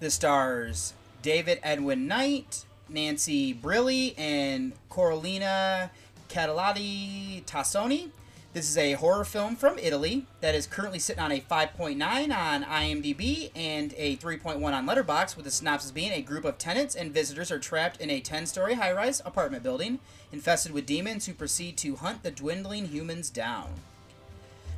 This 0.00 0.14
stars 0.14 0.94
David 1.22 1.60
Edwin 1.62 2.08
Knight, 2.08 2.64
Nancy 2.88 3.54
Brilli, 3.54 4.18
and 4.18 4.72
Coralina 4.90 5.90
Cataldi 6.28 7.44
Tassoni. 7.44 8.10
This 8.54 8.70
is 8.70 8.78
a 8.78 8.92
horror 8.92 9.24
film 9.24 9.56
from 9.56 9.80
Italy 9.80 10.26
that 10.40 10.54
is 10.54 10.68
currently 10.68 11.00
sitting 11.00 11.20
on 11.20 11.32
a 11.32 11.40
5.9 11.40 12.00
on 12.00 12.62
IMDb 12.62 13.50
and 13.56 13.92
a 13.96 14.16
3.1 14.18 14.62
on 14.62 14.86
Letterboxd, 14.86 15.34
with 15.34 15.44
the 15.44 15.50
synopsis 15.50 15.90
being 15.90 16.12
a 16.12 16.22
group 16.22 16.44
of 16.44 16.56
tenants 16.56 16.94
and 16.94 17.12
visitors 17.12 17.50
are 17.50 17.58
trapped 17.58 18.00
in 18.00 18.10
a 18.10 18.20
10-story 18.20 18.74
high-rise 18.74 19.20
apartment 19.24 19.64
building 19.64 19.98
infested 20.30 20.70
with 20.70 20.86
demons 20.86 21.26
who 21.26 21.34
proceed 21.34 21.76
to 21.78 21.96
hunt 21.96 22.22
the 22.22 22.30
dwindling 22.30 22.86
humans 22.86 23.28
down. 23.28 23.70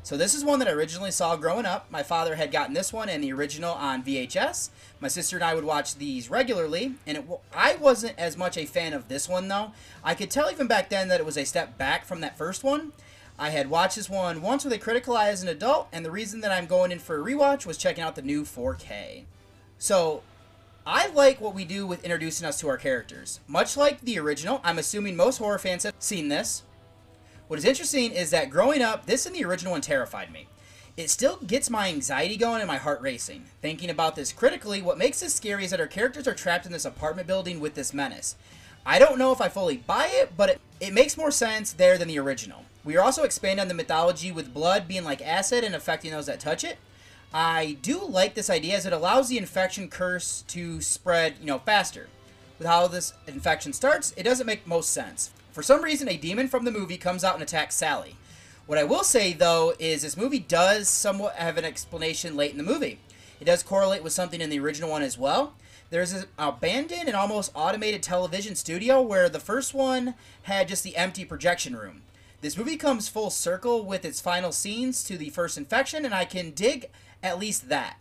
So 0.03 0.17
this 0.17 0.35
is 0.35 0.43
one 0.43 0.59
that 0.61 0.69
I 0.69 0.71
originally 0.71 1.11
saw 1.11 1.37
growing 1.37 1.67
up. 1.67 1.91
My 1.91 2.03
father 2.03 2.37
had 2.37 2.53
gotten 2.53 2.73
this 2.73 2.95
one 2.95 3.11
and 3.11 3.23
the 3.23 3.33
original 3.35 3.75
on 3.75 4.03
VHS. 4.03 4.71
My 5.01 5.09
sister 5.09 5.37
and 5.37 5.45
I 5.45 5.55
would 5.55 5.65
watch 5.65 5.97
these 5.97 6.31
regularly, 6.31 6.95
and 7.07 7.19
it, 7.19 7.25
I 7.53 7.75
wasn't 7.75 8.19
as 8.19 8.39
much 8.39 8.57
a 8.57 8.65
fan 8.65 8.95
of 8.95 9.09
this 9.09 9.29
one 9.29 9.49
though. 9.49 9.73
I 10.03 10.15
could 10.15 10.31
tell 10.31 10.51
even 10.51 10.67
back 10.67 10.89
then 10.89 11.09
that 11.09 11.21
it 11.21 11.27
was 11.27 11.37
a 11.37 11.45
step 11.45 11.77
back 11.77 12.07
from 12.07 12.23
that 12.23 12.39
first 12.39 12.65
one. 12.65 12.93
I 13.39 13.51
had 13.51 13.69
watched 13.69 13.97
this 13.97 14.09
one 14.09 14.41
once 14.41 14.65
with 14.65 14.73
a 14.73 14.79
critical 14.79 15.17
eye 15.17 15.29
as 15.29 15.43
an 15.43 15.49
adult, 15.49 15.89
and 15.93 16.05
the 16.05 16.11
reason 16.11 16.41
that 16.41 16.53
I'm 16.53 16.67
going 16.67 16.91
in 16.91 16.99
for 16.99 17.21
a 17.21 17.25
rewatch 17.25 17.67
was 17.67 17.77
checking 17.77 18.03
out 18.03 18.17
the 18.17 18.23
new 18.23 18.45
4K. 18.45 19.25
So, 19.79 20.23
I 20.87 21.09
like 21.09 21.41
what 21.41 21.55
we 21.55 21.65
do 21.65 21.87
with 21.87 22.05
introducing 22.05 22.47
us 22.47 22.59
to 22.61 22.69
our 22.69 22.79
characters. 22.79 23.41
Much 23.47 23.77
like 23.77 24.01
the 24.01 24.19
original, 24.19 24.61
I'm 24.65 24.79
assuming 24.79 25.17
most 25.17 25.39
horror 25.39 25.59
fans 25.59 25.83
have 25.83 25.95
seen 25.99 26.29
this. 26.29 26.63
What 27.49 27.59
is 27.59 27.65
interesting 27.65 28.13
is 28.13 28.31
that 28.31 28.51
growing 28.51 28.81
up, 28.81 29.05
this 29.05 29.27
and 29.27 29.35
the 29.35 29.45
original 29.45 29.73
one 29.73 29.83
terrified 29.83 30.33
me. 30.33 30.47
It 30.97 31.11
still 31.11 31.37
gets 31.37 31.69
my 31.69 31.89
anxiety 31.89 32.39
going 32.39 32.63
and 32.63 32.69
my 32.69 32.79
heart 32.79 33.03
racing. 33.03 33.45
Thinking 33.61 33.91
about 33.91 34.17
this 34.17 34.33
critically, 34.33 34.81
what 34.81 34.97
makes 34.97 35.21
this 35.21 35.35
scary 35.35 35.65
is 35.65 35.73
that 35.73 35.81
our 35.81 35.87
characters 35.87 36.27
are 36.27 36.35
trapped 36.35 36.65
in 36.65 36.73
this 36.73 36.87
apartment 36.87 37.27
building 37.27 37.61
with 37.61 37.75
this 37.75 37.93
menace. 37.93 38.35
I 38.87 38.99
don't 38.99 39.19
know 39.19 39.33
if 39.33 39.41
I 39.43 39.49
fully 39.49 39.77
buy 39.77 40.09
it, 40.11 40.37
but 40.37 40.49
it, 40.49 40.61
it 40.81 40.95
makes 40.95 41.19
more 41.19 41.31
sense 41.31 41.73
there 41.73 41.99
than 41.99 42.09
the 42.09 42.19
original. 42.19 42.65
We 42.87 42.97
are 42.97 43.03
also 43.03 43.25
expanding 43.25 43.61
on 43.61 43.67
the 43.67 43.75
mythology 43.75 44.31
with 44.31 44.55
blood 44.55 44.87
being 44.87 45.03
like 45.03 45.21
acid 45.21 45.65
and 45.65 45.75
affecting 45.75 46.13
those 46.13 46.27
that 46.27 46.39
touch 46.39 46.63
it. 46.63 46.79
I 47.35 47.79
do 47.83 48.01
like 48.01 48.37
this 48.37 48.49
idea 48.49 48.77
as 48.77 48.87
it 48.87 48.93
allows 48.93 49.29
the 49.29 49.39
infection 49.39 49.89
curse 49.89 50.45
to 50.47 50.81
spread, 50.81 51.35
you 51.41 51.47
know, 51.47 51.59
faster. 51.59 52.07
With 52.61 52.69
how 52.69 52.87
this 52.87 53.13
infection 53.27 53.73
starts, 53.73 54.15
it 54.17 54.23
doesn't 54.23 54.47
make 54.47 54.69
most 54.69 54.91
sense. 54.91 55.33
For 55.51 55.65
some 55.65 55.83
reason, 55.83 56.09
a 56.09 56.17
demon 56.17 56.47
from 56.47 56.65
the 56.65 56.71
movie 56.71 56.97
comes 56.97 57.25
out 57.25 57.35
and 57.35 57.43
attacks 57.43 57.75
Sally. 57.75 58.15
What 58.67 58.79
I 58.79 58.85
will 58.85 59.03
say, 59.03 59.33
though, 59.33 59.75
is 59.81 60.03
this 60.03 60.17
movie 60.17 60.39
does 60.39 60.89
somewhat 60.89 61.35
have 61.35 61.59
an 61.59 61.65
explanation 61.65 62.37
late 62.37 62.53
in 62.53 62.57
the 62.57 62.63
movie. 62.63 63.01
It 63.41 63.47
does 63.47 63.65
correlate 63.65 64.05
with 64.05 64.13
something 64.13 64.41
in 64.41 64.49
the 64.49 64.61
original 64.61 64.91
one 64.91 65.03
as 65.03 65.19
well. 65.19 65.55
There's 65.91 66.13
an 66.13 66.27
abandoned 66.39 67.09
and 67.09 67.17
almost 67.17 67.51
automated 67.53 68.05
television 68.05 68.55
studio 68.55 69.03
where 69.03 69.29
the 69.29 69.41
first 69.41 69.75
one 69.75 70.15
had 70.45 70.69
just 70.69 70.85
the 70.85 70.97
empty 70.97 71.25
projection 71.25 71.75
room. 71.75 72.03
This 72.47 72.57
movie 72.57 72.77
comes 72.77 73.09
full 73.09 73.31
circle 73.31 73.85
with 73.85 74.05
its 74.05 74.21
final 74.21 74.53
scenes 74.53 75.03
to 75.03 75.19
the 75.19 75.31
first 75.31 75.59
infection, 75.59 76.05
and 76.05 76.15
I 76.15 76.25
can 76.25 76.53
dig 76.53 76.91
at 77.21 77.41
least 77.41 77.71
that. 77.71 77.97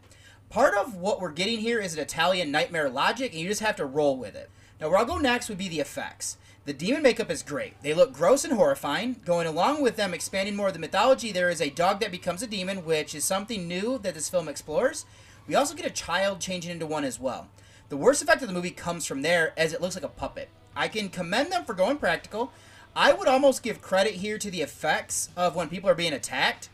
Part 0.52 0.76
of 0.76 0.94
what 0.94 1.20
we're 1.20 1.32
getting 1.32 1.62
here 1.62 1.80
is 1.80 1.96
an 1.96 2.00
Italian 2.00 2.52
nightmare 2.52 2.88
logic, 2.88 3.32
and 3.32 3.42
you 3.42 3.48
just 3.48 3.62
have 3.62 3.76
to 3.78 3.88
roll 3.88 4.18
with 4.18 4.36
it. 4.36 4.52
Now, 4.80 4.90
where 4.90 5.00
I'll 5.00 5.06
go 5.06 5.18
next 5.18 5.50
would 5.50 5.58
be 5.58 5.68
the 5.68 5.80
effects. 5.80 6.38
The 6.66 6.74
demon 6.74 7.02
makeup 7.02 7.32
is 7.32 7.42
great. 7.42 7.82
They 7.82 7.96
look 7.96 8.14
gross 8.14 8.46
and 8.46 8.54
horrifying. 8.54 9.16
Going 9.26 9.48
along 9.48 9.82
with 9.82 9.96
them 9.96 10.14
expanding 10.14 10.56
more 10.56 10.68
of 10.68 10.74
the 10.74 10.80
mythology, 10.80 11.32
there 11.32 11.50
is 11.50 11.60
a 11.60 11.72
dog 11.72 12.00
that 12.02 12.12
becomes 12.12 12.44
a 12.44 12.48
demon, 12.48 12.86
which 12.86 13.16
is 13.16 13.24
something 13.24 13.68
new 13.68 13.98
that 14.04 14.14
this 14.14 14.30
film 14.30 14.48
explores. 14.48 15.08
We 15.48 15.56
also 15.56 15.74
get 15.74 15.88
a 15.88 15.90
child 15.90 16.40
changing 16.40 16.70
into 16.70 16.86
one 16.86 17.04
as 17.04 17.20
well. 17.20 17.48
The 17.90 17.98
worst 17.98 18.22
effect 18.22 18.44
of 18.44 18.48
the 18.48 18.54
movie 18.54 18.70
comes 18.70 19.08
from 19.08 19.24
there, 19.24 19.54
as 19.58 19.74
it 19.74 19.82
looks 19.82 19.96
like 19.96 20.04
a 20.04 20.08
puppet. 20.08 20.50
I 20.76 20.88
can 20.88 21.10
commend 21.10 21.52
them 21.52 21.66
for 21.66 21.74
going 21.74 21.98
practical. 21.98 22.52
I 22.98 23.12
would 23.12 23.28
almost 23.28 23.62
give 23.62 23.82
credit 23.82 24.14
here 24.14 24.38
to 24.38 24.50
the 24.50 24.62
effects 24.62 25.28
of 25.36 25.54
when 25.54 25.68
people 25.68 25.90
are 25.90 25.96
being 25.96 26.14
attacked. 26.14 26.70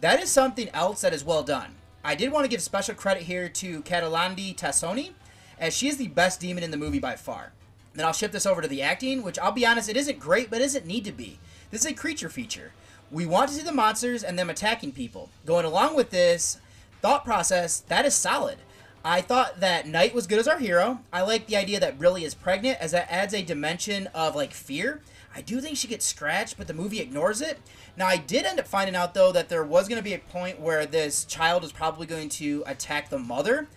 That 0.00 0.22
is 0.22 0.30
something 0.30 0.68
else 0.68 1.00
that 1.00 1.12
is 1.12 1.24
well 1.24 1.42
done. 1.42 1.74
I 2.04 2.14
did 2.14 2.30
want 2.30 2.44
to 2.44 2.48
give 2.48 2.62
special 2.62 2.94
credit 2.94 3.24
here 3.24 3.48
to 3.48 3.82
Cataldi 3.82 4.54
Tassoni, 4.54 5.14
as 5.58 5.76
she 5.76 5.88
is 5.88 5.96
the 5.96 6.06
best 6.06 6.38
demon 6.38 6.62
in 6.62 6.70
the 6.70 6.76
movie 6.76 7.00
by 7.00 7.16
far. 7.16 7.52
Then 7.92 8.06
I'll 8.06 8.12
shift 8.12 8.32
this 8.32 8.46
over 8.46 8.62
to 8.62 8.68
the 8.68 8.82
acting, 8.82 9.24
which 9.24 9.36
I'll 9.40 9.50
be 9.50 9.66
honest, 9.66 9.88
it 9.88 9.96
isn't 9.96 10.20
great, 10.20 10.48
but 10.48 10.60
it 10.60 10.64
doesn't 10.64 10.86
need 10.86 11.04
to 11.06 11.12
be. 11.12 11.40
This 11.72 11.84
is 11.84 11.90
a 11.90 11.94
creature 11.94 12.28
feature. 12.28 12.70
We 13.10 13.26
want 13.26 13.48
to 13.48 13.56
see 13.56 13.64
the 13.64 13.72
monsters 13.72 14.22
and 14.22 14.38
them 14.38 14.50
attacking 14.50 14.92
people. 14.92 15.28
Going 15.44 15.64
along 15.64 15.96
with 15.96 16.10
this 16.10 16.58
thought 17.02 17.24
process, 17.24 17.80
that 17.80 18.06
is 18.06 18.14
solid. 18.14 18.58
I 19.04 19.20
thought 19.20 19.60
that 19.60 19.86
Knight 19.86 20.14
was 20.14 20.26
good 20.26 20.38
as 20.38 20.48
our 20.48 20.58
hero. 20.58 21.00
I 21.12 21.22
like 21.22 21.46
the 21.46 21.56
idea 21.56 21.78
that 21.80 21.98
Brilli 21.98 22.22
is 22.22 22.34
pregnant, 22.34 22.78
as 22.80 22.92
that 22.92 23.10
adds 23.10 23.34
a 23.34 23.42
dimension 23.42 24.08
of 24.14 24.34
like 24.34 24.52
fear. 24.52 25.02
I 25.36 25.42
do 25.42 25.60
think 25.60 25.76
she 25.76 25.88
gets 25.88 26.06
scratched, 26.06 26.56
but 26.56 26.68
the 26.68 26.74
movie 26.74 27.00
ignores 27.00 27.40
it. 27.40 27.58
Now, 27.96 28.06
I 28.06 28.16
did 28.16 28.46
end 28.46 28.60
up 28.60 28.66
finding 28.66 28.96
out 28.96 29.14
though 29.14 29.32
that 29.32 29.48
there 29.48 29.64
was 29.64 29.88
going 29.88 29.98
to 29.98 30.04
be 30.04 30.14
a 30.14 30.18
point 30.18 30.60
where 30.60 30.86
this 30.86 31.24
child 31.24 31.64
is 31.64 31.72
probably 31.72 32.06
going 32.06 32.28
to 32.30 32.62
attack 32.66 33.10
the 33.10 33.18
mother 33.18 33.68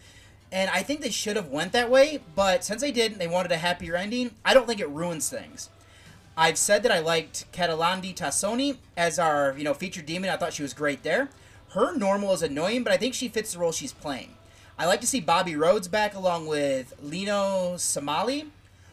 and 0.52 0.70
I 0.70 0.82
think 0.82 1.02
they 1.02 1.10
should 1.10 1.36
have 1.36 1.50
went 1.50 1.74
that 1.74 1.90
way, 1.90 2.22
but 2.36 2.64
since 2.64 2.82
they 2.82 2.92
didn't, 2.92 3.18
they 3.18 3.28
wanted 3.28 3.52
a 3.52 3.58
happier 3.58 3.96
ending. 3.96 4.32
I 4.46 4.54
don't 4.54 4.66
think 4.66 4.80
it 4.80 4.90
ruins 4.90 5.30
things. 5.30 5.70
I've 6.38 6.58
said 6.58 6.84
that 6.84 6.92
I 6.92 7.00
liked 7.00 7.52
Cataldi 7.52 8.16
Tassoni 8.16 8.78
as 8.96 9.20
our, 9.20 9.56
you 9.58 9.64
know, 9.64 9.74
featured 9.74 10.06
demon. 10.06 10.30
I 10.30 10.38
thought 10.38 10.54
she 10.54 10.62
was 10.62 10.74
great 10.74 11.04
there. 11.04 11.30
Her 11.70 11.98
normal 11.98 12.34
is 12.34 12.44
annoying, 12.44 12.84
but 12.84 12.94
I 12.94 12.98
think 12.98 13.14
she 13.14 13.28
fits 13.28 13.54
the 13.54 13.60
role 13.60 13.72
she's 13.72 13.92
playing. 13.92 14.37
I 14.80 14.86
like 14.86 15.02
to 15.02 15.08
see 15.08 15.20
Bobby 15.20 15.56
Rhodes 15.56 15.88
back 15.88 16.14
along 16.14 16.46
with 16.46 16.94
Lino 17.02 17.74
Salemme, 17.78 18.50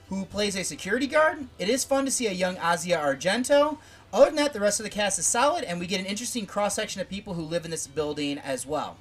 who 0.09 0.25
plays 0.25 0.57
a 0.57 0.65
security 0.65 1.07
guard. 1.07 1.47
It 1.59 1.69
is 1.69 1.85
fun 1.85 2.07
to 2.07 2.11
see 2.11 2.27
a 2.27 2.33
young 2.33 2.57
Asia 2.57 2.97
Argento. 2.97 3.77
Other 4.11 4.27
than 4.27 4.37
that, 4.37 4.55
the 4.55 4.61
rest 4.61 4.81
of 4.81 4.85
the 4.85 4.91
cast 4.91 5.19
is 5.19 5.27
solid, 5.27 5.63
and 5.63 5.79
we 5.79 5.87
get 5.87 6.01
an 6.01 6.07
interesting 6.07 6.47
cross 6.47 6.75
section 6.75 7.03
of 7.03 7.11
people 7.11 7.35
who 7.35 7.43
live 7.43 7.67
in 7.67 7.71
this 7.71 7.87
building 7.87 8.39
as 8.39 8.67
well. 8.67 8.97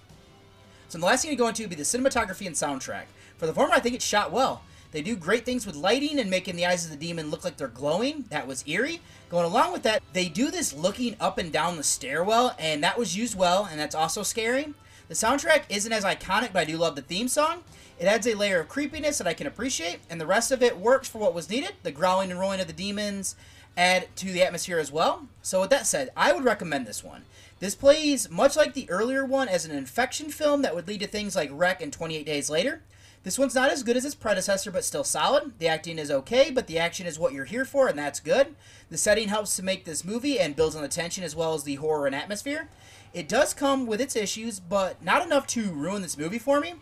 So 0.89 0.97
the 0.97 1.05
last 1.05 1.21
thing 1.21 1.31
to 1.31 1.37
go 1.37 1.47
into 1.47 1.63
would 1.63 1.69
be 1.69 1.77
the 1.77 1.83
cinematography 1.83 2.47
and 2.47 2.55
soundtrack. 2.55 3.05
For 3.37 3.45
the 3.45 3.53
former, 3.53 3.73
I 3.73 3.79
think 3.79 3.95
it's 3.95 4.03
shot 4.03 4.33
well. 4.33 4.63
They 4.91 5.01
do 5.01 5.15
great 5.15 5.45
things 5.45 5.65
with 5.65 5.77
lighting 5.77 6.19
and 6.19 6.29
making 6.29 6.57
the 6.57 6.65
eyes 6.65 6.83
of 6.83 6.91
the 6.91 6.97
demon 6.97 7.31
look 7.31 7.45
like 7.45 7.55
they're 7.55 7.69
glowing. 7.69 8.25
That 8.29 8.45
was 8.45 8.63
eerie. 8.67 8.99
Going 9.29 9.45
along 9.45 9.71
with 9.71 9.83
that, 9.83 10.03
they 10.11 10.27
do 10.27 10.51
this 10.51 10.73
looking 10.73 11.15
up 11.21 11.37
and 11.37 11.49
down 11.49 11.77
the 11.77 11.83
stairwell, 11.83 12.57
and 12.59 12.83
that 12.83 12.99
was 12.99 13.15
used 13.15 13.37
well, 13.37 13.69
and 13.71 13.79
that's 13.79 13.95
also 13.95 14.21
scary. 14.21 14.73
The 15.13 15.27
soundtrack 15.27 15.65
isn't 15.69 15.93
as 15.93 16.03
iconic, 16.03 16.53
but 16.53 16.61
I 16.61 16.65
do 16.65 16.75
love 16.75 16.95
the 16.95 17.03
theme 17.03 17.27
song. 17.27 17.63
It 17.99 18.07
adds 18.07 18.25
a 18.25 18.33
layer 18.33 18.61
of 18.61 18.67
creepiness 18.67 19.19
that 19.19 19.27
I 19.27 19.35
can 19.35 19.45
appreciate, 19.45 19.99
and 20.09 20.19
the 20.19 20.25
rest 20.25 20.51
of 20.51 20.63
it 20.63 20.79
works 20.79 21.07
for 21.07 21.19
what 21.19 21.35
was 21.35 21.51
needed. 21.51 21.73
The 21.83 21.91
growling 21.91 22.31
and 22.31 22.39
roaring 22.39 22.59
of 22.59 22.65
the 22.65 22.73
demons 22.73 23.35
add 23.77 24.07
to 24.15 24.31
the 24.31 24.41
atmosphere 24.41 24.79
as 24.79 24.91
well. 24.91 25.27
So 25.43 25.61
with 25.61 25.69
that 25.69 25.85
said, 25.85 26.09
I 26.17 26.33
would 26.33 26.43
recommend 26.43 26.87
this 26.87 27.03
one. 27.03 27.25
This 27.59 27.75
plays 27.75 28.27
much 28.31 28.57
like 28.57 28.73
the 28.73 28.89
earlier 28.89 29.23
one 29.23 29.47
as 29.47 29.65
an 29.65 29.77
infection 29.77 30.31
film 30.31 30.63
that 30.63 30.73
would 30.73 30.87
lead 30.87 31.01
to 31.01 31.07
things 31.07 31.35
like 31.35 31.51
REC 31.53 31.79
and 31.79 31.93
28 31.93 32.25
Days 32.25 32.49
Later. 32.49 32.81
This 33.21 33.37
one's 33.37 33.53
not 33.53 33.69
as 33.69 33.83
good 33.83 33.95
as 33.95 34.05
its 34.05 34.15
predecessor, 34.15 34.71
but 34.71 34.83
still 34.83 35.03
solid. 35.03 35.53
The 35.59 35.67
acting 35.67 35.99
is 35.99 36.09
okay, 36.09 36.49
but 36.49 36.65
the 36.65 36.79
action 36.79 37.05
is 37.05 37.19
what 37.19 37.33
you're 37.33 37.45
here 37.45 37.65
for, 37.65 37.87
and 37.87 37.97
that's 37.97 38.19
good. 38.19 38.55
The 38.89 38.97
setting 38.97 39.29
helps 39.29 39.55
to 39.57 39.63
make 39.63 39.85
this 39.85 40.03
movie 40.03 40.39
and 40.39 40.55
builds 40.55 40.75
on 40.75 40.81
the 40.81 40.87
tension 40.87 41.23
as 41.23 41.35
well 41.35 41.53
as 41.53 41.63
the 41.63 41.75
horror 41.75 42.07
and 42.07 42.15
atmosphere. 42.15 42.67
It 43.13 43.29
does 43.29 43.53
come 43.53 43.85
with 43.85 44.01
its 44.01 44.15
issues, 44.15 44.59
but 44.59 45.03
not 45.03 45.23
enough 45.23 45.45
to 45.47 45.71
ruin 45.71 46.01
this 46.01 46.17
movie 46.17 46.39
for 46.39 46.59
me. 46.59 46.73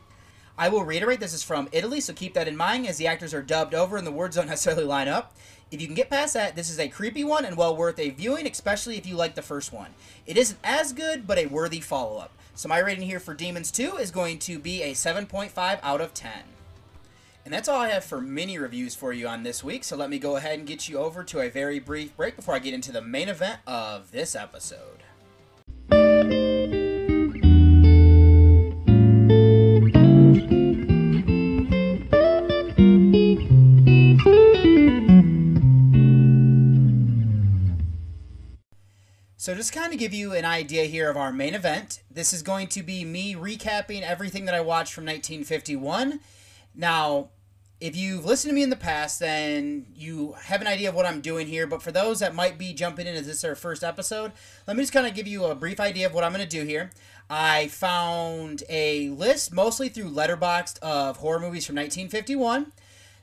I 0.58 0.70
will 0.70 0.86
reiterate 0.86 1.20
this 1.20 1.34
is 1.34 1.44
from 1.44 1.68
Italy, 1.74 2.00
so 2.00 2.14
keep 2.14 2.34
that 2.36 2.48
in 2.48 2.56
mind 2.56 2.88
as 2.88 2.98
the 2.98 3.08
actors 3.08 3.34
are 3.34 3.42
dubbed 3.42 3.74
over 3.74 3.98
and 3.98 4.08
the 4.08 4.12
words 4.12 4.38
don't 4.38 4.48
necessarily 4.48 4.86
line 4.86 5.10
up. 5.10 5.36
If 5.72 5.82
you 5.82 5.88
can 5.88 5.96
get 5.96 6.10
past 6.10 6.34
that, 6.36 6.56
this 6.56 6.70
is 6.70 6.80
a 6.80 6.88
creepy 6.88 7.26
one 7.26 7.44
and 7.44 7.58
well 7.58 7.76
worth 7.76 8.00
a 8.00 8.12
viewing, 8.12 8.48
especially 8.48 8.98
if 8.98 9.06
you 9.06 9.16
like 9.16 9.36
the 9.36 9.42
first 9.42 9.74
one. 9.74 9.92
It 10.26 10.38
isn't 10.38 10.60
as 10.64 10.94
good, 10.94 11.28
but 11.28 11.38
a 11.38 11.48
worthy 11.48 11.82
follow 11.82 12.18
up. 12.18 12.32
So 12.56 12.70
my 12.70 12.80
rating 12.80 13.08
here 13.08 13.20
for 13.20 13.34
Demons 13.34 13.72
2 13.72 13.98
is 13.98 14.12
going 14.12 14.40
to 14.40 14.58
be 14.58 14.84
a 14.84 14.94
7.5 14.94 15.80
out 15.84 16.02
of 16.02 16.14
10. 16.14 16.32
And 17.44 17.54
that's 17.54 17.68
all 17.68 17.82
I 17.82 17.90
have 17.90 18.06
for 18.06 18.22
mini 18.22 18.58
reviews 18.58 18.96
for 18.96 19.12
you 19.12 19.28
on 19.28 19.44
this 19.44 19.64
week, 19.64 19.84
so 19.84 19.98
let 19.98 20.10
me 20.10 20.20
go 20.20 20.38
ahead 20.38 20.60
and 20.60 20.68
get 20.68 20.88
you 20.88 20.98
over 21.00 21.24
to 21.24 21.42
a 21.42 21.50
very 21.50 21.80
brief 21.80 22.16
break 22.16 22.36
before 22.38 22.56
I 22.56 22.60
get 22.60 22.74
into 22.74 22.92
the 22.92 23.02
main 23.02 23.28
event 23.28 23.60
of 23.66 24.12
this 24.12 24.36
episode. 24.36 25.04
So 39.42 39.56
just 39.56 39.74
kind 39.74 39.92
of 39.92 39.98
give 39.98 40.14
you 40.14 40.34
an 40.34 40.46
idea 40.46 40.84
here 40.84 41.10
of 41.10 41.18
our 41.18 41.34
main 41.34 41.56
event. 41.56 42.04
This 42.12 42.32
is 42.32 42.44
going 42.44 42.68
to 42.68 42.84
be 42.84 43.04
me 43.04 43.34
recapping 43.34 44.04
everything 44.04 44.46
that 44.46 44.54
I 44.54 44.62
watched 44.62 44.94
from 44.94 45.06
1951. 45.06 46.20
Now, 46.76 47.30
if 47.80 47.96
you've 47.96 48.24
listened 48.24 48.52
to 48.52 48.54
me 48.54 48.62
in 48.62 48.70
the 48.70 48.76
past, 48.76 49.20
then 49.20 49.88
you 49.96 50.34
have 50.44 50.62
an 50.62 50.68
idea 50.68 50.90
of 50.90 50.96
what 50.96 51.08
I'm 51.08 51.22
doing 51.22 51.48
here. 51.48 51.66
But 51.66 51.82
for 51.82 51.92
those 51.92 52.20
that 52.20 52.36
might 52.36 52.60
be 52.60 52.72
jumping 52.72 53.08
in 53.08 53.16
as 53.16 53.26
this 53.26 53.38
is 53.38 53.44
our 53.44 53.56
first 53.56 53.84
episode, 53.84 54.32
let 54.68 54.78
me 54.78 54.84
just 54.84 54.94
kind 54.94 55.08
of 55.08 55.16
give 55.16 55.26
you 55.26 55.46
a 55.46 55.56
brief 55.56 55.80
idea 55.80 56.06
of 56.06 56.14
what 56.14 56.24
I'm 56.24 56.34
going 56.34 56.48
to 56.48 56.58
do 56.60 56.64
here. 56.64 56.92
I 57.28 57.70
found 57.70 58.62
a 58.70 59.10
list, 59.10 59.52
mostly 59.52 59.90
through 59.90 60.12
Letterboxd, 60.12 60.78
of 60.84 61.18
horror 61.18 61.40
movies 61.40 61.66
from 61.66 61.78
1951. 61.78 62.72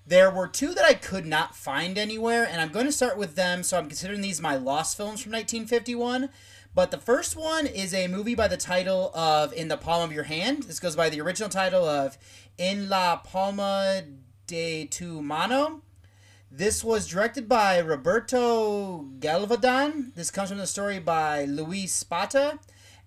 There 0.09 0.31
were 0.31 0.49
two 0.49 0.73
that 0.73 0.87
I 0.87 0.95
could 0.95 1.27
not 1.27 1.55
find 1.55 1.99
anywhere, 1.99 2.49
and 2.51 2.63
I'm 2.63 2.71
going 2.71 2.87
to 2.87 2.93
start 2.93 3.19
with 3.19 3.35
them. 3.35 3.63
So 3.63 3.77
I'm 3.77 3.89
considering 3.89 4.23
these 4.23 4.41
my 4.41 4.57
lost 4.57 4.97
films 4.97 5.21
from 5.21 5.33
1951. 5.33 6.31
But 6.75 6.91
the 6.91 6.97
first 6.97 7.37
one 7.37 7.67
is 7.67 7.93
a 7.93 8.09
movie 8.09 8.35
by 8.35 8.49
the 8.49 8.57
title 8.57 9.11
of 9.15 9.53
In 9.53 9.69
the 9.69 9.77
Palm 9.77 10.03
of 10.03 10.11
Your 10.11 10.25
Hand. 10.25 10.63
This 10.63 10.81
goes 10.81 10.97
by 10.97 11.11
the 11.11 11.21
original 11.21 11.51
title 11.51 11.85
of 11.85 12.17
In 12.57 12.89
la 12.89 13.17
Palma 13.17 14.03
de 14.47 14.87
tu 14.87 15.21
Mano. 15.21 15.83
This 16.51 16.83
was 16.83 17.07
directed 17.07 17.47
by 17.47 17.77
Roberto 17.77 19.11
Gavaldón. 19.19 20.15
This 20.15 20.31
comes 20.31 20.49
from 20.49 20.57
the 20.57 20.67
story 20.67 21.01
by 21.01 21.45
Luis 21.45 22.03
Spota. 22.03 22.59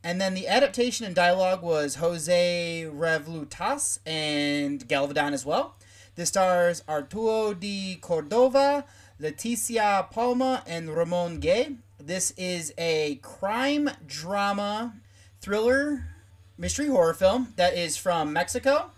And 0.03 0.21
then 0.21 0.35
the 0.35 0.47
adaptation 0.47 1.07
and 1.07 1.15
dialogue 1.15 1.63
was 1.63 1.95
Jose 1.95 2.85
Revueltas 2.93 3.97
and 4.05 4.87
Gavaldón 4.87 5.33
as 5.33 5.47
well. 5.47 5.77
This 6.15 6.27
stars 6.27 6.83
Arturo 6.89 7.53
de 7.53 7.97
Cordova, 8.01 8.83
Leticia 9.17 10.11
Palma, 10.11 10.61
and 10.67 10.89
Ramon 10.89 11.39
Gay. 11.39 11.77
This 12.01 12.31
is 12.31 12.73
a 12.77 13.15
crime 13.21 13.89
drama 14.05 14.93
thriller 15.39 16.07
mystery 16.57 16.87
horror 16.87 17.13
film 17.13 17.53
that 17.55 17.77
is 17.77 17.95
from 17.95 18.33
Mexico. 18.33 18.91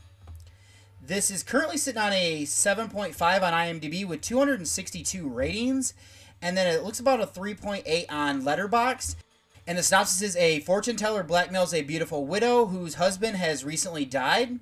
This 1.06 1.30
is 1.30 1.44
currently 1.44 1.78
sitting 1.78 2.02
on 2.02 2.14
a 2.14 2.46
7.5 2.46 3.14
on 3.22 3.54
IMDb 3.54 4.08
with 4.08 4.22
262 4.22 5.30
ratings, 5.30 5.94
and 6.42 6.58
then 6.58 6.66
it 6.66 6.84
looks 6.84 7.00
about 7.00 7.22
a 7.22 7.28
3.8 7.28 8.06
on 8.10 8.42
Letterboxd. 8.42 9.18
And 9.68 9.78
the 9.78 9.84
synopsis 9.84 10.24
is 10.24 10.36
a 10.36 10.62
fortune 10.62 10.96
teller 10.96 11.24
blackmails 11.24 11.78
a 11.78 11.84
beautiful 11.84 12.26
widow 12.26 12.66
whose 12.66 12.96
husband 12.96 13.38
has 13.38 13.64
recently 13.64 14.04
died. 14.04 14.60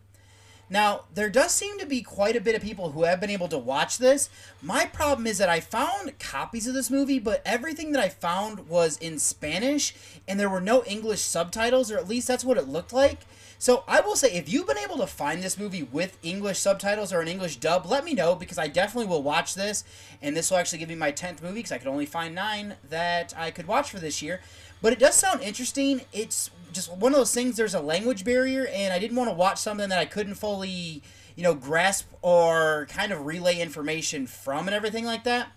Now, 0.71 1.01
there 1.13 1.29
does 1.29 1.53
seem 1.53 1.77
to 1.79 1.85
be 1.85 2.01
quite 2.01 2.37
a 2.37 2.41
bit 2.41 2.55
of 2.55 2.61
people 2.61 2.91
who 2.91 3.03
have 3.03 3.19
been 3.19 3.29
able 3.29 3.49
to 3.49 3.57
watch 3.57 3.97
this. 3.97 4.29
My 4.61 4.85
problem 4.85 5.27
is 5.27 5.37
that 5.37 5.49
I 5.49 5.59
found 5.59 6.17
copies 6.17 6.65
of 6.65 6.73
this 6.73 6.89
movie, 6.89 7.19
but 7.19 7.41
everything 7.45 7.91
that 7.91 8.01
I 8.01 8.07
found 8.07 8.69
was 8.69 8.97
in 8.99 9.19
Spanish, 9.19 9.93
and 10.29 10.39
there 10.39 10.49
were 10.49 10.61
no 10.61 10.81
English 10.85 11.19
subtitles, 11.19 11.91
or 11.91 11.97
at 11.97 12.07
least 12.07 12.25
that's 12.25 12.45
what 12.45 12.57
it 12.57 12.69
looked 12.69 12.93
like. 12.93 13.19
So 13.59 13.83
I 13.85 13.99
will 13.99 14.15
say, 14.15 14.31
if 14.31 14.47
you've 14.47 14.65
been 14.65 14.77
able 14.77 14.97
to 14.99 15.07
find 15.07 15.43
this 15.43 15.59
movie 15.59 15.83
with 15.83 16.17
English 16.23 16.59
subtitles 16.59 17.11
or 17.11 17.19
an 17.19 17.27
English 17.27 17.57
dub, 17.57 17.85
let 17.85 18.05
me 18.05 18.13
know 18.13 18.33
because 18.33 18.57
I 18.57 18.67
definitely 18.67 19.09
will 19.09 19.23
watch 19.23 19.55
this, 19.55 19.83
and 20.21 20.37
this 20.37 20.49
will 20.49 20.57
actually 20.57 20.79
give 20.79 20.89
me 20.89 20.95
my 20.95 21.11
10th 21.11 21.41
movie 21.41 21.55
because 21.55 21.73
I 21.73 21.79
could 21.79 21.87
only 21.87 22.05
find 22.05 22.33
nine 22.33 22.75
that 22.89 23.33
I 23.37 23.51
could 23.51 23.67
watch 23.67 23.91
for 23.91 23.99
this 23.99 24.21
year. 24.21 24.39
But 24.81 24.93
it 24.93 24.99
does 24.99 25.15
sound 25.15 25.41
interesting. 25.41 26.01
It's 26.11 26.49
just 26.73 26.91
one 26.91 27.11
of 27.11 27.17
those 27.17 27.33
things. 27.33 27.55
There's 27.55 27.75
a 27.75 27.81
language 27.81 28.23
barrier, 28.23 28.67
and 28.67 28.91
I 28.91 28.99
didn't 28.99 29.17
want 29.17 29.29
to 29.29 29.35
watch 29.35 29.59
something 29.59 29.89
that 29.89 29.99
I 29.99 30.05
couldn't 30.05 30.35
fully, 30.35 31.03
you 31.35 31.43
know, 31.43 31.53
grasp 31.53 32.07
or 32.21 32.87
kind 32.89 33.11
of 33.11 33.25
relay 33.25 33.59
information 33.59 34.25
from 34.25 34.67
and 34.67 34.75
everything 34.75 35.05
like 35.05 35.23
that. 35.25 35.49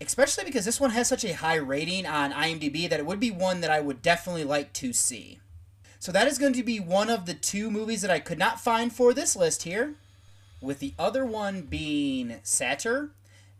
Especially 0.00 0.44
because 0.44 0.64
this 0.64 0.80
one 0.80 0.90
has 0.90 1.08
such 1.08 1.24
a 1.24 1.34
high 1.34 1.54
rating 1.54 2.06
on 2.06 2.32
IMDb 2.32 2.88
that 2.90 3.00
it 3.00 3.06
would 3.06 3.20
be 3.20 3.30
one 3.30 3.60
that 3.60 3.70
I 3.70 3.80
would 3.80 4.02
definitely 4.02 4.44
like 4.44 4.72
to 4.74 4.92
see. 4.92 5.38
So 5.98 6.12
that 6.12 6.26
is 6.28 6.38
going 6.38 6.52
to 6.52 6.62
be 6.62 6.80
one 6.80 7.08
of 7.08 7.24
the 7.24 7.34
two 7.34 7.70
movies 7.70 8.02
that 8.02 8.10
I 8.10 8.18
could 8.20 8.38
not 8.38 8.60
find 8.60 8.92
for 8.92 9.14
this 9.14 9.34
list 9.36 9.62
here. 9.62 9.94
with 10.60 10.80
the 10.80 10.94
other 10.98 11.24
one 11.24 11.62
being 11.62 12.36
Satur. 12.44 13.10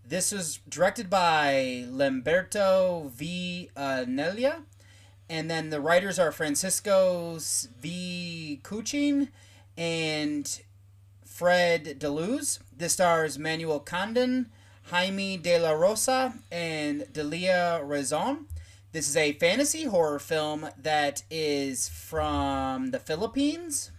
This 0.06 0.32
was 0.32 0.60
directed 0.68 1.10
by 1.10 1.84
Lamberto 1.88 3.10
V. 3.10 3.70
And 5.28 5.50
then 5.50 5.70
the 5.70 5.80
writers 5.80 6.18
are 6.18 6.30
Francisco 6.30 7.38
V. 7.80 8.60
Coching 8.62 9.28
and 9.76 10.60
Fred 11.24 11.98
Deleuze. 11.98 12.60
This 12.76 12.92
stars 12.94 13.38
Manuel 13.38 13.80
Condon, 13.80 14.50
Jaime 14.84 15.36
de 15.36 15.58
la 15.58 15.72
Rosa, 15.72 16.34
and 16.52 17.12
Delia 17.12 17.80
Razon. 17.84 18.46
This 18.92 19.08
is 19.08 19.16
a 19.16 19.32
fantasy 19.32 19.84
horror 19.84 20.18
film 20.18 20.68
that 20.80 21.24
is 21.30 21.88
from 21.88 22.92
the 22.92 23.00
Philippines. 23.00 23.90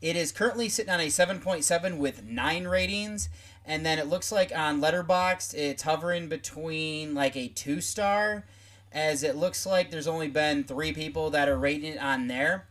It 0.00 0.16
is 0.16 0.32
currently 0.32 0.68
sitting 0.68 0.92
on 0.92 0.98
a 0.98 1.06
7.7 1.06 1.98
with 1.98 2.24
9 2.24 2.66
ratings. 2.66 3.28
And 3.64 3.86
then 3.86 4.00
it 4.00 4.08
looks 4.08 4.32
like 4.32 4.50
on 4.52 4.80
Letterboxd 4.80 5.54
it's 5.54 5.84
hovering 5.84 6.28
between 6.28 7.14
like 7.14 7.36
a 7.36 7.48
2 7.48 7.80
star, 7.80 8.44
as 8.92 9.22
it 9.22 9.36
looks 9.36 9.66
like 9.66 9.90
there's 9.90 10.06
only 10.06 10.28
been 10.28 10.64
3 10.64 10.92
people 10.92 11.30
that 11.30 11.48
are 11.48 11.58
rating 11.58 11.94
it 11.94 12.02
on 12.02 12.28
there. 12.28 12.66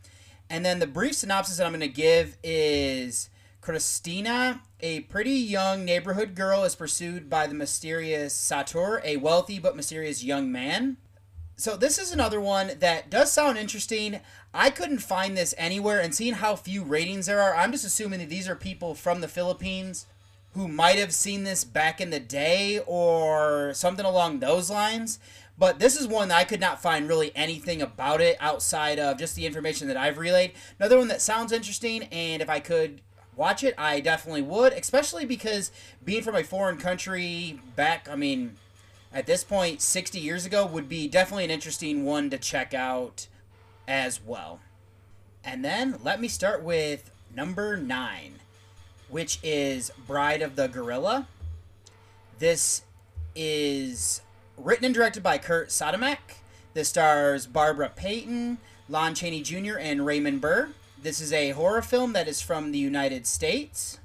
And 0.48 0.64
then 0.64 0.78
the 0.78 0.86
brief 0.86 1.14
synopsis 1.14 1.56
that 1.56 1.66
I'm 1.66 1.72
going 1.72 1.80
to 1.80 1.88
give 1.88 2.36
is 2.42 3.30
Christina, 3.60 4.60
a 4.80 5.00
pretty 5.00 5.32
young 5.32 5.84
neighborhood 5.84 6.34
girl, 6.34 6.64
is 6.64 6.74
pursued 6.74 7.30
by 7.30 7.46
the 7.46 7.54
mysterious 7.54 8.34
Satur, 8.34 9.00
a 9.04 9.16
wealthy 9.16 9.58
but 9.58 9.76
mysterious 9.76 10.24
young 10.24 10.50
man. 10.50 10.96
So 11.56 11.76
this 11.76 11.96
is 11.96 12.12
another 12.12 12.40
one 12.40 12.72
that 12.80 13.08
does 13.08 13.30
sound 13.30 13.56
interesting. 13.56 14.20
I 14.52 14.70
couldn't 14.70 14.98
find 14.98 15.36
this 15.36 15.54
anywhere, 15.56 16.00
and 16.00 16.14
seeing 16.14 16.34
how 16.34 16.56
few 16.56 16.82
ratings 16.82 17.26
there 17.26 17.40
are, 17.40 17.54
I'm 17.54 17.72
just 17.72 17.84
assuming 17.84 18.18
that 18.18 18.28
these 18.28 18.48
are 18.48 18.56
people 18.56 18.94
from 18.94 19.20
the 19.20 19.28
Philippines 19.28 20.06
who 20.54 20.68
might 20.68 20.98
have 20.98 21.14
seen 21.14 21.44
this 21.44 21.64
back 21.64 22.00
in 22.00 22.10
the 22.10 22.20
day 22.20 22.80
or 22.86 23.72
something 23.74 24.04
along 24.04 24.40
those 24.40 24.68
lines. 24.68 25.18
But 25.58 25.78
this 25.78 26.00
is 26.00 26.08
one 26.08 26.28
that 26.28 26.38
I 26.38 26.44
could 26.44 26.60
not 26.60 26.82
find 26.82 27.08
really 27.08 27.30
anything 27.36 27.82
about 27.82 28.20
it 28.20 28.36
outside 28.40 28.98
of 28.98 29.18
just 29.18 29.36
the 29.36 29.46
information 29.46 29.86
that 29.88 29.96
I've 29.96 30.18
relayed. 30.18 30.52
Another 30.78 30.98
one 30.98 31.08
that 31.08 31.22
sounds 31.22 31.52
interesting, 31.52 32.04
and 32.04 32.42
if 32.42 32.48
I 32.48 32.58
could 32.58 33.00
watch 33.36 33.62
it, 33.62 33.74
I 33.78 34.00
definitely 34.00 34.42
would, 34.42 34.72
especially 34.72 35.24
because 35.24 35.70
being 36.04 36.22
from 36.22 36.34
a 36.34 36.44
foreign 36.44 36.78
country 36.78 37.60
back, 37.76 38.08
I 38.08 38.16
mean, 38.16 38.56
at 39.12 39.26
this 39.26 39.44
point, 39.44 39.82
60 39.82 40.18
years 40.18 40.46
ago, 40.46 40.64
would 40.66 40.88
be 40.88 41.06
definitely 41.06 41.44
an 41.44 41.50
interesting 41.50 42.04
one 42.04 42.30
to 42.30 42.38
check 42.38 42.72
out 42.74 43.28
as 43.86 44.20
well. 44.24 44.60
And 45.44 45.64
then 45.64 45.98
let 46.02 46.20
me 46.20 46.28
start 46.28 46.62
with 46.62 47.10
number 47.34 47.76
nine, 47.76 48.36
which 49.08 49.38
is 49.42 49.90
Bride 50.06 50.40
of 50.40 50.56
the 50.56 50.68
Gorilla. 50.68 51.28
This 52.38 52.82
is 53.34 54.22
written 54.56 54.84
and 54.84 54.94
directed 54.94 55.22
by 55.22 55.38
Curt 55.38 55.68
Siodmak. 55.68 56.40
This 56.74 56.88
stars 56.88 57.46
Barbara 57.46 57.90
Payton, 57.94 58.58
Lon 58.88 59.14
Chaney 59.14 59.42
Jr., 59.42 59.78
and 59.78 60.06
Raymond 60.06 60.40
Burr. 60.40 60.70
This 61.02 61.20
is 61.20 61.32
a 61.32 61.50
horror 61.50 61.82
film 61.82 62.12
that 62.12 62.28
is 62.28 62.40
from 62.40 62.72
the 62.72 62.78
United 62.78 63.26
States. 63.26 63.98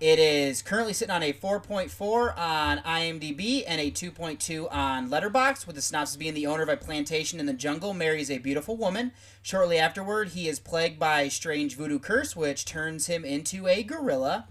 It 0.00 0.18
is 0.18 0.60
currently 0.60 0.92
sitting 0.92 1.14
on 1.14 1.22
a 1.22 1.32
4.4 1.32 2.36
on 2.36 2.78
IMDb 2.78 3.62
and 3.66 3.80
a 3.80 3.90
2.2 3.90 4.70
on 4.72 5.08
Letterboxd, 5.08 5.66
with 5.66 5.76
the 5.76 5.82
synopsis 5.82 6.16
being 6.16 6.34
the 6.34 6.46
owner 6.46 6.62
of 6.62 6.68
a 6.68 6.76
plantation 6.76 7.38
in 7.38 7.46
the 7.46 7.52
jungle 7.52 7.94
marries 7.94 8.30
a 8.30 8.38
beautiful 8.38 8.76
woman. 8.76 9.12
Shortly 9.40 9.78
afterward, 9.78 10.30
he 10.30 10.48
is 10.48 10.58
plagued 10.58 10.98
by 10.98 11.22
a 11.22 11.30
strange 11.30 11.76
voodoo 11.76 11.98
curse, 11.98 12.34
which 12.34 12.64
turns 12.64 13.06
him 13.06 13.24
into 13.24 13.68
a 13.68 13.82
gorilla. 13.82 14.48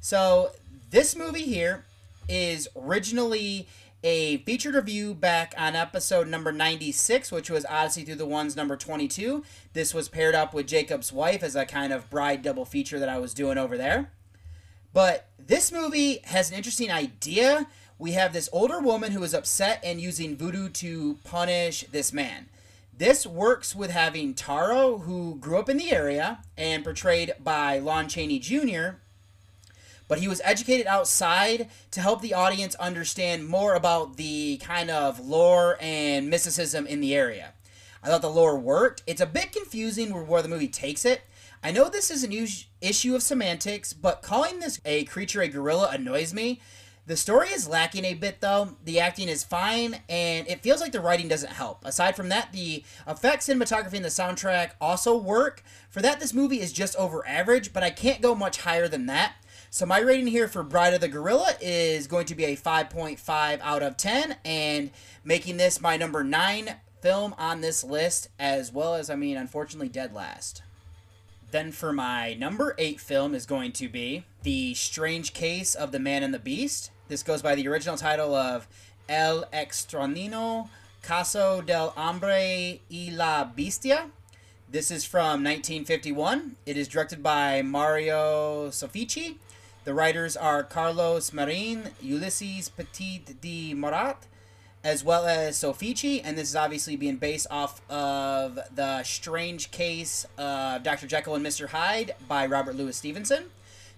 So, 0.00 0.52
this 0.90 1.14
movie 1.14 1.44
here 1.44 1.84
is 2.28 2.66
originally 2.76 3.68
a 4.02 4.38
featured 4.38 4.74
review 4.74 5.14
back 5.14 5.54
on 5.56 5.74
episode 5.74 6.28
number 6.28 6.52
96, 6.52 7.32
which 7.32 7.50
was 7.50 7.66
Odyssey 7.66 8.04
Through 8.04 8.16
the 8.16 8.26
Ones 8.26 8.56
number 8.56 8.76
22. 8.76 9.42
This 9.72 9.94
was 9.94 10.08
paired 10.08 10.34
up 10.34 10.54
with 10.54 10.66
Jacob's 10.66 11.12
Wife 11.12 11.42
as 11.42 11.56
a 11.56 11.66
kind 11.66 11.92
of 11.92 12.10
bride 12.10 12.42
double 12.42 12.64
feature 12.64 12.98
that 12.98 13.08
I 13.08 13.18
was 13.18 13.34
doing 13.34 13.58
over 13.58 13.76
there. 13.76 14.10
But 14.92 15.28
this 15.38 15.72
movie 15.72 16.20
has 16.24 16.50
an 16.50 16.56
interesting 16.56 16.90
idea. 16.90 17.66
We 17.98 18.12
have 18.12 18.32
this 18.32 18.48
older 18.52 18.80
woman 18.80 19.12
who 19.12 19.22
is 19.22 19.34
upset 19.34 19.80
and 19.82 20.00
using 20.00 20.36
voodoo 20.36 20.68
to 20.70 21.18
punish 21.24 21.84
this 21.90 22.12
man. 22.12 22.48
This 22.96 23.26
works 23.26 23.74
with 23.76 23.90
having 23.90 24.32
Taro, 24.32 24.98
who 24.98 25.36
grew 25.36 25.58
up 25.58 25.68
in 25.68 25.76
the 25.76 25.92
area 25.92 26.38
and 26.56 26.82
portrayed 26.82 27.34
by 27.42 27.78
Lon 27.78 28.08
Chaney 28.08 28.38
Jr., 28.38 28.96
but 30.08 30.18
he 30.18 30.28
was 30.28 30.40
educated 30.44 30.86
outside 30.86 31.68
to 31.90 32.00
help 32.00 32.20
the 32.22 32.34
audience 32.34 32.74
understand 32.76 33.48
more 33.48 33.74
about 33.74 34.16
the 34.16 34.58
kind 34.58 34.90
of 34.90 35.20
lore 35.20 35.76
and 35.80 36.30
mysticism 36.30 36.86
in 36.86 37.00
the 37.00 37.14
area. 37.14 37.52
I 38.02 38.08
thought 38.08 38.22
the 38.22 38.30
lore 38.30 38.58
worked. 38.58 39.02
It's 39.06 39.20
a 39.20 39.26
bit 39.26 39.52
confusing 39.52 40.26
where 40.26 40.42
the 40.42 40.48
movie 40.48 40.68
takes 40.68 41.04
it. 41.04 41.22
I 41.62 41.72
know 41.72 41.88
this 41.88 42.10
is 42.10 42.22
an 42.22 42.46
issue 42.80 43.14
of 43.16 43.22
semantics, 43.22 43.92
but 43.92 44.22
calling 44.22 44.60
this 44.60 44.80
a 44.84 45.04
creature 45.04 45.42
a 45.42 45.48
gorilla 45.48 45.90
annoys 45.92 46.32
me. 46.32 46.60
The 47.06 47.16
story 47.16 47.48
is 47.48 47.68
lacking 47.68 48.04
a 48.04 48.14
bit 48.14 48.40
though. 48.40 48.76
The 48.84 48.98
acting 48.98 49.28
is 49.28 49.44
fine, 49.44 50.00
and 50.08 50.46
it 50.48 50.62
feels 50.62 50.80
like 50.80 50.90
the 50.90 51.00
writing 51.00 51.28
doesn't 51.28 51.52
help. 51.52 51.84
Aside 51.84 52.16
from 52.16 52.28
that, 52.30 52.52
the 52.52 52.84
effects, 53.06 53.48
cinematography, 53.48 53.94
and 53.94 54.04
the 54.04 54.08
soundtrack 54.08 54.72
also 54.80 55.16
work. 55.16 55.62
For 55.88 56.02
that, 56.02 56.18
this 56.18 56.34
movie 56.34 56.60
is 56.60 56.72
just 56.72 56.96
over 56.96 57.26
average, 57.26 57.72
but 57.72 57.84
I 57.84 57.90
can't 57.90 58.20
go 58.20 58.34
much 58.34 58.58
higher 58.58 58.88
than 58.88 59.06
that. 59.06 59.34
So 59.70 59.84
my 59.84 59.98
rating 59.98 60.28
here 60.28 60.48
for 60.48 60.62
Bride 60.62 60.94
of 60.94 61.00
the 61.00 61.08
Gorilla 61.08 61.54
is 61.60 62.06
going 62.06 62.26
to 62.26 62.34
be 62.34 62.44
a 62.44 62.56
5.5 62.56 63.60
out 63.60 63.82
of 63.82 63.96
10, 63.96 64.36
and 64.44 64.90
making 65.24 65.56
this 65.56 65.80
my 65.80 65.96
number 65.96 66.24
9 66.24 66.76
film 67.02 67.34
on 67.36 67.60
this 67.60 67.84
list, 67.84 68.28
as 68.38 68.72
well 68.72 68.94
as, 68.94 69.10
I 69.10 69.16
mean, 69.16 69.36
unfortunately, 69.36 69.88
dead 69.88 70.14
last. 70.14 70.62
Then 71.50 71.72
for 71.72 71.92
my 71.92 72.34
number 72.34 72.74
8 72.78 73.00
film 73.00 73.34
is 73.34 73.46
going 73.46 73.72
to 73.72 73.88
be 73.88 74.24
The 74.42 74.74
Strange 74.74 75.32
Case 75.32 75.74
of 75.74 75.92
the 75.92 75.98
Man 75.98 76.22
and 76.22 76.32
the 76.32 76.38
Beast. 76.38 76.90
This 77.08 77.22
goes 77.22 77.42
by 77.42 77.54
the 77.54 77.68
original 77.68 77.96
title 77.96 78.34
of 78.34 78.66
El 79.08 79.44
Extraño 79.52 80.68
Caso 81.02 81.60
del 81.60 81.90
Hombre 81.90 82.80
y 82.90 83.10
la 83.12 83.44
Bestia. 83.44 84.10
This 84.68 84.90
is 84.90 85.04
from 85.04 85.44
1951. 85.44 86.56
It 86.66 86.76
is 86.76 86.88
directed 86.88 87.22
by 87.22 87.62
Mario 87.62 88.70
Soffici. 88.70 89.36
The 89.86 89.94
writers 89.94 90.36
are 90.36 90.64
Carlos 90.64 91.32
Marin, 91.32 91.90
Ulysses 92.02 92.68
Petit 92.68 93.22
de 93.40 93.72
Murat, 93.72 94.26
as 94.82 95.04
well 95.04 95.26
as 95.26 95.56
Soffici, 95.56 96.20
and 96.24 96.36
this 96.36 96.48
is 96.48 96.56
obviously 96.56 96.96
being 96.96 97.18
based 97.18 97.46
off 97.52 97.88
of 97.88 98.58
the 98.74 99.04
strange 99.04 99.70
case 99.70 100.26
of 100.36 100.82
Dr. 100.82 101.06
Jekyll 101.06 101.36
and 101.36 101.46
Mr. 101.46 101.68
Hyde 101.68 102.16
by 102.26 102.46
Robert 102.46 102.74
Louis 102.74 102.96
Stevenson. 102.96 103.44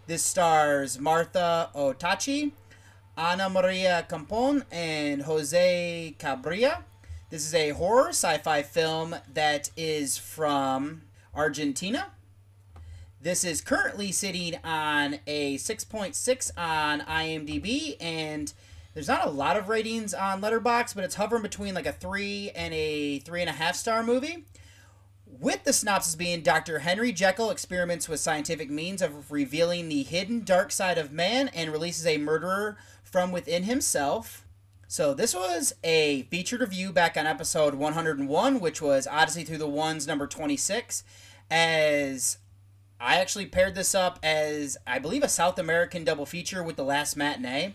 This 0.07 0.23
stars 0.23 1.01
Martha 1.01 1.71
Otachi, 1.75 2.53
Ana 3.17 3.49
Maria 3.49 4.07
Campoy, 4.11 4.65
and 4.71 5.23
Jose 5.23 6.15
Cabrera. 6.19 6.85
This 7.31 7.47
is 7.47 7.55
a 7.55 7.71
horror 7.71 8.11
sci 8.11 8.37
fi 8.37 8.63
film 8.63 9.17
that 9.33 9.71
is 9.75 10.19
from 10.19 11.01
Argentina. 11.35 12.09
This 13.21 13.43
is 13.43 13.61
currently 13.61 14.13
sitting 14.13 14.55
on 14.63 15.19
a 15.27 15.57
6.6 15.57 16.51
on 16.57 17.01
IMDb, 17.01 17.97
and 18.01 18.53
there's 18.95 19.09
not 19.09 19.27
a 19.27 19.31
lot 19.31 19.57
of 19.57 19.69
ratings 19.69 20.15
on 20.15 20.41
Letterboxd, 20.41 20.95
but 20.95 21.03
it's 21.03 21.17
hovering 21.17 21.43
between 21.43 21.75
like 21.75 21.87
a 21.87 21.93
three 21.93 22.53
and 22.55 22.73
a 22.73 23.19
three 23.19 23.41
and 23.41 23.51
a 23.51 23.55
half 23.55 23.75
star 23.75 24.05
movie. 24.05 24.45
With 25.27 25.65
the 25.65 25.73
synopsis 25.73 26.15
being 26.15 26.43
Dr. 26.43 26.79
Henry 26.79 27.11
Jekyll 27.11 27.51
experiments 27.51 28.09
with 28.09 28.21
scientific 28.21 28.71
means 28.71 29.03
of 29.03 29.33
revealing 29.33 29.89
the 29.89 30.05
hidden 30.05 30.45
dark 30.45 30.71
side 30.71 30.97
of 30.97 31.11
man 31.11 31.49
and 31.49 31.73
releases 31.73 32.07
a 32.07 32.19
murderer 32.19 32.77
from 33.03 33.33
within 33.33 33.65
himself. 33.65 34.47
So, 34.87 35.13
this 35.13 35.35
was 35.35 35.75
a 35.83 36.23
featured 36.31 36.61
review 36.61 36.93
back 36.93 37.17
on 37.17 37.27
episode 37.27 37.75
101, 37.75 38.61
which 38.61 38.81
was 38.81 39.09
Odyssey 39.09 39.43
Through 39.43 39.59
the 39.59 39.69
Ones 39.69 40.07
number 40.07 40.29
26. 40.29 41.03
As 41.51 42.39
I 43.01 43.17
actually 43.17 43.47
paired 43.47 43.75
this 43.75 43.95
up 43.95 44.19
as, 44.23 44.77
I 44.87 44.99
believe, 44.99 45.23
a 45.23 45.29
South 45.29 45.59
American 45.59 46.03
double 46.03 46.27
feature 46.27 46.63
with 46.63 46.77
The 46.77 46.85
Last 46.85 47.17
Matinee. 47.17 47.75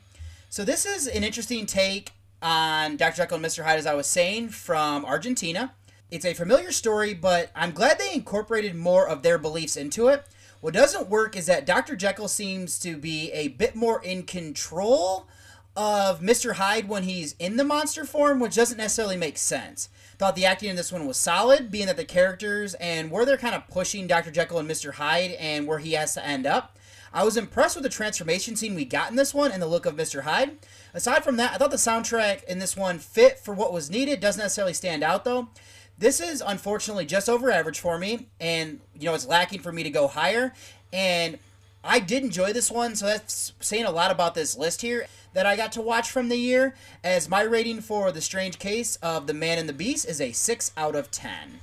So 0.49 0.65
this 0.65 0.85
is 0.85 1.07
an 1.07 1.23
interesting 1.23 1.65
take 1.65 2.11
on 2.41 2.97
Dr. 2.97 3.17
Jekyll 3.17 3.37
and 3.37 3.45
Mr. 3.45 3.63
Hyde, 3.63 3.79
as 3.79 3.87
I 3.87 3.93
was 3.93 4.05
saying, 4.05 4.49
from 4.49 5.05
Argentina. 5.05 5.73
It's 6.11 6.25
a 6.25 6.33
familiar 6.33 6.71
story, 6.71 7.13
but 7.13 7.49
I'm 7.55 7.71
glad 7.71 7.97
they 7.97 8.13
incorporated 8.13 8.75
more 8.75 9.07
of 9.07 9.23
their 9.23 9.37
beliefs 9.37 9.77
into 9.77 10.09
it. 10.09 10.25
What 10.59 10.73
doesn't 10.73 11.09
work 11.09 11.37
is 11.37 11.45
that 11.45 11.65
Dr. 11.65 11.95
Jekyll 11.95 12.27
seems 12.27 12.77
to 12.79 12.97
be 12.97 13.31
a 13.31 13.47
bit 13.47 13.75
more 13.75 14.03
in 14.03 14.23
control 14.23 15.27
of 15.75 16.19
Mr. 16.19 16.53
Hyde 16.53 16.87
when 16.87 17.03
he's 17.03 17.33
in 17.39 17.57
the 17.57 17.63
monster 17.63 18.05
form, 18.05 18.39
which 18.39 18.55
doesn't 18.55 18.77
necessarily 18.77 19.17
make 19.17 19.37
sense. 19.37 19.89
Thought 20.17 20.35
the 20.35 20.45
acting 20.45 20.69
in 20.69 20.75
this 20.75 20.91
one 20.91 21.07
was 21.07 21.17
solid, 21.17 21.71
being 21.71 21.87
that 21.87 21.97
the 21.97 22.05
characters 22.05 22.73
and 22.75 23.11
where 23.11 23.25
they're 23.25 23.37
kind 23.37 23.55
of 23.55 23.67
pushing 23.67 24.07
Dr. 24.07 24.31
Jekyll 24.31 24.59
and 24.59 24.69
Mr. 24.69 24.93
Hyde 24.93 25.31
and 25.31 25.67
where 25.67 25.79
he 25.79 25.93
has 25.93 26.13
to 26.13 26.25
end 26.25 26.45
up. 26.45 26.77
I 27.13 27.23
was 27.23 27.37
impressed 27.37 27.75
with 27.75 27.83
the 27.83 27.89
transformation 27.89 28.55
scene 28.55 28.73
we 28.73 28.85
got 28.85 29.11
in 29.11 29.15
this 29.15 29.33
one 29.33 29.51
and 29.51 29.61
the 29.61 29.67
look 29.67 29.85
of 29.85 29.95
Mr. 29.95 30.23
Hyde. 30.23 30.57
Aside 30.93 31.23
from 31.23 31.37
that, 31.37 31.53
I 31.53 31.57
thought 31.57 31.69
the 31.71 31.77
soundtrack 31.77 32.43
in 32.45 32.57
this 32.59 32.75
one 32.75 32.97
fit 32.97 33.37
for 33.37 33.53
what 33.53 33.71
was 33.71 33.91
needed. 33.91 34.19
Doesn't 34.19 34.41
necessarily 34.41 34.73
stand 34.73 35.03
out 35.03 35.23
though. 35.23 35.49
This 35.97 36.19
is 36.19 36.41
unfortunately 36.45 37.05
just 37.05 37.29
over 37.29 37.51
average 37.51 37.79
for 37.79 37.99
me, 37.99 38.29
and 38.39 38.79
you 38.99 39.05
know 39.05 39.13
it's 39.13 39.27
lacking 39.27 39.61
for 39.61 39.71
me 39.71 39.83
to 39.83 39.91
go 39.91 40.07
higher. 40.07 40.53
And 40.91 41.37
I 41.83 41.99
did 41.99 42.23
enjoy 42.23 42.53
this 42.53 42.71
one, 42.71 42.95
so 42.95 43.05
that's 43.05 43.53
saying 43.59 43.85
a 43.85 43.91
lot 43.91 44.11
about 44.11 44.35
this 44.35 44.57
list 44.57 44.81
here 44.81 45.05
that 45.33 45.45
I 45.45 45.57
got 45.57 45.71
to 45.73 45.81
watch 45.81 46.09
from 46.09 46.29
the 46.29 46.37
year. 46.37 46.75
As 47.03 47.27
my 47.27 47.41
rating 47.41 47.81
for 47.81 48.11
The 48.11 48.21
Strange 48.21 48.57
Case 48.57 48.95
of 48.97 49.27
the 49.27 49.33
Man 49.33 49.57
and 49.57 49.67
the 49.67 49.73
Beast 49.73 50.07
is 50.07 50.21
a 50.21 50.31
6 50.31 50.71
out 50.77 50.95
of 50.95 51.11
10. 51.11 51.59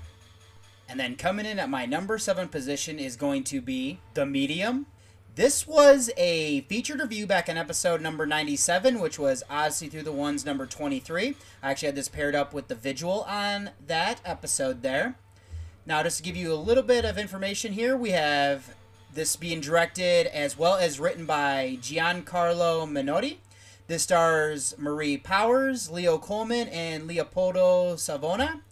And 0.88 1.00
then 1.00 1.16
coming 1.16 1.46
in 1.46 1.58
at 1.58 1.70
my 1.70 1.86
number 1.86 2.18
7 2.18 2.48
position 2.48 2.98
is 2.98 3.16
going 3.16 3.44
to 3.44 3.60
be 3.60 4.00
The 4.14 4.26
Medium. 4.26 4.86
This 5.36 5.66
was 5.66 6.10
a 6.16 6.62
featured 6.62 7.00
review 7.00 7.26
back 7.26 7.48
in 7.48 7.56
episode 7.56 8.02
number 8.02 8.26
97, 8.26 8.98
which 8.98 9.18
was 9.18 9.44
Odyssey 9.48 9.88
Through 9.88 10.02
the 10.02 10.12
Ones 10.12 10.44
number 10.44 10.66
23. 10.66 11.36
I 11.62 11.70
actually 11.70 11.86
had 11.86 11.94
this 11.94 12.08
paired 12.08 12.34
up 12.34 12.52
with 12.52 12.68
the 12.68 12.74
visual 12.74 13.22
on 13.22 13.70
that 13.86 14.20
episode 14.24 14.82
there. 14.82 15.14
Now, 15.86 16.02
just 16.02 16.18
to 16.18 16.22
give 16.22 16.36
you 16.36 16.52
a 16.52 16.54
little 16.54 16.82
bit 16.82 17.04
of 17.04 17.16
information 17.16 17.72
here, 17.72 17.96
we 17.96 18.10
have 18.10 18.74
this 19.14 19.36
being 19.36 19.60
directed 19.60 20.26
as 20.26 20.58
well 20.58 20.76
as 20.76 21.00
written 21.00 21.26
by 21.26 21.78
Giancarlo 21.80 22.88
Menotti. 22.88 23.38
This 23.88 24.04
stars 24.04 24.74
Marie 24.78 25.16
Powers, 25.16 25.90
Leo 25.90 26.18
Coleman, 26.18 26.68
and 26.68 27.06
Leopoldo 27.06 27.96
Savona. 27.96 28.62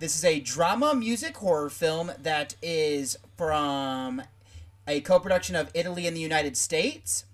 This 0.00 0.16
is 0.16 0.24
a 0.24 0.40
drama 0.40 0.94
music 0.94 1.36
horror 1.36 1.70
film 1.70 2.10
that 2.20 2.56
is 2.60 3.16
from 3.36 4.22
a 4.88 5.00
co 5.00 5.20
production 5.20 5.54
of 5.54 5.70
Italy 5.74 6.06
and 6.06 6.16
the 6.16 6.20
United 6.20 6.56
States. 6.56 7.24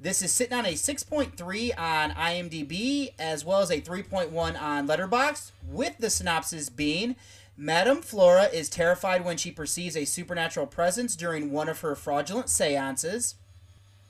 This 0.00 0.20
is 0.20 0.32
sitting 0.32 0.58
on 0.58 0.66
a 0.66 0.72
6.3 0.72 1.78
on 1.78 2.10
IMDb 2.10 3.12
as 3.20 3.44
well 3.44 3.60
as 3.60 3.70
a 3.70 3.80
3.1 3.80 4.60
on 4.60 4.88
Letterboxd, 4.88 5.52
with 5.70 5.96
the 5.98 6.10
synopsis 6.10 6.68
being 6.68 7.14
Madame 7.56 8.00
Flora 8.00 8.44
is 8.44 8.68
terrified 8.68 9.24
when 9.24 9.36
she 9.36 9.50
perceives 9.50 9.96
a 9.96 10.06
supernatural 10.06 10.66
presence 10.66 11.14
during 11.14 11.52
one 11.52 11.68
of 11.68 11.80
her 11.80 11.94
fraudulent 11.94 12.48
seances. 12.48 13.34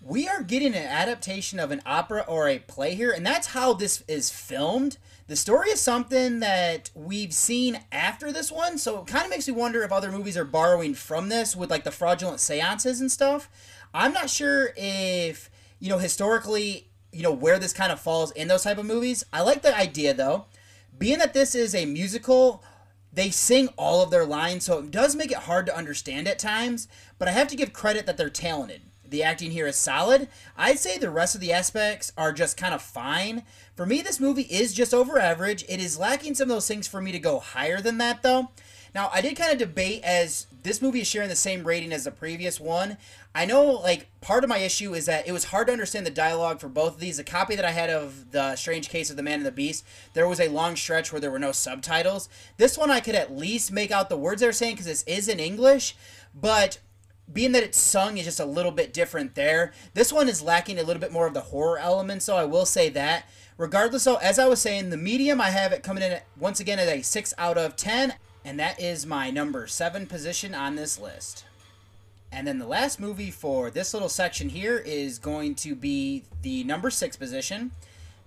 We 0.00 0.28
are 0.28 0.42
getting 0.42 0.74
an 0.74 0.84
adaptation 0.84 1.60
of 1.60 1.70
an 1.70 1.82
opera 1.84 2.24
or 2.26 2.48
a 2.48 2.60
play 2.60 2.94
here, 2.94 3.10
and 3.10 3.26
that's 3.26 3.48
how 3.48 3.72
this 3.72 4.02
is 4.08 4.30
filmed. 4.30 4.96
The 5.26 5.36
story 5.36 5.70
is 5.70 5.80
something 5.80 6.40
that 6.40 6.90
we've 6.94 7.32
seen 7.32 7.80
after 7.90 8.32
this 8.32 8.50
one, 8.50 8.78
so 8.78 9.00
it 9.00 9.06
kind 9.06 9.24
of 9.24 9.30
makes 9.30 9.46
me 9.46 9.54
wonder 9.54 9.82
if 9.82 9.92
other 9.92 10.10
movies 10.10 10.36
are 10.36 10.44
borrowing 10.44 10.94
from 10.94 11.28
this 11.28 11.54
with 11.54 11.70
like 11.70 11.84
the 11.84 11.90
fraudulent 11.90 12.40
seances 12.40 13.00
and 13.00 13.10
stuff. 13.10 13.48
I'm 13.94 14.12
not 14.12 14.30
sure 14.30 14.70
if, 14.76 15.50
you 15.78 15.88
know, 15.88 15.98
historically, 15.98 16.88
you 17.12 17.22
know, 17.22 17.32
where 17.32 17.58
this 17.58 17.72
kind 17.72 17.92
of 17.92 18.00
falls 18.00 18.30
in 18.32 18.48
those 18.48 18.62
type 18.64 18.78
of 18.78 18.86
movies. 18.86 19.24
I 19.32 19.42
like 19.42 19.62
the 19.62 19.76
idea 19.76 20.14
though. 20.14 20.46
Being 20.98 21.18
that 21.18 21.34
this 21.34 21.54
is 21.54 21.74
a 21.74 21.86
musical, 21.86 22.62
they 23.12 23.30
sing 23.30 23.68
all 23.76 24.02
of 24.02 24.10
their 24.10 24.24
lines, 24.24 24.64
so 24.64 24.78
it 24.78 24.90
does 24.90 25.14
make 25.14 25.30
it 25.30 25.38
hard 25.38 25.66
to 25.66 25.76
understand 25.76 26.26
at 26.26 26.38
times, 26.38 26.88
but 27.18 27.28
I 27.28 27.32
have 27.32 27.48
to 27.48 27.56
give 27.56 27.72
credit 27.72 28.06
that 28.06 28.16
they're 28.16 28.30
talented 28.30 28.82
the 29.12 29.22
acting 29.22 29.52
here 29.52 29.68
is 29.68 29.76
solid. 29.76 30.26
I'd 30.56 30.80
say 30.80 30.98
the 30.98 31.10
rest 31.10 31.36
of 31.36 31.40
the 31.40 31.52
aspects 31.52 32.12
are 32.16 32.32
just 32.32 32.56
kind 32.56 32.74
of 32.74 32.82
fine. 32.82 33.44
For 33.76 33.86
me, 33.86 34.02
this 34.02 34.18
movie 34.18 34.42
is 34.42 34.74
just 34.74 34.92
over 34.92 35.18
average. 35.18 35.64
It 35.68 35.78
is 35.78 35.98
lacking 35.98 36.34
some 36.34 36.44
of 36.50 36.56
those 36.56 36.66
things 36.66 36.88
for 36.88 37.00
me 37.00 37.12
to 37.12 37.20
go 37.20 37.38
higher 37.38 37.80
than 37.80 37.98
that, 37.98 38.22
though. 38.22 38.50
Now, 38.94 39.10
I 39.12 39.20
did 39.20 39.36
kind 39.36 39.52
of 39.52 39.58
debate 39.58 40.02
as 40.02 40.46
this 40.62 40.80
movie 40.80 41.00
is 41.00 41.06
sharing 41.06 41.28
the 41.28 41.36
same 41.36 41.64
rating 41.64 41.92
as 41.92 42.04
the 42.04 42.10
previous 42.10 42.60
one. 42.60 42.96
I 43.34 43.46
know, 43.46 43.64
like, 43.64 44.08
part 44.20 44.44
of 44.44 44.50
my 44.50 44.58
issue 44.58 44.94
is 44.94 45.06
that 45.06 45.26
it 45.26 45.32
was 45.32 45.44
hard 45.44 45.66
to 45.66 45.72
understand 45.72 46.06
the 46.06 46.10
dialogue 46.10 46.60
for 46.60 46.68
both 46.68 46.94
of 46.94 47.00
these. 47.00 47.16
The 47.16 47.24
copy 47.24 47.56
that 47.56 47.64
I 47.64 47.72
had 47.72 47.90
of 47.90 48.30
The 48.30 48.56
Strange 48.56 48.88
Case 48.88 49.10
of 49.10 49.16
the 49.16 49.22
Man 49.22 49.38
and 49.38 49.46
the 49.46 49.52
Beast, 49.52 49.84
there 50.14 50.28
was 50.28 50.40
a 50.40 50.48
long 50.48 50.76
stretch 50.76 51.12
where 51.12 51.20
there 51.20 51.30
were 51.30 51.38
no 51.38 51.52
subtitles. 51.52 52.28
This 52.56 52.78
one, 52.78 52.90
I 52.90 53.00
could 53.00 53.14
at 53.14 53.36
least 53.36 53.72
make 53.72 53.90
out 53.90 54.08
the 54.08 54.16
words 54.16 54.40
they're 54.40 54.52
saying 54.52 54.74
because 54.74 54.86
this 54.86 55.02
is 55.04 55.28
in 55.28 55.40
English, 55.40 55.96
but 56.34 56.78
being 57.32 57.52
that 57.52 57.62
it's 57.62 57.78
sung 57.78 58.18
is 58.18 58.24
just 58.24 58.40
a 58.40 58.44
little 58.44 58.72
bit 58.72 58.92
different 58.92 59.34
there. 59.34 59.72
This 59.94 60.12
one 60.12 60.28
is 60.28 60.42
lacking 60.42 60.78
a 60.78 60.82
little 60.82 61.00
bit 61.00 61.12
more 61.12 61.26
of 61.26 61.34
the 61.34 61.40
horror 61.40 61.78
element, 61.78 62.22
so 62.22 62.36
I 62.36 62.44
will 62.44 62.66
say 62.66 62.88
that. 62.90 63.24
Regardless, 63.56 64.04
though, 64.04 64.16
as 64.16 64.38
I 64.38 64.48
was 64.48 64.60
saying, 64.60 64.90
the 64.90 64.96
medium 64.96 65.40
I 65.40 65.50
have 65.50 65.72
it 65.72 65.82
coming 65.82 66.02
in 66.02 66.12
at, 66.12 66.26
once 66.38 66.60
again 66.60 66.78
at 66.78 66.88
a 66.88 67.02
6 67.02 67.34
out 67.38 67.58
of 67.58 67.76
10, 67.76 68.14
and 68.44 68.58
that 68.58 68.80
is 68.80 69.06
my 69.06 69.30
number 69.30 69.66
7 69.66 70.06
position 70.06 70.54
on 70.54 70.76
this 70.76 70.98
list. 70.98 71.44
And 72.30 72.46
then 72.46 72.58
the 72.58 72.66
last 72.66 72.98
movie 72.98 73.30
for 73.30 73.70
this 73.70 73.92
little 73.92 74.08
section 74.08 74.48
here 74.48 74.78
is 74.78 75.18
going 75.18 75.54
to 75.56 75.74
be 75.74 76.24
the 76.42 76.64
number 76.64 76.90
6 76.90 77.16
position, 77.16 77.72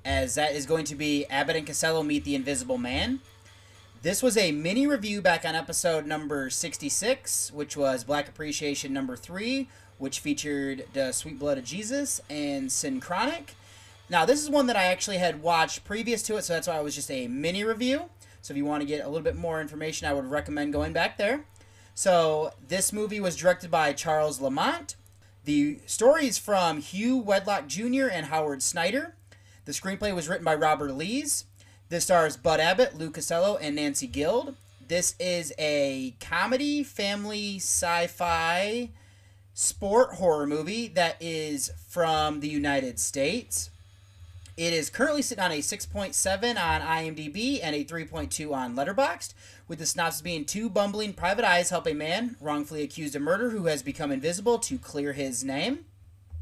as 0.06 0.36
that 0.36 0.54
is 0.54 0.66
going 0.66 0.86
to 0.86 0.96
be 0.96 1.26
Abbott 1.26 1.56
and 1.56 1.66
Costello 1.66 2.04
Meet 2.04 2.24
the 2.24 2.36
Invisible 2.36 2.78
Man. 2.78 3.22
This 4.04 4.22
was 4.22 4.38
a 4.38 4.52
mini 4.52 4.86
review 4.86 5.22
back 5.22 5.44
on 5.46 5.56
episode 5.56 6.06
number 6.06 6.52
66, 6.52 7.52
which 7.52 7.76
was 7.76 8.04
Black 8.04 8.30
Appreciation 8.30 8.94
number 8.94 9.16
3, 9.16 9.68
which 9.98 10.20
featured 10.20 10.86
The 10.94 11.12
Sweet 11.12 11.40
Blood 11.40 11.58
of 11.58 11.64
Jesus 11.64 12.22
and 12.30 12.72
Synchronic. 12.72 13.56
Now, 14.08 14.24
this 14.24 14.44
is 14.44 14.52
one 14.52 14.68
that 14.68 14.76
I 14.76 14.84
actually 14.84 15.18
had 15.18 15.42
watched 15.42 15.84
previous 15.84 16.22
to 16.24 16.38
it, 16.38 16.44
so 16.44 16.54
that's 16.54 16.68
why 16.68 16.80
it 16.80 16.84
was 16.84 16.94
just 16.94 17.10
a 17.10 17.28
mini 17.28 17.64
review. 17.64 18.12
So 18.46 18.54
if 18.54 18.58
you 18.60 18.66
want 18.66 18.82
to 18.82 18.88
get 18.88 19.04
a 19.04 19.08
little 19.08 19.24
bit 19.24 19.36
more 19.36 19.60
information, 19.60 20.08
I 20.08 20.14
would 20.14 20.30
recommend 20.30 20.72
going 20.72 20.94
back 20.94 21.18
there. 21.18 21.46
So 21.96 22.52
this 22.68 22.94
movie 22.94 23.20
was 23.20 23.36
directed 23.36 23.72
by 23.72 23.92
Charles 23.94 24.40
Lamont. 24.40 24.96
The 25.46 25.80
story 25.88 26.28
is 26.28 26.38
from 26.38 26.80
Hugh 26.80 27.18
Wedlock 27.18 27.66
Jr. 27.66 28.06
and 28.06 28.28
Howard 28.28 28.62
Snyder. 28.62 29.16
The 29.66 29.72
screenplay 29.72 30.14
was 30.14 30.30
written 30.30 30.46
by 30.46 30.54
Robert 30.54 30.94
Lees. 30.94 31.46
This 31.90 32.04
stars 32.04 32.38
Bud 32.38 32.60
Abbott, 32.60 32.96
Lou 32.96 33.10
Costello, 33.10 33.58
and 33.58 33.76
Nancy 33.76 34.06
Guild. 34.06 34.56
This 34.88 35.16
is 35.20 35.52
a 35.58 36.16
comedy, 36.20 36.84
family, 36.84 37.56
sci 37.56 38.06
fi, 38.06 38.92
sport 39.56 40.14
horror 40.18 40.46
movie 40.46 40.88
that 40.90 41.18
is 41.20 41.72
from 41.88 42.42
the 42.42 42.50
United 42.50 43.00
States. 43.00 43.72
It 44.58 44.72
is 44.72 44.90
currently 44.90 45.22
sitting 45.22 45.44
on 45.44 45.52
a 45.52 45.58
6.7 45.58 46.50
on 46.58 46.82
IMDb 46.82 47.60
and 47.62 47.76
a 47.76 47.84
3.2 47.84 48.54
on 48.54 48.74
Letterboxd, 48.74 49.34
with 49.68 49.80
the 49.80 49.86
synopsis 49.86 50.22
being 50.22 50.46
two 50.46 50.70
bumbling 50.70 51.12
private 51.12 51.44
eyes 51.44 51.72
help 51.72 51.86
a 51.88 51.94
man 51.94 52.38
wrongfully 52.40 52.82
accused 52.82 53.18
of 53.18 53.22
murder 53.22 53.50
who 53.50 53.66
has 53.66 53.84
become 53.84 54.14
invisible 54.14 54.58
to 54.60 54.78
clear 54.78 55.12
his 55.12 55.44
name. 55.44 55.86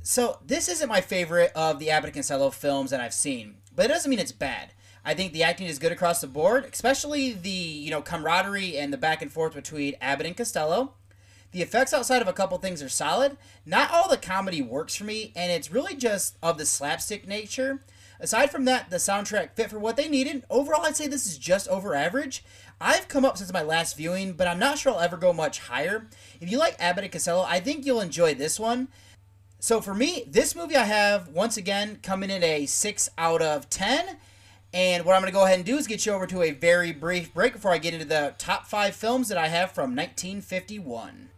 So, 0.04 0.38
this 0.46 0.70
isn't 0.70 0.90
my 0.90 1.02
favorite 1.02 1.52
of 1.56 1.80
the 1.80 1.90
Abbott 1.90 2.10
and 2.10 2.16
Costello 2.18 2.52
films 2.52 2.92
that 2.92 3.02
I've 3.02 3.16
seen, 3.16 3.56
but 3.76 3.86
it 3.86 3.90
doesn't 3.90 4.10
mean 4.10 4.20
it's 4.20 4.32
bad. 4.32 4.74
I 5.04 5.16
think 5.16 5.34
the 5.34 5.44
acting 5.44 5.66
is 5.66 5.80
good 5.80 5.92
across 5.92 6.22
the 6.22 6.28
board, 6.28 6.70
especially 6.72 7.32
the 7.32 7.50
you 7.50 7.90
know 7.90 8.04
camaraderie 8.04 8.78
and 8.78 8.94
the 8.94 8.98
back 8.98 9.24
and 9.24 9.32
forth 9.32 9.56
between 9.56 9.96
Abbott 10.00 10.28
and 10.28 10.38
Costello. 10.38 10.94
The 11.52 11.62
effects 11.62 11.94
outside 11.94 12.22
of 12.22 12.28
a 12.28 12.34
couple 12.34 12.58
things 12.58 12.84
are 12.84 12.90
solid. 12.90 13.38
Not 13.66 13.92
all 13.92 14.10
the 14.10 14.18
comedy 14.18 14.62
works 14.62 14.96
for 14.96 15.04
me, 15.04 15.32
and 15.36 15.52
it's 15.52 15.72
really 15.72 15.96
just 15.96 16.38
of 16.44 16.58
the 16.58 16.66
slapstick 16.66 17.28
nature. 17.28 17.80
Aside 18.24 18.52
from 18.52 18.64
that, 18.64 18.90
the 18.90 18.96
soundtrack 18.96 19.54
fit 19.54 19.70
for 19.70 19.78
what 19.78 19.98
they 19.98 20.08
needed. 20.08 20.46
Overall, 20.50 20.86
I'd 20.86 20.96
say 20.96 21.08
this 21.08 21.28
is 21.28 21.38
just 21.38 21.68
over 21.68 21.94
average. 21.94 22.42
I've 22.80 23.10
come 23.10 23.26
up 23.26 23.38
since 23.38 23.52
my 23.52 23.62
last 23.62 23.98
viewing, 23.98 24.32
but 24.32 24.48
I'm 24.48 24.60
not 24.60 24.78
sure 24.78 24.94
I'll 24.94 25.02
ever 25.02 25.18
go 25.18 25.34
much 25.34 25.60
higher. 25.60 26.08
If 26.40 26.50
you 26.50 26.58
like 26.58 26.78
Abbott 26.80 27.04
and 27.04 27.12
Costello, 27.12 27.44
I 27.46 27.60
think 27.60 27.86
you'll 27.86 28.00
enjoy 28.00 28.34
this 28.34 28.58
one. 28.58 28.88
So 29.60 29.82
for 29.82 29.94
me, 29.94 30.24
this 30.26 30.56
movie 30.56 30.78
I 30.78 30.86
have, 30.86 31.28
once 31.28 31.58
again, 31.58 32.00
coming 32.02 32.30
in 32.30 32.46
a 32.46 32.66
6 32.66 33.10
out 33.18 33.42
of 33.42 33.70
10. 33.70 34.16
And 34.74 35.04
what 35.04 35.16
I'm 35.16 35.22
going 35.22 35.30
to 35.30 35.38
go 35.38 35.44
ahead 35.44 35.58
and 35.58 35.66
do 35.66 35.76
is 35.76 35.86
get 35.86 36.06
you 36.06 36.14
over 36.14 36.26
to 36.28 36.44
a 36.44 36.52
very 36.52 36.94
brief 36.94 37.34
break 37.34 37.52
before 37.52 37.72
I 37.72 37.78
get 37.78 37.94
into 37.94 38.06
the 38.06 38.36
top 38.38 38.68
five 38.68 38.96
films 38.96 39.28
that 39.28 39.38
I 39.38 39.50
have 39.50 39.74
from 39.74 39.98
1951. 39.98 41.30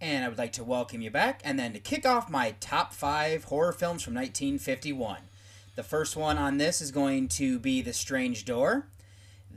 And 0.00 0.24
I 0.24 0.28
would 0.28 0.38
like 0.38 0.52
to 0.52 0.64
welcome 0.64 1.00
you 1.00 1.10
back 1.10 1.40
and 1.44 1.58
then 1.58 1.72
to 1.72 1.80
kick 1.80 2.06
off 2.06 2.30
my 2.30 2.54
top 2.60 2.92
five 2.92 3.44
horror 3.44 3.72
films 3.72 4.02
from 4.02 4.14
1951. 4.14 5.18
The 5.74 5.82
first 5.82 6.16
one 6.16 6.38
on 6.38 6.58
this 6.58 6.80
is 6.80 6.90
going 6.92 7.28
to 7.28 7.58
be 7.58 7.82
The 7.82 7.92
Strange 7.92 8.44
Door. 8.44 8.86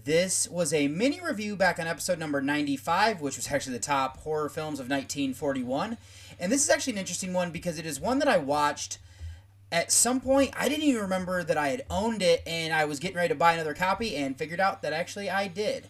This 0.03 0.47
was 0.47 0.73
a 0.73 0.87
mini 0.87 1.19
review 1.21 1.55
back 1.55 1.79
on 1.79 1.85
episode 1.85 2.17
number 2.17 2.41
95, 2.41 3.21
which 3.21 3.35
was 3.35 3.51
actually 3.51 3.73
the 3.73 3.83
top 3.83 4.17
horror 4.17 4.49
films 4.49 4.79
of 4.79 4.89
1941. 4.89 5.97
And 6.39 6.51
this 6.51 6.63
is 6.63 6.69
actually 6.71 6.93
an 6.93 6.99
interesting 6.99 7.33
one 7.33 7.51
because 7.51 7.77
it 7.77 7.85
is 7.85 7.99
one 7.99 8.17
that 8.17 8.27
I 8.27 8.37
watched 8.37 8.97
at 9.71 9.91
some 9.91 10.19
point. 10.19 10.53
I 10.57 10.67
didn't 10.67 10.85
even 10.85 11.01
remember 11.01 11.43
that 11.43 11.57
I 11.57 11.69
had 11.69 11.85
owned 11.89 12.21
it, 12.23 12.41
and 12.47 12.73
I 12.73 12.85
was 12.85 12.99
getting 12.99 13.17
ready 13.17 13.29
to 13.29 13.35
buy 13.35 13.53
another 13.53 13.75
copy 13.75 14.15
and 14.15 14.37
figured 14.37 14.59
out 14.59 14.81
that 14.81 14.93
actually 14.93 15.29
I 15.29 15.47
did. 15.47 15.87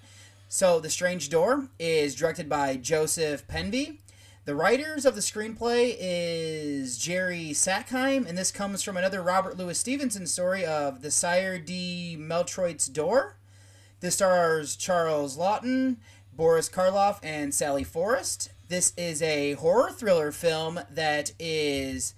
So, 0.49 0.81
The 0.81 0.89
Strange 0.89 1.29
Door 1.29 1.69
is 1.79 2.13
directed 2.13 2.49
by 2.49 2.75
Joseph 2.75 3.47
Pevney. 3.47 3.97
The 4.43 4.55
writers 4.55 5.05
of 5.05 5.13
the 5.13 5.21
screenplay 5.21 5.95
is 5.99 6.97
Jerry 6.97 7.51
Sackheim, 7.51 8.27
and 8.27 8.35
this 8.35 8.51
comes 8.51 8.81
from 8.81 8.97
another 8.97 9.21
Robert 9.21 9.55
Louis 9.55 9.77
Stevenson 9.77 10.25
story 10.25 10.65
of 10.65 11.03
The 11.03 11.11
Sire 11.11 11.59
de 11.59 12.17
Malétroit's 12.17 12.87
Door. 12.87 13.35
This 13.99 14.15
stars 14.15 14.75
Charles 14.75 15.37
Laughton, 15.37 15.97
Boris 16.33 16.69
Karloff, 16.69 17.19
and 17.21 17.53
Sally 17.53 17.83
Forrest. 17.83 18.49
This 18.67 18.93
is 18.97 19.21
a 19.21 19.53
horror 19.53 19.91
thriller 19.91 20.31
film 20.31 20.79
that 20.89 21.33
is 21.37 22.15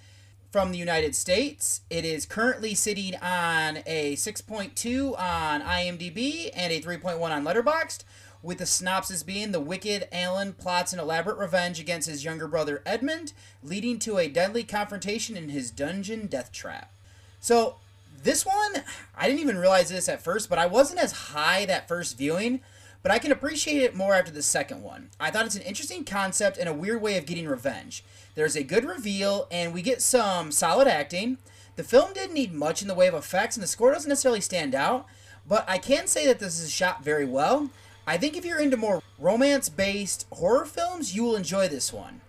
from 0.50 0.72
the 0.72 0.78
United 0.78 1.16
States. 1.16 1.82
It 1.90 2.06
is 2.06 2.26
currently 2.26 2.74
sitting 2.74 3.16
on 3.18 3.80
a 3.86 4.16
6.2 4.16 5.20
on 5.20 5.62
IMDb 5.62 6.52
and 6.56 6.72
a 6.72 6.82
3.1 6.82 7.20
on 7.20 7.44
Letterboxd, 7.44 8.06
with 8.44 8.58
the 8.58 8.66
synopsis 8.66 9.24
being 9.24 9.52
the 9.52 9.60
wicked 9.60 10.08
Alan 10.12 10.54
plots 10.54 10.92
an 10.92 11.00
elaborate 11.00 11.38
revenge 11.38 11.80
against 11.80 12.10
his 12.10 12.26
younger 12.26 12.48
brother 12.48 12.84
Edmund, 12.86 13.34
leading 13.64 13.98
to 14.00 14.18
a 14.18 14.28
deadly 14.28 14.64
confrontation 14.64 15.38
in 15.38 15.50
his 15.50 15.72
dungeon 15.72 16.28
death 16.28 16.52
trap. 16.52 16.92
So, 17.40 17.78
this 18.22 18.46
one, 18.46 18.84
I 19.18 19.28
didn't 19.28 19.42
even 19.42 19.58
realize 19.58 19.90
this 19.90 20.08
at 20.08 20.22
first, 20.22 20.50
but 20.50 20.60
I 20.60 20.66
wasn't 20.66 21.00
as 21.00 21.12
high 21.12 21.66
that 21.66 21.88
first 21.88 22.18
viewing, 22.18 22.62
but 23.02 23.12
I 23.12 23.20
can 23.20 23.32
appreciate 23.32 23.82
it 23.82 23.96
more 23.96 24.14
after 24.14 24.32
the 24.32 24.42
second 24.42 24.82
one. 24.82 25.10
I 25.20 25.30
thought 25.30 25.46
it's 25.46 25.56
an 25.56 25.62
interesting 25.62 26.06
concept 26.06 26.58
and 26.58 26.70
a 26.70 26.74
weird 26.74 27.02
way 27.02 27.18
of 27.18 27.26
getting 27.26 27.48
revenge. 27.48 28.04
There's 28.36 28.56
a 28.56 28.64
good 28.64 28.86
reveal, 28.86 29.48
and 29.52 29.74
we 29.74 29.82
get 29.82 30.02
some 30.02 30.52
solid 30.52 30.88
acting. 30.88 31.38
The 31.76 31.84
film 31.84 32.14
didn't 32.14 32.36
need 32.36 32.54
much 32.54 32.82
in 32.82 32.88
the 32.88 32.94
way 32.94 33.08
of 33.08 33.14
effects, 33.14 33.58
and 33.58 33.64
the 33.64 33.68
score 33.68 33.92
doesn't 33.92 34.08
necessarily 34.08 34.42
stand 34.42 34.74
out, 34.74 35.06
but 35.48 35.66
I 35.68 35.78
can 35.78 36.08
say 36.08 36.26
that 36.28 36.40
this 36.40 36.60
is 36.60 36.72
shot 36.72 37.04
very 37.04 37.26
well. 37.26 37.70
I 38.06 38.18
think 38.18 38.36
if 38.36 38.44
you're 38.44 38.60
into 38.60 38.78
more 38.78 39.02
romance 39.18 39.70
based 39.70 40.26
horror 40.32 40.66
films, 40.66 41.16
you 41.16 41.24
will 41.24 41.36
enjoy 41.36 41.68
this 41.68 41.94
one. 41.94 42.22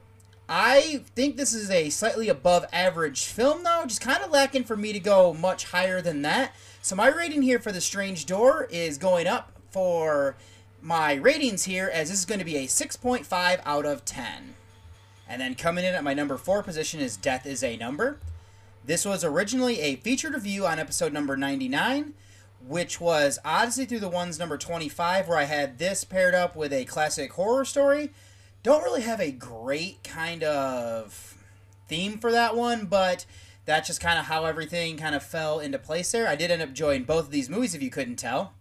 I 0.48 1.02
think 1.14 1.36
this 1.36 1.54
is 1.54 1.70
a 1.70 1.90
slightly 1.90 2.28
above 2.28 2.66
average 2.72 3.24
film, 3.24 3.64
though, 3.64 3.84
just 3.86 4.02
kind 4.02 4.22
of 4.22 4.30
lacking 4.30 4.64
for 4.64 4.76
me 4.76 4.92
to 4.92 5.00
go 5.00 5.32
much 5.32 5.64
higher 5.64 6.02
than 6.02 6.22
that. 6.22 6.54
So, 6.82 6.94
my 6.94 7.08
rating 7.08 7.42
here 7.42 7.58
for 7.58 7.72
The 7.72 7.80
Strange 7.80 8.26
Door 8.26 8.68
is 8.70 8.98
going 8.98 9.26
up 9.26 9.52
for 9.70 10.36
my 10.82 11.14
ratings 11.14 11.64
here, 11.64 11.90
as 11.92 12.10
this 12.10 12.18
is 12.18 12.26
going 12.26 12.40
to 12.40 12.44
be 12.44 12.56
a 12.56 12.66
6.5 12.66 13.60
out 13.64 13.86
of 13.86 14.04
10. 14.04 14.54
And 15.26 15.40
then 15.40 15.54
coming 15.54 15.84
in 15.84 15.94
at 15.94 16.04
my 16.04 16.12
number 16.12 16.36
4 16.36 16.62
position 16.62 17.00
is 17.00 17.16
Death 17.16 17.46
is 17.46 17.64
a 17.64 17.78
Number. 17.78 18.18
This 18.84 19.06
was 19.06 19.24
originally 19.24 19.80
a 19.80 19.96
featured 19.96 20.34
review 20.34 20.66
on 20.66 20.78
episode 20.78 21.14
number 21.14 21.38
99 21.38 22.12
which 22.66 23.00
was 23.00 23.38
Odyssey 23.44 23.84
Through 23.84 24.00
the 24.00 24.08
Ones 24.08 24.38
number 24.38 24.56
25, 24.56 25.28
where 25.28 25.38
I 25.38 25.44
had 25.44 25.78
this 25.78 26.04
paired 26.04 26.34
up 26.34 26.56
with 26.56 26.72
a 26.72 26.84
classic 26.84 27.32
horror 27.32 27.64
story. 27.64 28.10
Don't 28.62 28.82
really 28.82 29.02
have 29.02 29.20
a 29.20 29.30
great 29.30 30.02
kind 30.02 30.42
of 30.42 31.36
theme 31.88 32.18
for 32.18 32.32
that 32.32 32.56
one, 32.56 32.86
but 32.86 33.26
that's 33.66 33.86
just 33.86 34.00
kind 34.00 34.18
of 34.18 34.26
how 34.26 34.44
everything 34.44 34.96
kind 34.96 35.14
of 35.14 35.22
fell 35.22 35.58
into 35.58 35.78
place 35.78 36.12
there. 36.12 36.28
I 36.28 36.36
did 36.36 36.50
end 36.50 36.62
up 36.62 36.68
enjoying 36.70 37.04
both 37.04 37.26
of 37.26 37.30
these 37.30 37.50
movies, 37.50 37.74
if 37.74 37.82
you 37.82 37.90
couldn't 37.90 38.16
tell. 38.16 38.54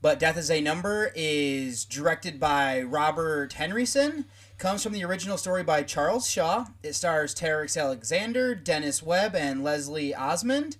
But 0.00 0.20
Death 0.20 0.36
is 0.36 0.50
a 0.50 0.60
Number 0.60 1.10
is 1.16 1.84
directed 1.84 2.38
by 2.38 2.82
Robert 2.82 3.54
Henryson, 3.54 4.26
comes 4.56 4.82
from 4.82 4.92
the 4.92 5.04
original 5.04 5.36
story 5.36 5.64
by 5.64 5.82
Charles 5.82 6.30
Shaw. 6.30 6.66
It 6.84 6.94
stars 6.94 7.34
Terence 7.34 7.76
Alexander, 7.76 8.54
Dennis 8.54 9.02
Webb, 9.02 9.34
and 9.34 9.64
Leslie 9.64 10.14
Osmond. 10.14 10.76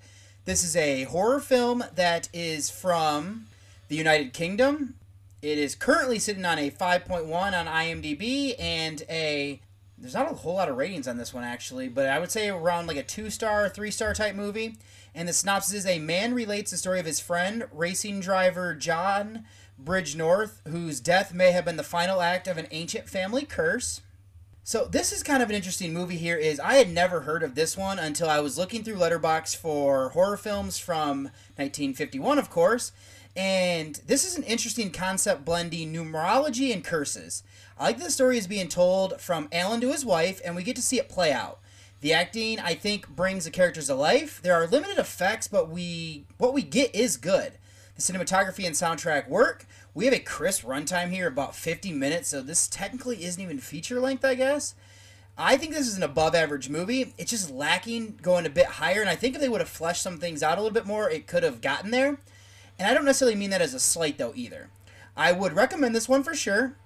This 0.48 0.64
is 0.64 0.76
a 0.76 1.02
horror 1.02 1.40
film 1.40 1.84
that 1.94 2.30
is 2.32 2.70
from 2.70 3.48
the 3.88 3.96
United 3.96 4.32
Kingdom. 4.32 4.94
It 5.42 5.58
is 5.58 5.74
currently 5.74 6.18
sitting 6.18 6.46
on 6.46 6.58
a 6.58 6.70
5.1 6.70 7.30
on 7.30 7.66
IMDb 7.66 8.54
and 8.58 9.02
a 9.10 9.60
there's 9.98 10.14
not 10.14 10.32
a 10.32 10.36
whole 10.36 10.54
lot 10.54 10.70
of 10.70 10.78
ratings 10.78 11.06
on 11.06 11.18
this 11.18 11.34
one 11.34 11.44
actually, 11.44 11.88
but 11.88 12.06
I 12.06 12.18
would 12.18 12.30
say 12.30 12.48
around 12.48 12.86
like 12.86 12.96
a 12.96 13.02
2-star, 13.02 13.68
3-star 13.68 14.14
type 14.14 14.34
movie. 14.34 14.76
And 15.14 15.28
the 15.28 15.34
synopsis 15.34 15.74
is 15.74 15.86
a 15.86 15.98
man 15.98 16.32
relates 16.32 16.70
the 16.70 16.78
story 16.78 16.98
of 16.98 17.04
his 17.04 17.20
friend, 17.20 17.66
racing 17.70 18.20
driver 18.20 18.74
John 18.74 19.44
Bridgenorth, 19.78 20.66
whose 20.66 20.98
death 20.98 21.34
may 21.34 21.52
have 21.52 21.66
been 21.66 21.76
the 21.76 21.82
final 21.82 22.22
act 22.22 22.48
of 22.48 22.56
an 22.56 22.68
ancient 22.70 23.06
family 23.06 23.44
curse. 23.44 24.00
So 24.68 24.84
this 24.84 25.14
is 25.14 25.22
kind 25.22 25.42
of 25.42 25.48
an 25.48 25.56
interesting 25.56 25.94
movie 25.94 26.18
here 26.18 26.36
is 26.36 26.60
I 26.60 26.74
had 26.74 26.92
never 26.92 27.20
heard 27.20 27.42
of 27.42 27.54
this 27.54 27.74
one 27.74 27.98
until 27.98 28.28
I 28.28 28.40
was 28.40 28.58
looking 28.58 28.84
through 28.84 28.96
Letterboxd 28.96 29.56
for 29.56 30.10
horror 30.10 30.36
films 30.36 30.78
from 30.78 31.30
1951 31.56 32.38
of 32.38 32.50
course 32.50 32.92
and 33.34 33.94
this 34.06 34.26
is 34.26 34.36
an 34.36 34.42
interesting 34.42 34.90
concept 34.90 35.46
blending 35.46 35.90
numerology 35.90 36.70
and 36.70 36.84
curses. 36.84 37.42
I 37.78 37.84
like 37.84 37.98
the 37.98 38.10
story 38.10 38.36
is 38.36 38.46
being 38.46 38.68
told 38.68 39.22
from 39.22 39.48
Alan 39.52 39.80
to 39.80 39.90
his 39.90 40.04
wife 40.04 40.38
and 40.44 40.54
we 40.54 40.62
get 40.62 40.76
to 40.76 40.82
see 40.82 40.98
it 40.98 41.08
play 41.08 41.32
out. 41.32 41.60
The 42.02 42.12
acting 42.12 42.60
I 42.60 42.74
think 42.74 43.08
brings 43.08 43.46
the 43.46 43.50
characters 43.50 43.86
to 43.86 43.94
life. 43.94 44.42
There 44.42 44.52
are 44.54 44.66
limited 44.66 44.98
effects 44.98 45.48
but 45.48 45.70
we 45.70 46.26
what 46.36 46.52
we 46.52 46.60
get 46.60 46.94
is 46.94 47.16
good. 47.16 47.54
The 47.96 48.02
cinematography 48.02 48.66
and 48.66 48.76
soundtrack 48.76 49.28
work. 49.28 49.66
We 49.98 50.04
have 50.04 50.14
a 50.14 50.20
crisp 50.20 50.62
runtime 50.62 51.10
here, 51.10 51.26
about 51.26 51.56
50 51.56 51.92
minutes, 51.92 52.28
so 52.28 52.40
this 52.40 52.68
technically 52.68 53.24
isn't 53.24 53.42
even 53.42 53.58
feature 53.58 53.98
length, 53.98 54.24
I 54.24 54.36
guess. 54.36 54.76
I 55.36 55.56
think 55.56 55.74
this 55.74 55.88
is 55.88 55.96
an 55.96 56.04
above 56.04 56.36
average 56.36 56.68
movie. 56.68 57.14
It's 57.18 57.32
just 57.32 57.50
lacking 57.50 58.20
going 58.22 58.46
a 58.46 58.48
bit 58.48 58.66
higher, 58.66 59.00
and 59.00 59.10
I 59.10 59.16
think 59.16 59.34
if 59.34 59.40
they 59.40 59.48
would 59.48 59.60
have 59.60 59.68
fleshed 59.68 60.04
some 60.04 60.18
things 60.18 60.40
out 60.40 60.56
a 60.56 60.60
little 60.60 60.72
bit 60.72 60.86
more, 60.86 61.10
it 61.10 61.26
could 61.26 61.42
have 61.42 61.60
gotten 61.60 61.90
there. 61.90 62.16
And 62.78 62.88
I 62.88 62.94
don't 62.94 63.06
necessarily 63.06 63.36
mean 63.36 63.50
that 63.50 63.60
as 63.60 63.74
a 63.74 63.80
slight, 63.80 64.18
though, 64.18 64.32
either. 64.36 64.68
I 65.16 65.32
would 65.32 65.54
recommend 65.54 65.96
this 65.96 66.08
one 66.08 66.22
for 66.22 66.36
sure. 66.36 66.76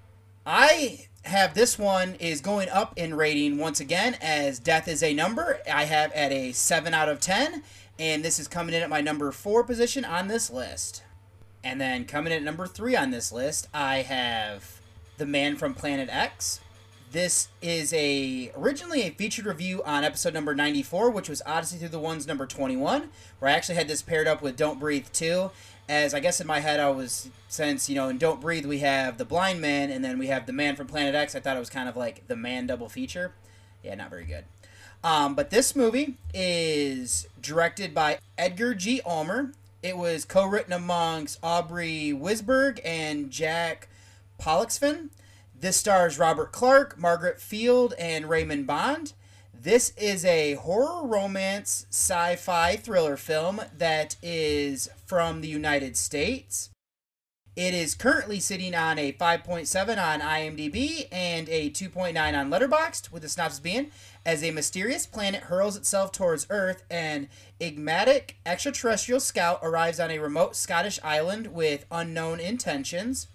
I 0.46 1.08
have 1.26 1.52
this 1.52 1.78
one 1.78 2.14
is 2.14 2.40
going 2.40 2.70
up 2.70 2.94
in 2.96 3.14
rating 3.14 3.58
once 3.58 3.78
again 3.78 4.16
as 4.22 4.58
Death 4.58 4.88
is 4.88 5.02
a 5.02 5.12
Number. 5.12 5.58
I 5.70 5.84
have 5.84 6.12
at 6.12 6.32
a 6.32 6.52
7 6.52 6.94
out 6.94 7.10
of 7.10 7.20
10, 7.20 7.62
and 7.98 8.24
this 8.24 8.38
is 8.38 8.48
coming 8.48 8.74
in 8.74 8.82
at 8.82 8.88
my 8.88 9.02
number 9.02 9.30
4 9.32 9.64
position 9.64 10.02
on 10.02 10.28
this 10.28 10.48
list. 10.48 11.02
And 11.64 11.80
then 11.80 12.04
coming 12.04 12.32
in 12.32 12.38
at 12.38 12.44
number 12.44 12.66
three 12.66 12.96
on 12.96 13.10
this 13.10 13.30
list, 13.32 13.68
I 13.72 13.98
have 13.98 14.80
The 15.18 15.26
Man 15.26 15.56
from 15.56 15.74
Planet 15.74 16.08
X. 16.10 16.60
This 17.12 17.48
is 17.60 17.92
a 17.92 18.50
originally 18.56 19.02
a 19.02 19.10
featured 19.10 19.44
review 19.44 19.82
on 19.84 20.02
episode 20.02 20.32
number 20.32 20.54
94, 20.54 21.10
which 21.10 21.28
was 21.28 21.42
Odyssey 21.44 21.76
Through 21.76 21.90
the 21.90 21.98
Ones 21.98 22.26
number 22.26 22.46
21, 22.46 23.10
where 23.38 23.50
I 23.50 23.54
actually 23.54 23.74
had 23.74 23.86
this 23.86 24.00
paired 24.00 24.26
up 24.26 24.40
with 24.40 24.56
Don't 24.56 24.80
Breathe 24.80 25.06
2. 25.12 25.50
As 25.88 26.14
I 26.14 26.20
guess 26.20 26.40
in 26.40 26.46
my 26.46 26.60
head, 26.60 26.80
I 26.80 26.88
was, 26.90 27.28
since, 27.48 27.88
you 27.90 27.94
know, 27.94 28.08
in 28.08 28.16
Don't 28.16 28.40
Breathe, 28.40 28.64
we 28.64 28.78
have 28.78 29.18
The 29.18 29.26
Blind 29.26 29.60
Man, 29.60 29.90
and 29.90 30.02
then 30.02 30.18
we 30.18 30.28
have 30.28 30.46
The 30.46 30.54
Man 30.54 30.74
from 30.74 30.86
Planet 30.86 31.14
X. 31.14 31.34
I 31.34 31.40
thought 31.40 31.56
it 31.56 31.60
was 31.60 31.68
kind 31.68 31.88
of 31.88 31.96
like 31.96 32.26
the 32.28 32.36
man 32.36 32.66
double 32.66 32.88
feature. 32.88 33.34
Yeah, 33.84 33.94
not 33.94 34.08
very 34.08 34.24
good. 34.24 34.46
Um, 35.04 35.34
but 35.34 35.50
this 35.50 35.76
movie 35.76 36.16
is 36.32 37.26
directed 37.40 37.92
by 37.92 38.18
Edgar 38.38 38.74
G. 38.74 39.00
Ulmer. 39.04 39.52
It 39.82 39.96
was 39.96 40.24
co-written 40.24 40.72
amongst 40.72 41.40
Aubrey 41.42 42.12
Wisberg 42.12 42.78
and 42.84 43.32
Jack 43.32 43.88
Pollexfen. 44.40 45.10
This 45.58 45.76
stars 45.76 46.20
Robert 46.20 46.52
Clark, 46.52 46.96
Margaret 46.96 47.40
Field, 47.40 47.92
and 47.98 48.28
Raymond 48.28 48.64
Bond. 48.64 49.12
This 49.52 49.92
is 49.96 50.24
a 50.24 50.54
horror 50.54 51.04
romance 51.04 51.86
sci-fi 51.90 52.76
thriller 52.76 53.16
film 53.16 53.60
that 53.76 54.14
is 54.22 54.88
from 55.04 55.40
the 55.40 55.48
United 55.48 55.96
States. 55.96 56.70
It 57.54 57.74
is 57.74 57.94
currently 57.94 58.40
sitting 58.40 58.74
on 58.74 58.98
a 58.98 59.12
5.7 59.12 59.88
on 59.98 60.20
IMDb 60.20 61.06
and 61.12 61.50
a 61.50 61.68
2.9 61.68 62.16
on 62.16 62.50
Letterboxd, 62.50 63.12
with 63.12 63.20
the 63.20 63.28
synopsis 63.28 63.60
being 63.60 63.90
as 64.24 64.42
a 64.42 64.52
mysterious 64.52 65.04
planet 65.04 65.44
hurls 65.44 65.76
itself 65.76 66.12
towards 66.12 66.46
Earth, 66.48 66.82
an 66.88 67.28
enigmatic 67.60 68.36
extraterrestrial 68.46 69.20
scout 69.20 69.60
arrives 69.62 70.00
on 70.00 70.10
a 70.10 70.18
remote 70.18 70.56
Scottish 70.56 70.98
island 71.04 71.48
with 71.48 71.84
unknown 71.90 72.40
intentions. 72.40 73.26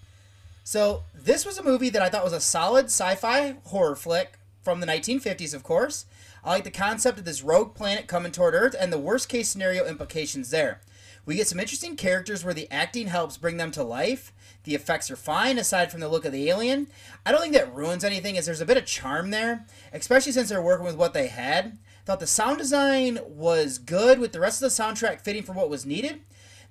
So, 0.64 1.04
this 1.14 1.46
was 1.46 1.60
a 1.60 1.64
movie 1.64 1.92
that 1.92 2.02
I 2.02 2.10
thought 2.10 2.24
was 2.24 2.34
a 2.34 2.40
solid 2.40 2.86
sci 2.86 3.14
fi 3.16 3.58
horror 3.66 3.96
flick 3.96 4.40
from 4.64 4.80
the 4.80 4.88
1950s, 4.88 5.54
of 5.54 5.62
course. 5.62 6.08
I 6.44 6.50
like 6.50 6.64
the 6.64 6.72
concept 6.72 7.20
of 7.20 7.26
this 7.26 7.44
rogue 7.44 7.76
planet 7.76 8.08
coming 8.08 8.32
toward 8.32 8.56
Earth 8.56 8.76
and 8.80 8.92
the 8.92 8.98
worst 8.98 9.30
case 9.30 9.48
scenario 9.48 9.86
implications 9.86 10.50
there. 10.50 10.82
We 11.28 11.36
get 11.36 11.50
some 11.50 11.60
interesting 11.60 11.98
characters 11.98 12.46
where 12.46 12.54
the 12.54 12.72
acting 12.72 13.08
helps 13.08 13.36
bring 13.36 13.58
them 13.58 13.70
to 13.72 13.84
life. 13.84 14.32
The 14.64 14.76
effects 14.76 15.12
are 15.12 15.18
fine 15.18 15.58
aside 15.58 15.92
from 15.92 16.00
the 16.00 16.08
look 16.08 16.24
of 16.24 16.32
the 16.32 16.50
alien. 16.50 16.88
I 17.26 17.34
don't 17.34 17.42
think 17.42 17.54
that 17.54 17.76
ruins 17.76 18.06
anything 18.06 18.38
as 18.38 18.46
there's 18.46 18.62
a 18.62 18.66
bit 18.66 18.78
of 18.78 18.86
charm 18.86 19.30
there, 19.30 19.66
especially 19.92 20.32
since 20.32 20.48
they're 20.48 20.62
working 20.62 20.86
with 20.86 20.96
what 20.96 21.14
they 21.14 21.28
had. 21.28 21.78
Thought 22.06 22.22
the 22.22 22.28
sound 22.28 22.60
design 22.60 23.20
was 23.28 23.78
good 23.78 24.20
with 24.20 24.32
the 24.32 24.40
rest 24.40 24.64
of 24.64 24.74
the 24.74 24.82
soundtrack 24.82 25.20
fitting 25.20 25.44
for 25.44 25.52
what 25.52 25.70
was 25.70 25.86
needed. 25.86 26.22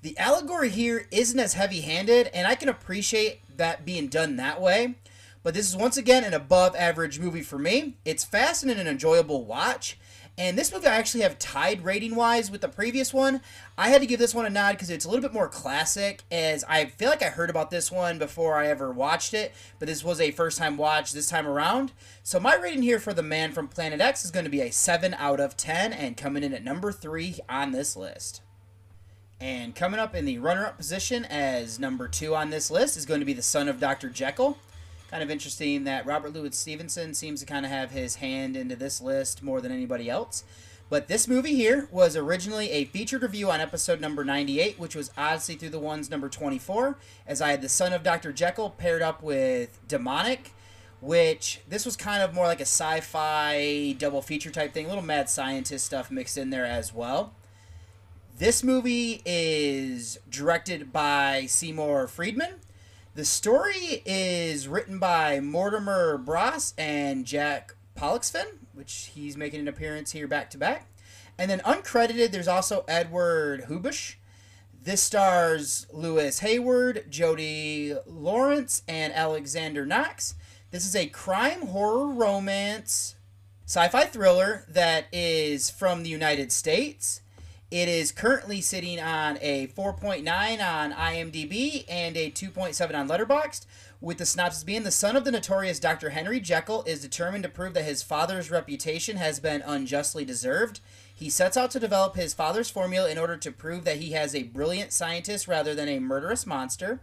The 0.00 0.16
allegory 0.16 0.70
here 0.70 1.06
isn't 1.10 1.38
as 1.38 1.52
heavy-handed 1.52 2.28
and 2.28 2.46
I 2.46 2.54
can 2.54 2.70
appreciate 2.70 3.42
that 3.58 3.84
being 3.84 4.08
done 4.08 4.36
that 4.36 4.62
way. 4.62 4.94
But 5.42 5.52
this 5.52 5.68
is 5.68 5.76
once 5.76 5.98
again 5.98 6.24
an 6.24 6.32
above 6.32 6.74
average 6.74 7.20
movie 7.20 7.42
for 7.42 7.58
me. 7.58 7.98
It's 8.06 8.24
fast 8.24 8.62
and 8.62 8.72
an 8.72 8.86
enjoyable 8.86 9.44
watch 9.44 9.98
And 10.38 10.58
this 10.58 10.70
movie 10.70 10.86
I 10.86 10.96
actually 10.96 11.22
have 11.22 11.38
tied 11.38 11.82
rating 11.82 12.14
wise 12.14 12.50
with 12.50 12.60
the 12.60 12.68
previous 12.68 13.14
one. 13.14 13.40
I 13.78 13.88
had 13.88 14.02
to 14.02 14.06
give 14.06 14.18
this 14.18 14.34
one 14.34 14.44
a 14.44 14.50
nod 14.50 14.72
because 14.72 14.90
it's 14.90 15.06
a 15.06 15.08
little 15.08 15.22
bit 15.22 15.32
more 15.32 15.48
classic, 15.48 16.24
as 16.30 16.62
I 16.68 16.84
feel 16.84 17.08
like 17.08 17.22
I 17.22 17.30
heard 17.30 17.48
about 17.48 17.70
this 17.70 17.90
one 17.90 18.18
before 18.18 18.54
I 18.54 18.66
ever 18.66 18.92
watched 18.92 19.32
it, 19.32 19.54
but 19.78 19.88
this 19.88 20.04
was 20.04 20.20
a 20.20 20.32
first 20.32 20.58
time 20.58 20.76
watch 20.76 21.12
this 21.12 21.30
time 21.30 21.46
around. 21.46 21.92
So 22.22 22.38
my 22.38 22.54
rating 22.54 22.82
here 22.82 22.98
for 22.98 23.14
The 23.14 23.22
Man 23.22 23.52
from 23.52 23.68
Planet 23.68 24.00
X 24.00 24.26
is 24.26 24.30
going 24.30 24.44
to 24.44 24.50
be 24.50 24.60
a 24.60 24.70
7 24.70 25.14
out 25.14 25.40
of 25.40 25.56
10 25.56 25.94
and 25.94 26.18
coming 26.18 26.42
in 26.42 26.52
at 26.52 26.64
number 26.64 26.92
3 26.92 27.38
on 27.48 27.72
this 27.72 27.96
list. 27.96 28.42
And 29.40 29.74
coming 29.74 30.00
up 30.00 30.14
in 30.14 30.26
the 30.26 30.38
runner 30.38 30.66
up 30.66 30.76
position 30.76 31.24
as 31.24 31.78
number 31.78 32.08
2 32.08 32.34
on 32.34 32.50
this 32.50 32.70
list 32.70 32.98
is 32.98 33.06
going 33.06 33.20
to 33.20 33.26
be 33.26 33.32
The 33.32 33.42
Son 33.42 33.68
of 33.68 33.80
Dr. 33.80 34.10
Jekyll 34.10 34.58
kind 35.10 35.22
of 35.22 35.30
interesting 35.30 35.84
that 35.84 36.06
Robert 36.06 36.32
Louis 36.32 36.56
Stevenson 36.56 37.14
seems 37.14 37.40
to 37.40 37.46
kind 37.46 37.64
of 37.64 37.72
have 37.72 37.90
his 37.90 38.16
hand 38.16 38.56
into 38.56 38.76
this 38.76 39.00
list 39.00 39.42
more 39.42 39.60
than 39.60 39.72
anybody 39.72 40.10
else. 40.10 40.44
But 40.88 41.08
this 41.08 41.26
movie 41.26 41.54
here 41.54 41.88
was 41.90 42.16
originally 42.16 42.70
a 42.70 42.84
featured 42.84 43.22
review 43.22 43.50
on 43.50 43.60
episode 43.60 44.00
number 44.00 44.24
98, 44.24 44.78
which 44.78 44.94
was 44.94 45.10
Odyssey 45.16 45.56
Through 45.56 45.70
the 45.70 45.80
Ones 45.80 46.10
number 46.10 46.28
24, 46.28 46.96
as 47.26 47.40
I 47.40 47.50
had 47.50 47.60
The 47.60 47.68
Son 47.68 47.92
of 47.92 48.04
Dr. 48.04 48.32
Jekyll 48.32 48.70
paired 48.70 49.02
up 49.02 49.20
with 49.20 49.80
Demonic, 49.88 50.52
which 51.00 51.60
this 51.68 51.84
was 51.84 51.96
kind 51.96 52.22
of 52.22 52.34
more 52.34 52.46
like 52.46 52.60
a 52.60 52.62
sci 52.62 53.00
fi 53.00 53.96
double 53.98 54.22
feature 54.22 54.50
type 54.50 54.72
thing, 54.72 54.86
a 54.86 54.88
little 54.88 55.02
mad 55.02 55.28
scientist 55.28 55.86
stuff 55.86 56.10
mixed 56.10 56.38
in 56.38 56.50
there 56.50 56.64
as 56.64 56.94
well. 56.94 57.34
This 58.38 58.62
movie 58.62 59.22
is 59.24 60.18
directed 60.30 60.92
by 60.92 61.46
Seymour 61.46 62.06
Friedman, 62.06 62.60
the 63.16 63.24
story 63.24 64.02
is 64.04 64.68
written 64.68 64.98
by 64.98 65.40
Mortimer 65.40 66.18
Braus 66.18 66.74
and 66.76 67.24
Jack 67.24 67.74
Pollexfen, 67.96 68.44
which 68.74 69.10
he's 69.14 69.38
making 69.38 69.60
an 69.60 69.68
appearance 69.68 70.12
here 70.12 70.28
back 70.28 70.50
to 70.50 70.58
back. 70.58 70.90
And 71.38 71.50
then 71.50 71.60
uncredited, 71.60 72.30
there's 72.30 72.46
also 72.46 72.84
Edward 72.86 73.68
Huebsch. 73.68 74.16
This 74.82 75.00
stars 75.00 75.86
Louis 75.94 76.38
Hayward, 76.40 77.06
Jody 77.08 77.96
Lawrence, 78.04 78.82
and 78.86 79.14
Alexander 79.14 79.86
Knox. 79.86 80.34
This 80.70 80.84
is 80.84 80.94
a 80.94 81.06
crime 81.06 81.68
horror 81.68 82.08
romance 82.08 83.14
sci 83.64 83.88
fi 83.88 84.04
thriller 84.04 84.66
that 84.68 85.06
is 85.10 85.70
from 85.70 86.02
the 86.02 86.10
United 86.10 86.52
States. 86.52 87.22
It 87.68 87.88
is 87.88 88.12
currently 88.12 88.60
sitting 88.60 89.00
on 89.00 89.38
a 89.40 89.66
4.9 89.66 90.24
on 90.28 90.92
IMDb 90.92 91.84
and 91.88 92.16
a 92.16 92.30
2.7 92.30 92.94
on 92.94 93.08
Letterboxd, 93.08 93.66
with 94.00 94.18
the 94.18 94.26
synopsis 94.26 94.62
being 94.62 94.84
the 94.84 94.92
son 94.92 95.16
of 95.16 95.24
the 95.24 95.32
notorious 95.32 95.80
Dr. 95.80 96.10
Henry 96.10 96.38
Jekyll 96.38 96.84
is 96.84 97.00
determined 97.00 97.42
to 97.42 97.48
prove 97.48 97.74
that 97.74 97.84
his 97.84 98.04
father's 98.04 98.52
reputation 98.52 99.16
has 99.16 99.40
been 99.40 99.64
unjustly 99.66 100.24
deserved. 100.24 100.78
He 101.12 101.28
sets 101.28 101.56
out 101.56 101.72
to 101.72 101.80
develop 101.80 102.14
his 102.14 102.34
father's 102.34 102.70
formula 102.70 103.10
in 103.10 103.18
order 103.18 103.36
to 103.36 103.50
prove 103.50 103.84
that 103.84 103.96
he 103.96 104.12
has 104.12 104.32
a 104.32 104.44
brilliant 104.44 104.92
scientist 104.92 105.48
rather 105.48 105.74
than 105.74 105.88
a 105.88 105.98
murderous 105.98 106.46
monster. 106.46 107.00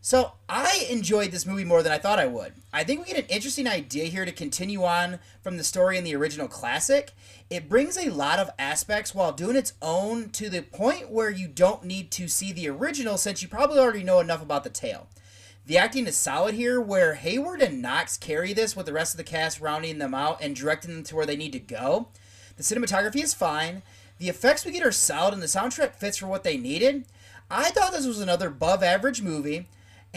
So 0.00 0.34
I 0.48 0.86
enjoyed 0.88 1.32
this 1.32 1.46
movie 1.46 1.64
more 1.64 1.82
than 1.82 1.92
I 1.92 1.98
thought 1.98 2.20
I 2.20 2.26
would. 2.26 2.52
I 2.72 2.84
think 2.84 3.00
we 3.00 3.12
get 3.12 3.24
an 3.24 3.28
interesting 3.28 3.66
idea 3.66 4.04
here 4.04 4.24
to 4.24 4.30
continue 4.30 4.84
on 4.84 5.18
from 5.42 5.56
the 5.56 5.64
story 5.64 5.98
in 5.98 6.04
the 6.04 6.14
original 6.14 6.46
classic. 6.46 7.12
It 7.50 7.68
brings 7.68 7.96
a 7.96 8.10
lot 8.10 8.38
of 8.38 8.50
aspects 8.58 9.14
while 9.14 9.32
doing 9.32 9.56
its 9.56 9.72
own 9.82 10.30
to 10.30 10.48
the 10.48 10.62
point 10.62 11.10
where 11.10 11.30
you 11.30 11.48
don't 11.48 11.84
need 11.84 12.12
to 12.12 12.28
see 12.28 12.52
the 12.52 12.68
original 12.68 13.16
since 13.16 13.42
you 13.42 13.48
probably 13.48 13.78
already 13.78 14.04
know 14.04 14.20
enough 14.20 14.42
about 14.42 14.62
the 14.62 14.70
tale. 14.70 15.08
The 15.66 15.78
acting 15.78 16.06
is 16.06 16.14
solid 16.14 16.54
here, 16.54 16.80
where 16.80 17.14
Hayward 17.14 17.60
and 17.60 17.82
Knox 17.82 18.16
carry 18.16 18.52
this 18.52 18.76
with 18.76 18.86
the 18.86 18.92
rest 18.92 19.14
of 19.14 19.18
the 19.18 19.24
cast 19.24 19.60
rounding 19.60 19.98
them 19.98 20.14
out 20.14 20.38
and 20.40 20.54
directing 20.54 20.92
them 20.92 21.02
to 21.02 21.16
where 21.16 21.26
they 21.26 21.34
need 21.34 21.52
to 21.52 21.58
go. 21.58 22.06
The 22.56 22.62
cinematography 22.62 23.24
is 23.24 23.34
fine. 23.34 23.82
The 24.18 24.28
effects 24.28 24.64
we 24.64 24.70
get 24.70 24.86
are 24.86 24.92
solid, 24.92 25.34
and 25.34 25.42
the 25.42 25.46
soundtrack 25.46 25.96
fits 25.96 26.18
for 26.18 26.28
what 26.28 26.44
they 26.44 26.56
needed. 26.56 27.06
I 27.50 27.70
thought 27.70 27.92
this 27.92 28.06
was 28.06 28.20
another 28.20 28.46
above 28.46 28.84
average 28.84 29.22
movie 29.22 29.66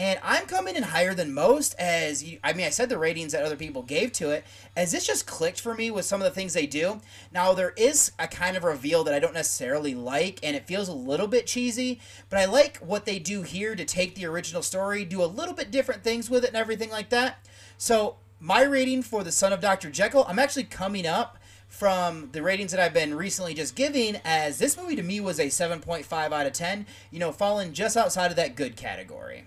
and 0.00 0.18
I'm 0.22 0.46
coming 0.46 0.76
in 0.76 0.82
higher 0.82 1.12
than 1.12 1.34
most 1.34 1.74
as 1.78 2.24
you, 2.24 2.38
I 2.42 2.54
mean 2.54 2.64
I 2.64 2.70
said 2.70 2.88
the 2.88 2.96
ratings 2.96 3.32
that 3.32 3.44
other 3.44 3.54
people 3.54 3.82
gave 3.82 4.12
to 4.12 4.30
it 4.30 4.46
as 4.74 4.92
this 4.92 5.06
just 5.06 5.26
clicked 5.26 5.60
for 5.60 5.74
me 5.74 5.90
with 5.90 6.06
some 6.06 6.22
of 6.22 6.24
the 6.24 6.30
things 6.30 6.54
they 6.54 6.66
do. 6.66 7.02
Now 7.30 7.52
there 7.52 7.74
is 7.76 8.10
a 8.18 8.26
kind 8.26 8.56
of 8.56 8.64
reveal 8.64 9.04
that 9.04 9.12
I 9.12 9.18
don't 9.18 9.34
necessarily 9.34 9.94
like 9.94 10.40
and 10.42 10.56
it 10.56 10.66
feels 10.66 10.88
a 10.88 10.94
little 10.94 11.26
bit 11.26 11.46
cheesy, 11.46 12.00
but 12.30 12.38
I 12.38 12.46
like 12.46 12.78
what 12.78 13.04
they 13.04 13.18
do 13.18 13.42
here 13.42 13.76
to 13.76 13.84
take 13.84 14.14
the 14.14 14.24
original 14.24 14.62
story, 14.62 15.04
do 15.04 15.22
a 15.22 15.26
little 15.26 15.52
bit 15.52 15.70
different 15.70 16.02
things 16.02 16.30
with 16.30 16.44
it 16.44 16.48
and 16.48 16.56
everything 16.56 16.88
like 16.88 17.10
that. 17.10 17.46
So 17.76 18.16
my 18.40 18.62
rating 18.62 19.02
for 19.02 19.22
The 19.22 19.30
Son 19.30 19.52
of 19.52 19.60
Dr. 19.60 19.90
Jekyll, 19.90 20.24
I'm 20.26 20.38
actually 20.38 20.64
coming 20.64 21.06
up 21.06 21.36
from 21.68 22.30
the 22.32 22.42
ratings 22.42 22.70
that 22.70 22.80
I've 22.80 22.94
been 22.94 23.14
recently 23.14 23.52
just 23.52 23.76
giving 23.76 24.16
as 24.24 24.58
this 24.58 24.78
movie 24.78 24.96
to 24.96 25.02
me 25.02 25.20
was 25.20 25.38
a 25.38 25.48
7.5 25.48 26.10
out 26.32 26.46
of 26.46 26.54
10, 26.54 26.86
you 27.10 27.18
know, 27.18 27.32
falling 27.32 27.74
just 27.74 27.98
outside 27.98 28.30
of 28.30 28.36
that 28.36 28.56
good 28.56 28.76
category. 28.76 29.44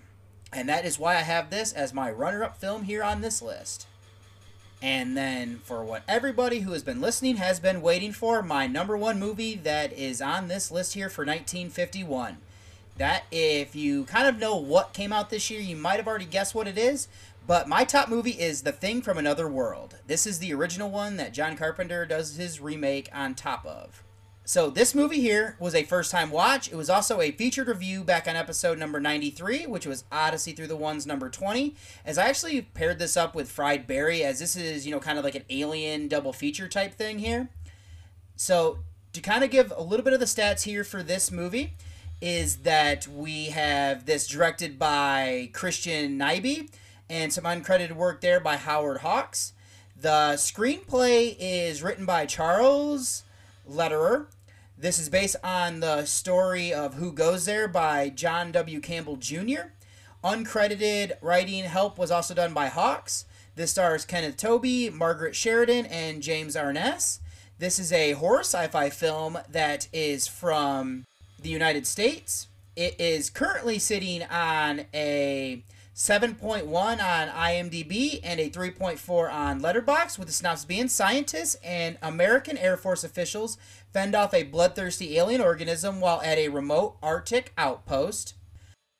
And 0.54 0.68
that 0.68 0.84
is 0.84 0.98
why 0.98 1.16
I 1.16 1.22
have 1.22 1.50
this 1.50 1.72
as 1.72 1.92
my 1.92 2.10
runner 2.10 2.44
up 2.44 2.56
film 2.56 2.84
here 2.84 3.02
on 3.02 3.20
this 3.20 3.42
list. 3.42 3.88
And 4.80 5.16
then, 5.16 5.58
for 5.64 5.82
what 5.82 6.02
everybody 6.06 6.60
who 6.60 6.72
has 6.72 6.82
been 6.82 7.00
listening 7.00 7.36
has 7.36 7.58
been 7.58 7.82
waiting 7.82 8.12
for, 8.12 8.42
my 8.42 8.66
number 8.66 8.96
one 8.96 9.18
movie 9.18 9.56
that 9.56 9.92
is 9.92 10.22
on 10.22 10.46
this 10.46 10.70
list 10.70 10.94
here 10.94 11.08
for 11.08 11.22
1951. 11.22 12.36
That, 12.98 13.24
if 13.32 13.74
you 13.74 14.04
kind 14.04 14.28
of 14.28 14.38
know 14.38 14.56
what 14.56 14.92
came 14.92 15.12
out 15.12 15.30
this 15.30 15.50
year, 15.50 15.60
you 15.60 15.74
might 15.74 15.96
have 15.96 16.06
already 16.06 16.26
guessed 16.26 16.54
what 16.54 16.68
it 16.68 16.78
is. 16.78 17.08
But 17.46 17.68
my 17.68 17.84
top 17.84 18.08
movie 18.08 18.30
is 18.30 18.62
The 18.62 18.72
Thing 18.72 19.02
from 19.02 19.18
Another 19.18 19.48
World. 19.48 19.96
This 20.06 20.26
is 20.26 20.38
the 20.38 20.54
original 20.54 20.90
one 20.90 21.16
that 21.16 21.34
John 21.34 21.56
Carpenter 21.56 22.06
does 22.06 22.36
his 22.36 22.60
remake 22.60 23.08
on 23.12 23.34
top 23.34 23.66
of. 23.66 24.02
So 24.46 24.68
this 24.68 24.94
movie 24.94 25.22
here 25.22 25.56
was 25.58 25.74
a 25.74 25.84
first 25.84 26.10
time 26.10 26.30
watch. 26.30 26.68
It 26.68 26.76
was 26.76 26.90
also 26.90 27.22
a 27.22 27.30
featured 27.30 27.66
review 27.66 28.04
back 28.04 28.28
on 28.28 28.36
episode 28.36 28.76
number 28.76 29.00
93, 29.00 29.64
which 29.64 29.86
was 29.86 30.04
Odyssey 30.12 30.52
Through 30.52 30.66
the 30.66 30.76
Ones 30.76 31.06
number 31.06 31.30
20. 31.30 31.74
As 32.04 32.18
I 32.18 32.28
actually 32.28 32.60
paired 32.60 32.98
this 32.98 33.16
up 33.16 33.34
with 33.34 33.50
Fried 33.50 33.86
Barry 33.86 34.22
as 34.22 34.40
this 34.40 34.54
is, 34.54 34.84
you 34.84 34.92
know, 34.92 35.00
kind 35.00 35.16
of 35.18 35.24
like 35.24 35.34
an 35.34 35.44
alien 35.48 36.08
double 36.08 36.34
feature 36.34 36.68
type 36.68 36.92
thing 36.92 37.20
here. 37.20 37.48
So 38.36 38.80
to 39.14 39.22
kind 39.22 39.44
of 39.44 39.50
give 39.50 39.72
a 39.74 39.82
little 39.82 40.04
bit 40.04 40.12
of 40.12 40.20
the 40.20 40.26
stats 40.26 40.64
here 40.64 40.84
for 40.84 41.02
this 41.02 41.30
movie 41.30 41.72
is 42.20 42.58
that 42.58 43.08
we 43.08 43.46
have 43.46 44.04
this 44.04 44.26
directed 44.26 44.78
by 44.78 45.48
Christian 45.54 46.18
Nyby 46.18 46.68
and 47.08 47.32
some 47.32 47.44
uncredited 47.44 47.92
work 47.92 48.20
there 48.20 48.40
by 48.40 48.56
Howard 48.56 48.98
Hawks. 48.98 49.54
The 49.98 50.34
screenplay 50.36 51.34
is 51.38 51.82
written 51.82 52.04
by 52.04 52.26
Charles 52.26 53.22
Lederer. 53.66 54.28
This 54.76 54.98
is 54.98 55.08
based 55.08 55.36
on 55.42 55.80
the 55.80 56.04
story 56.04 56.72
of 56.72 56.94
Who 56.94 57.12
Goes 57.12 57.44
There 57.46 57.68
by 57.68 58.10
John 58.10 58.52
W. 58.52 58.80
Campbell 58.80 59.16
Jr. 59.16 59.70
Uncredited 60.22 61.12
writing 61.20 61.64
help 61.64 61.98
was 61.98 62.10
also 62.10 62.34
done 62.34 62.52
by 62.52 62.66
Hawks. 62.66 63.24
This 63.56 63.70
stars 63.70 64.04
Kenneth 64.04 64.36
Tobey, 64.36 64.90
Margaret 64.90 65.36
Sheridan, 65.36 65.86
and 65.86 66.22
James 66.22 66.56
Arness. 66.56 67.20
This 67.58 67.78
is 67.78 67.92
a 67.92 68.12
horror 68.12 68.40
sci 68.40 68.66
fi 68.68 68.90
film 68.90 69.38
that 69.48 69.86
is 69.92 70.26
from 70.26 71.04
the 71.40 71.50
United 71.50 71.86
States. 71.86 72.48
It 72.74 72.96
is 72.98 73.30
currently 73.30 73.78
sitting 73.78 74.24
on 74.24 74.86
a 74.92 75.62
7.1 75.94 76.66
on 76.66 77.28
IMDb 77.28 78.18
and 78.24 78.40
a 78.40 78.50
3.4 78.50 79.32
on 79.32 79.60
Letterboxd, 79.60 80.18
with 80.18 80.26
the 80.26 80.34
synopsis 80.34 80.64
being 80.64 80.88
scientists 80.88 81.56
and 81.62 81.98
American 82.02 82.58
Air 82.58 82.76
Force 82.76 83.04
officials 83.04 83.56
fend 83.92 84.16
off 84.16 84.34
a 84.34 84.42
bloodthirsty 84.42 85.16
alien 85.16 85.40
organism 85.40 86.00
while 86.00 86.20
at 86.22 86.36
a 86.36 86.48
remote 86.48 86.96
Arctic 87.00 87.52
outpost. 87.56 88.34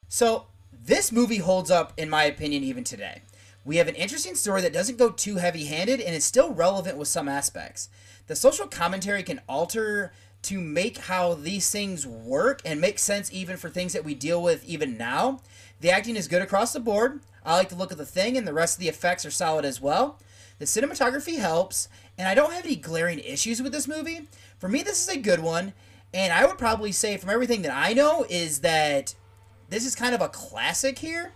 So, 0.08 0.46
this 0.70 1.10
movie 1.10 1.38
holds 1.38 1.68
up, 1.68 1.94
in 1.96 2.08
my 2.08 2.24
opinion, 2.24 2.62
even 2.62 2.84
today. 2.84 3.22
We 3.64 3.78
have 3.78 3.88
an 3.88 3.96
interesting 3.96 4.36
story 4.36 4.60
that 4.60 4.72
doesn't 4.72 4.98
go 4.98 5.10
too 5.10 5.36
heavy 5.36 5.64
handed 5.64 6.00
and 6.00 6.14
is 6.14 6.24
still 6.24 6.54
relevant 6.54 6.96
with 6.96 7.08
some 7.08 7.28
aspects. 7.28 7.88
The 8.28 8.36
social 8.36 8.68
commentary 8.68 9.24
can 9.24 9.40
alter 9.48 10.12
to 10.44 10.60
make 10.60 10.98
how 10.98 11.34
these 11.34 11.70
things 11.70 12.06
work 12.06 12.60
and 12.64 12.80
make 12.80 12.98
sense 12.98 13.32
even 13.32 13.56
for 13.56 13.70
things 13.70 13.94
that 13.94 14.04
we 14.04 14.14
deal 14.14 14.42
with 14.42 14.62
even 14.64 14.96
now. 14.96 15.40
The 15.84 15.90
acting 15.90 16.16
is 16.16 16.28
good 16.28 16.40
across 16.40 16.72
the 16.72 16.80
board. 16.80 17.20
I 17.44 17.56
like 17.56 17.68
the 17.68 17.76
look 17.76 17.92
of 17.92 17.98
the 17.98 18.06
thing, 18.06 18.38
and 18.38 18.48
the 18.48 18.54
rest 18.54 18.76
of 18.76 18.80
the 18.80 18.88
effects 18.88 19.26
are 19.26 19.30
solid 19.30 19.66
as 19.66 19.82
well. 19.82 20.18
The 20.58 20.64
cinematography 20.64 21.36
helps, 21.36 21.90
and 22.16 22.26
I 22.26 22.34
don't 22.34 22.54
have 22.54 22.64
any 22.64 22.76
glaring 22.76 23.18
issues 23.18 23.60
with 23.60 23.72
this 23.72 23.86
movie. 23.86 24.26
For 24.56 24.66
me, 24.66 24.82
this 24.82 25.06
is 25.06 25.14
a 25.14 25.20
good 25.20 25.40
one, 25.40 25.74
and 26.14 26.32
I 26.32 26.46
would 26.46 26.56
probably 26.56 26.90
say, 26.90 27.18
from 27.18 27.28
everything 27.28 27.60
that 27.60 27.76
I 27.76 27.92
know, 27.92 28.24
is 28.30 28.60
that 28.60 29.14
this 29.68 29.84
is 29.84 29.94
kind 29.94 30.14
of 30.14 30.22
a 30.22 30.30
classic 30.30 31.00
here. 31.00 31.34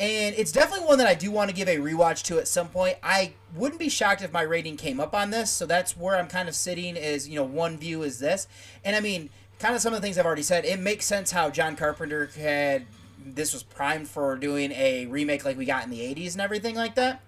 And 0.00 0.34
it's 0.38 0.52
definitely 0.52 0.86
one 0.86 0.96
that 0.96 1.06
I 1.06 1.14
do 1.14 1.30
want 1.30 1.50
to 1.50 1.54
give 1.54 1.68
a 1.68 1.76
rewatch 1.76 2.22
to 2.22 2.38
at 2.38 2.48
some 2.48 2.68
point. 2.68 2.96
I 3.02 3.34
wouldn't 3.54 3.78
be 3.78 3.90
shocked 3.90 4.22
if 4.22 4.32
my 4.32 4.40
rating 4.40 4.78
came 4.78 5.00
up 5.00 5.12
on 5.14 5.28
this, 5.28 5.50
so 5.50 5.66
that's 5.66 5.94
where 5.94 6.16
I'm 6.16 6.28
kind 6.28 6.48
of 6.48 6.54
sitting 6.54 6.96
is, 6.96 7.28
you 7.28 7.34
know, 7.34 7.44
one 7.44 7.76
view 7.76 8.04
is 8.04 8.20
this. 8.20 8.48
And 8.86 8.96
I 8.96 9.00
mean, 9.00 9.28
kind 9.58 9.74
of 9.74 9.82
some 9.82 9.92
of 9.92 10.00
the 10.00 10.06
things 10.06 10.16
I've 10.16 10.24
already 10.24 10.42
said, 10.42 10.64
it 10.64 10.80
makes 10.80 11.04
sense 11.04 11.30
how 11.30 11.50
John 11.50 11.76
Carpenter 11.76 12.30
had 12.38 12.86
this 13.34 13.52
was 13.52 13.62
primed 13.62 14.08
for 14.08 14.36
doing 14.36 14.72
a 14.72 15.06
remake 15.06 15.44
like 15.44 15.58
we 15.58 15.64
got 15.64 15.84
in 15.84 15.90
the 15.90 16.00
80s 16.00 16.32
and 16.32 16.40
everything 16.40 16.74
like 16.74 16.94
that. 16.94 17.20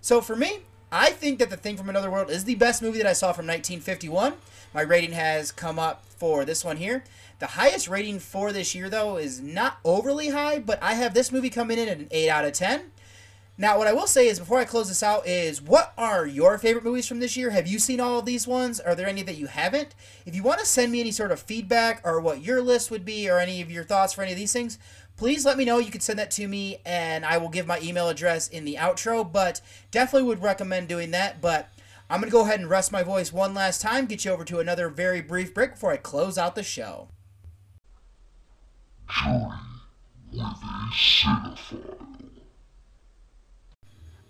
So 0.00 0.20
for 0.20 0.36
me, 0.36 0.60
I 0.90 1.10
think 1.10 1.38
that 1.38 1.50
The 1.50 1.56
Thing 1.56 1.76
from 1.76 1.88
Another 1.88 2.10
World 2.10 2.30
is 2.30 2.44
the 2.44 2.54
best 2.54 2.82
movie 2.82 2.98
that 2.98 3.06
I 3.06 3.14
saw 3.14 3.32
from 3.32 3.46
1951. 3.46 4.34
My 4.72 4.82
rating 4.82 5.12
has 5.12 5.50
come 5.50 5.78
up 5.78 6.04
for 6.06 6.44
this 6.44 6.64
one 6.64 6.76
here. 6.76 7.04
The 7.40 7.46
highest 7.46 7.88
rating 7.88 8.20
for 8.20 8.52
this 8.52 8.74
year, 8.74 8.88
though, 8.88 9.16
is 9.16 9.40
not 9.40 9.78
overly 9.84 10.28
high, 10.28 10.58
but 10.58 10.82
I 10.82 10.94
have 10.94 11.14
this 11.14 11.32
movie 11.32 11.50
coming 11.50 11.78
in 11.78 11.88
at 11.88 11.98
an 11.98 12.08
8 12.10 12.28
out 12.28 12.44
of 12.44 12.52
10. 12.52 12.92
Now, 13.56 13.78
what 13.78 13.86
I 13.86 13.92
will 13.92 14.08
say 14.08 14.26
is, 14.26 14.40
before 14.40 14.58
I 14.58 14.64
close 14.64 14.88
this 14.88 15.02
out, 15.02 15.28
is 15.28 15.62
what 15.62 15.92
are 15.96 16.26
your 16.26 16.58
favorite 16.58 16.82
movies 16.82 17.06
from 17.06 17.20
this 17.20 17.36
year? 17.36 17.50
Have 17.50 17.68
you 17.68 17.78
seen 17.78 18.00
all 18.00 18.18
of 18.18 18.24
these 18.24 18.48
ones? 18.48 18.80
Are 18.80 18.96
there 18.96 19.06
any 19.06 19.22
that 19.22 19.36
you 19.36 19.46
haven't? 19.46 19.94
If 20.26 20.34
you 20.34 20.42
want 20.42 20.58
to 20.58 20.66
send 20.66 20.90
me 20.90 20.98
any 20.98 21.12
sort 21.12 21.30
of 21.30 21.38
feedback 21.38 22.00
or 22.04 22.20
what 22.20 22.42
your 22.42 22.60
list 22.60 22.90
would 22.90 23.04
be 23.04 23.30
or 23.30 23.38
any 23.38 23.62
of 23.62 23.70
your 23.70 23.84
thoughts 23.84 24.12
for 24.12 24.22
any 24.22 24.32
of 24.32 24.38
these 24.38 24.52
things, 24.52 24.76
please 25.16 25.44
let 25.44 25.56
me 25.56 25.64
know. 25.64 25.78
You 25.78 25.90
can 25.90 26.00
send 26.00 26.18
that 26.18 26.30
to 26.32 26.48
me 26.48 26.78
and 26.84 27.24
I 27.24 27.38
will 27.38 27.48
give 27.48 27.66
my 27.66 27.80
email 27.80 28.08
address 28.08 28.48
in 28.48 28.64
the 28.64 28.76
outro, 28.76 29.30
but 29.30 29.60
definitely 29.90 30.28
would 30.28 30.42
recommend 30.42 30.88
doing 30.88 31.10
that. 31.12 31.40
But 31.40 31.68
I'm 32.10 32.20
going 32.20 32.30
to 32.30 32.32
go 32.32 32.42
ahead 32.42 32.60
and 32.60 32.68
rest 32.68 32.92
my 32.92 33.02
voice 33.02 33.32
one 33.32 33.54
last 33.54 33.80
time, 33.80 34.06
get 34.06 34.24
you 34.24 34.30
over 34.30 34.44
to 34.44 34.60
another 34.60 34.88
very 34.88 35.20
brief 35.20 35.54
break 35.54 35.72
before 35.72 35.92
I 35.92 35.96
close 35.96 36.36
out 36.36 36.54
the 36.54 36.62
show. 36.62 37.08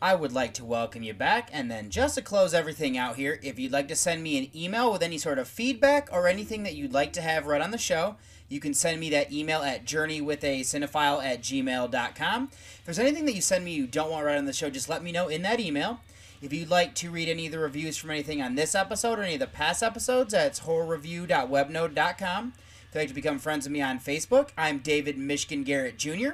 I 0.02 0.14
would 0.14 0.32
like 0.32 0.52
to 0.54 0.64
welcome 0.66 1.02
you 1.02 1.14
back, 1.14 1.48
and 1.50 1.70
then 1.70 1.88
just 1.88 2.16
to 2.16 2.22
close 2.22 2.52
everything 2.52 2.98
out 2.98 3.16
here, 3.16 3.40
if 3.42 3.58
you'd 3.58 3.72
like 3.72 3.88
to 3.88 3.96
send 3.96 4.22
me 4.22 4.36
an 4.36 4.54
email 4.54 4.92
with 4.92 5.02
any 5.02 5.16
sort 5.16 5.38
of 5.38 5.48
feedback 5.48 6.10
or 6.12 6.28
anything 6.28 6.62
that 6.64 6.74
you'd 6.74 6.92
like 6.92 7.14
to 7.14 7.22
have 7.22 7.46
read 7.46 7.62
on 7.62 7.70
the 7.70 7.78
show, 7.78 8.16
you 8.48 8.60
can 8.60 8.74
send 8.74 9.00
me 9.00 9.10
that 9.10 9.32
email 9.32 9.62
at 9.62 9.84
journeywithacinephile 9.84 11.24
at 11.24 11.42
gmail.com. 11.42 12.48
If 12.52 12.82
there's 12.84 12.98
anything 12.98 13.24
that 13.26 13.34
you 13.34 13.40
send 13.40 13.64
me 13.64 13.72
you 13.72 13.86
don't 13.86 14.10
want 14.10 14.26
right 14.26 14.38
on 14.38 14.44
the 14.44 14.52
show, 14.52 14.70
just 14.70 14.88
let 14.88 15.02
me 15.02 15.12
know 15.12 15.28
in 15.28 15.42
that 15.42 15.60
email. 15.60 16.00
If 16.42 16.52
you'd 16.52 16.70
like 16.70 16.94
to 16.96 17.10
read 17.10 17.28
any 17.28 17.46
of 17.46 17.52
the 17.52 17.58
reviews 17.58 17.96
from 17.96 18.10
anything 18.10 18.42
on 18.42 18.54
this 18.54 18.74
episode 18.74 19.18
or 19.18 19.22
any 19.22 19.34
of 19.34 19.40
the 19.40 19.46
past 19.46 19.82
episodes, 19.82 20.32
that's 20.32 20.60
horrorreview.webnode.com. 20.60 22.52
If 22.56 22.94
you'd 22.94 23.00
like 23.00 23.08
to 23.08 23.14
become 23.14 23.38
friends 23.38 23.64
with 23.64 23.72
me 23.72 23.80
on 23.80 23.98
Facebook, 23.98 24.50
I'm 24.58 24.78
David 24.78 25.16
Michigan 25.16 25.64
Garrett 25.64 25.96
Jr. 25.96 26.32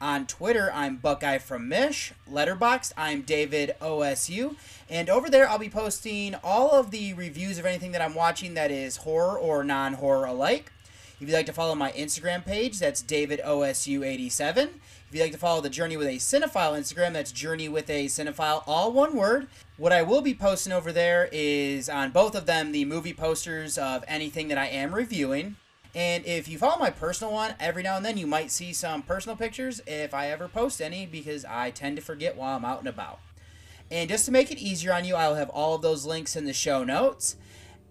On 0.00 0.26
Twitter, 0.28 0.70
I'm 0.72 0.98
Buckeye 0.98 1.38
from 1.38 1.68
Mish. 1.68 2.12
Letterboxd, 2.30 2.92
I'm 2.96 3.22
David 3.22 3.74
OSU. 3.82 4.54
And 4.88 5.10
over 5.10 5.28
there, 5.28 5.48
I'll 5.48 5.58
be 5.58 5.68
posting 5.68 6.36
all 6.44 6.70
of 6.70 6.92
the 6.92 7.14
reviews 7.14 7.58
of 7.58 7.66
anything 7.66 7.90
that 7.92 8.00
I'm 8.00 8.14
watching 8.14 8.54
that 8.54 8.70
is 8.70 8.98
horror 8.98 9.36
or 9.36 9.64
non 9.64 9.94
horror 9.94 10.26
alike. 10.26 10.70
If 11.20 11.26
you'd 11.26 11.34
like 11.34 11.46
to 11.46 11.52
follow 11.52 11.74
my 11.74 11.90
Instagram 11.92 12.44
page, 12.44 12.78
that's 12.78 13.02
David 13.02 13.40
OSU87. 13.44 14.56
If 14.58 14.70
you'd 15.10 15.20
like 15.20 15.32
to 15.32 15.38
follow 15.38 15.60
the 15.60 15.68
Journey 15.68 15.96
with 15.96 16.06
a 16.06 16.18
Cinephile 16.18 16.78
Instagram, 16.78 17.12
that's 17.14 17.32
Journey 17.32 17.68
with 17.68 17.90
a 17.90 18.06
Cinephile, 18.06 18.62
all 18.68 18.92
one 18.92 19.16
word. 19.16 19.48
What 19.78 19.92
I 19.92 20.02
will 20.02 20.20
be 20.20 20.32
posting 20.32 20.72
over 20.72 20.92
there 20.92 21.28
is 21.32 21.88
on 21.88 22.12
both 22.12 22.36
of 22.36 22.46
them 22.46 22.70
the 22.70 22.84
movie 22.84 23.14
posters 23.14 23.76
of 23.76 24.04
anything 24.06 24.46
that 24.46 24.58
I 24.58 24.66
am 24.66 24.94
reviewing. 24.94 25.56
And 25.92 26.24
if 26.24 26.46
you 26.46 26.56
follow 26.56 26.78
my 26.78 26.90
personal 26.90 27.32
one, 27.32 27.54
every 27.58 27.82
now 27.82 27.96
and 27.96 28.06
then 28.06 28.16
you 28.16 28.28
might 28.28 28.52
see 28.52 28.72
some 28.72 29.02
personal 29.02 29.34
pictures 29.34 29.80
if 29.88 30.14
I 30.14 30.30
ever 30.30 30.46
post 30.46 30.80
any 30.80 31.04
because 31.04 31.44
I 31.44 31.72
tend 31.72 31.96
to 31.96 32.02
forget 32.02 32.36
while 32.36 32.56
I'm 32.56 32.64
out 32.64 32.78
and 32.78 32.88
about. 32.88 33.18
And 33.90 34.08
just 34.08 34.24
to 34.26 34.30
make 34.30 34.52
it 34.52 34.58
easier 34.58 34.92
on 34.92 35.04
you, 35.04 35.16
I'll 35.16 35.34
have 35.34 35.50
all 35.50 35.74
of 35.74 35.82
those 35.82 36.06
links 36.06 36.36
in 36.36 36.44
the 36.44 36.52
show 36.52 36.84
notes. 36.84 37.34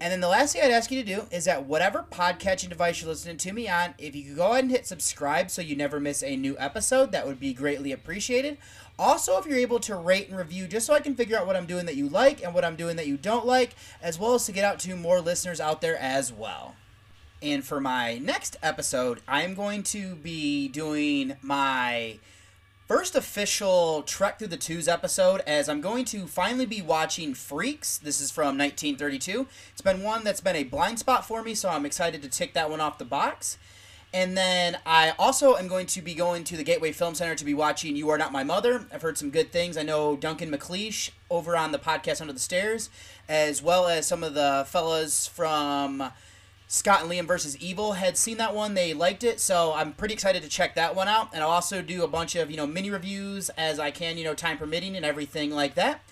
And 0.00 0.12
then 0.12 0.20
the 0.20 0.28
last 0.28 0.52
thing 0.52 0.62
I'd 0.62 0.70
ask 0.70 0.92
you 0.92 1.02
to 1.02 1.16
do 1.16 1.26
is 1.32 1.46
that 1.46 1.66
whatever 1.66 2.04
podcatching 2.08 2.68
device 2.68 3.00
you're 3.00 3.10
listening 3.10 3.36
to 3.38 3.52
me 3.52 3.68
on, 3.68 3.94
if 3.98 4.14
you 4.14 4.24
could 4.24 4.36
go 4.36 4.52
ahead 4.52 4.64
and 4.64 4.70
hit 4.70 4.86
subscribe 4.86 5.50
so 5.50 5.60
you 5.60 5.74
never 5.74 5.98
miss 5.98 6.22
a 6.22 6.36
new 6.36 6.56
episode, 6.58 7.10
that 7.10 7.26
would 7.26 7.40
be 7.40 7.52
greatly 7.52 7.90
appreciated. 7.90 8.58
Also, 8.96 9.38
if 9.38 9.46
you're 9.46 9.58
able 9.58 9.80
to 9.80 9.96
rate 9.96 10.28
and 10.28 10.38
review, 10.38 10.68
just 10.68 10.86
so 10.86 10.94
I 10.94 11.00
can 11.00 11.16
figure 11.16 11.36
out 11.36 11.46
what 11.46 11.56
I'm 11.56 11.66
doing 11.66 11.86
that 11.86 11.96
you 11.96 12.08
like 12.08 12.44
and 12.44 12.54
what 12.54 12.64
I'm 12.64 12.76
doing 12.76 12.96
that 12.96 13.08
you 13.08 13.16
don't 13.16 13.46
like, 13.46 13.74
as 14.00 14.18
well 14.18 14.34
as 14.34 14.46
to 14.46 14.52
get 14.52 14.64
out 14.64 14.78
to 14.80 14.94
more 14.94 15.20
listeners 15.20 15.60
out 15.60 15.80
there 15.80 15.96
as 15.96 16.32
well. 16.32 16.76
And 17.42 17.64
for 17.64 17.80
my 17.80 18.18
next 18.18 18.56
episode, 18.62 19.20
I'm 19.26 19.54
going 19.54 19.82
to 19.84 20.14
be 20.16 20.68
doing 20.68 21.36
my 21.42 22.18
first 22.88 23.14
official 23.14 24.00
Trek 24.00 24.38
Through 24.38 24.48
the 24.48 24.56
Twos 24.56 24.88
episode 24.88 25.42
as 25.46 25.68
I'm 25.68 25.82
going 25.82 26.06
to 26.06 26.26
finally 26.26 26.64
be 26.64 26.80
watching 26.80 27.34
Freaks. 27.34 27.98
This 27.98 28.18
is 28.18 28.30
from 28.30 28.56
1932. 28.56 29.46
It's 29.72 29.82
been 29.82 30.02
one 30.02 30.24
that's 30.24 30.40
been 30.40 30.56
a 30.56 30.64
blind 30.64 30.98
spot 30.98 31.26
for 31.26 31.42
me, 31.42 31.54
so 31.54 31.68
I'm 31.68 31.84
excited 31.84 32.22
to 32.22 32.30
tick 32.30 32.54
that 32.54 32.70
one 32.70 32.80
off 32.80 32.96
the 32.96 33.04
box. 33.04 33.58
And 34.14 34.38
then 34.38 34.78
I 34.86 35.12
also 35.18 35.56
am 35.56 35.68
going 35.68 35.84
to 35.88 36.00
be 36.00 36.14
going 36.14 36.44
to 36.44 36.56
the 36.56 36.64
Gateway 36.64 36.92
Film 36.92 37.14
Center 37.14 37.34
to 37.34 37.44
be 37.44 37.52
watching 37.52 37.94
You 37.94 38.08
Are 38.08 38.16
Not 38.16 38.32
My 38.32 38.42
Mother. 38.42 38.86
I've 38.90 39.02
heard 39.02 39.18
some 39.18 39.28
good 39.28 39.52
things. 39.52 39.76
I 39.76 39.82
know 39.82 40.16
Duncan 40.16 40.50
McLeish 40.50 41.10
over 41.28 41.58
on 41.58 41.72
the 41.72 41.78
podcast 41.78 42.22
Under 42.22 42.32
the 42.32 42.40
Stairs, 42.40 42.88
as 43.28 43.62
well 43.62 43.86
as 43.86 44.06
some 44.06 44.24
of 44.24 44.32
the 44.32 44.64
fellas 44.66 45.26
from 45.26 46.10
Scott 46.70 47.00
and 47.00 47.10
Liam 47.10 47.26
versus 47.26 47.56
Evil 47.56 47.94
had 47.94 48.18
seen 48.18 48.36
that 48.36 48.54
one. 48.54 48.74
They 48.74 48.92
liked 48.92 49.24
it, 49.24 49.40
so 49.40 49.72
I'm 49.72 49.94
pretty 49.94 50.12
excited 50.12 50.42
to 50.42 50.50
check 50.50 50.74
that 50.74 50.94
one 50.94 51.08
out. 51.08 51.30
And 51.32 51.42
I'll 51.42 51.48
also 51.48 51.80
do 51.80 52.04
a 52.04 52.08
bunch 52.08 52.36
of, 52.36 52.50
you 52.50 52.58
know, 52.58 52.66
mini 52.66 52.90
reviews 52.90 53.48
as 53.50 53.80
I 53.80 53.90
can, 53.90 54.18
you 54.18 54.24
know, 54.24 54.34
time 54.34 54.58
permitting 54.58 54.94
and 54.94 55.04
everything 55.04 55.50
like 55.50 55.76
that. 55.76 56.02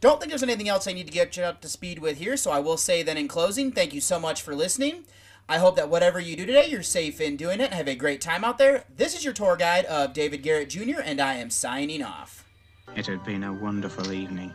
Don't 0.00 0.18
think 0.18 0.30
there's 0.30 0.42
anything 0.42 0.68
else 0.68 0.88
I 0.88 0.94
need 0.94 1.06
to 1.06 1.12
get 1.12 1.36
you 1.36 1.44
up 1.44 1.60
to 1.60 1.68
speed 1.68 2.00
with 2.00 2.18
here, 2.18 2.36
so 2.36 2.50
I 2.50 2.58
will 2.58 2.76
say 2.76 3.04
then 3.04 3.18
in 3.18 3.28
closing, 3.28 3.70
thank 3.70 3.94
you 3.94 4.00
so 4.00 4.18
much 4.18 4.42
for 4.42 4.52
listening. 4.52 5.04
I 5.48 5.58
hope 5.58 5.76
that 5.76 5.88
whatever 5.88 6.18
you 6.18 6.36
do 6.36 6.44
today, 6.44 6.66
you're 6.66 6.82
safe 6.82 7.20
in 7.20 7.36
doing 7.36 7.60
it 7.60 7.66
and 7.66 7.74
have 7.74 7.86
a 7.86 7.94
great 7.94 8.20
time 8.20 8.42
out 8.42 8.58
there. 8.58 8.84
This 8.94 9.14
is 9.14 9.24
your 9.24 9.32
tour 9.32 9.56
guide 9.56 9.84
of 9.84 10.12
David 10.12 10.42
Garrett 10.42 10.70
Jr., 10.70 11.02
and 11.04 11.20
I 11.20 11.34
am 11.34 11.50
signing 11.50 12.02
off. 12.02 12.48
It 12.96 13.06
had 13.06 13.22
been 13.22 13.44
a 13.44 13.52
wonderful 13.52 14.12
evening, 14.12 14.52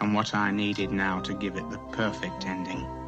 and 0.00 0.14
what 0.14 0.34
I 0.34 0.50
needed 0.50 0.90
now 0.90 1.20
to 1.20 1.34
give 1.34 1.54
it 1.54 1.70
the 1.70 1.78
perfect 1.92 2.44
ending 2.44 2.99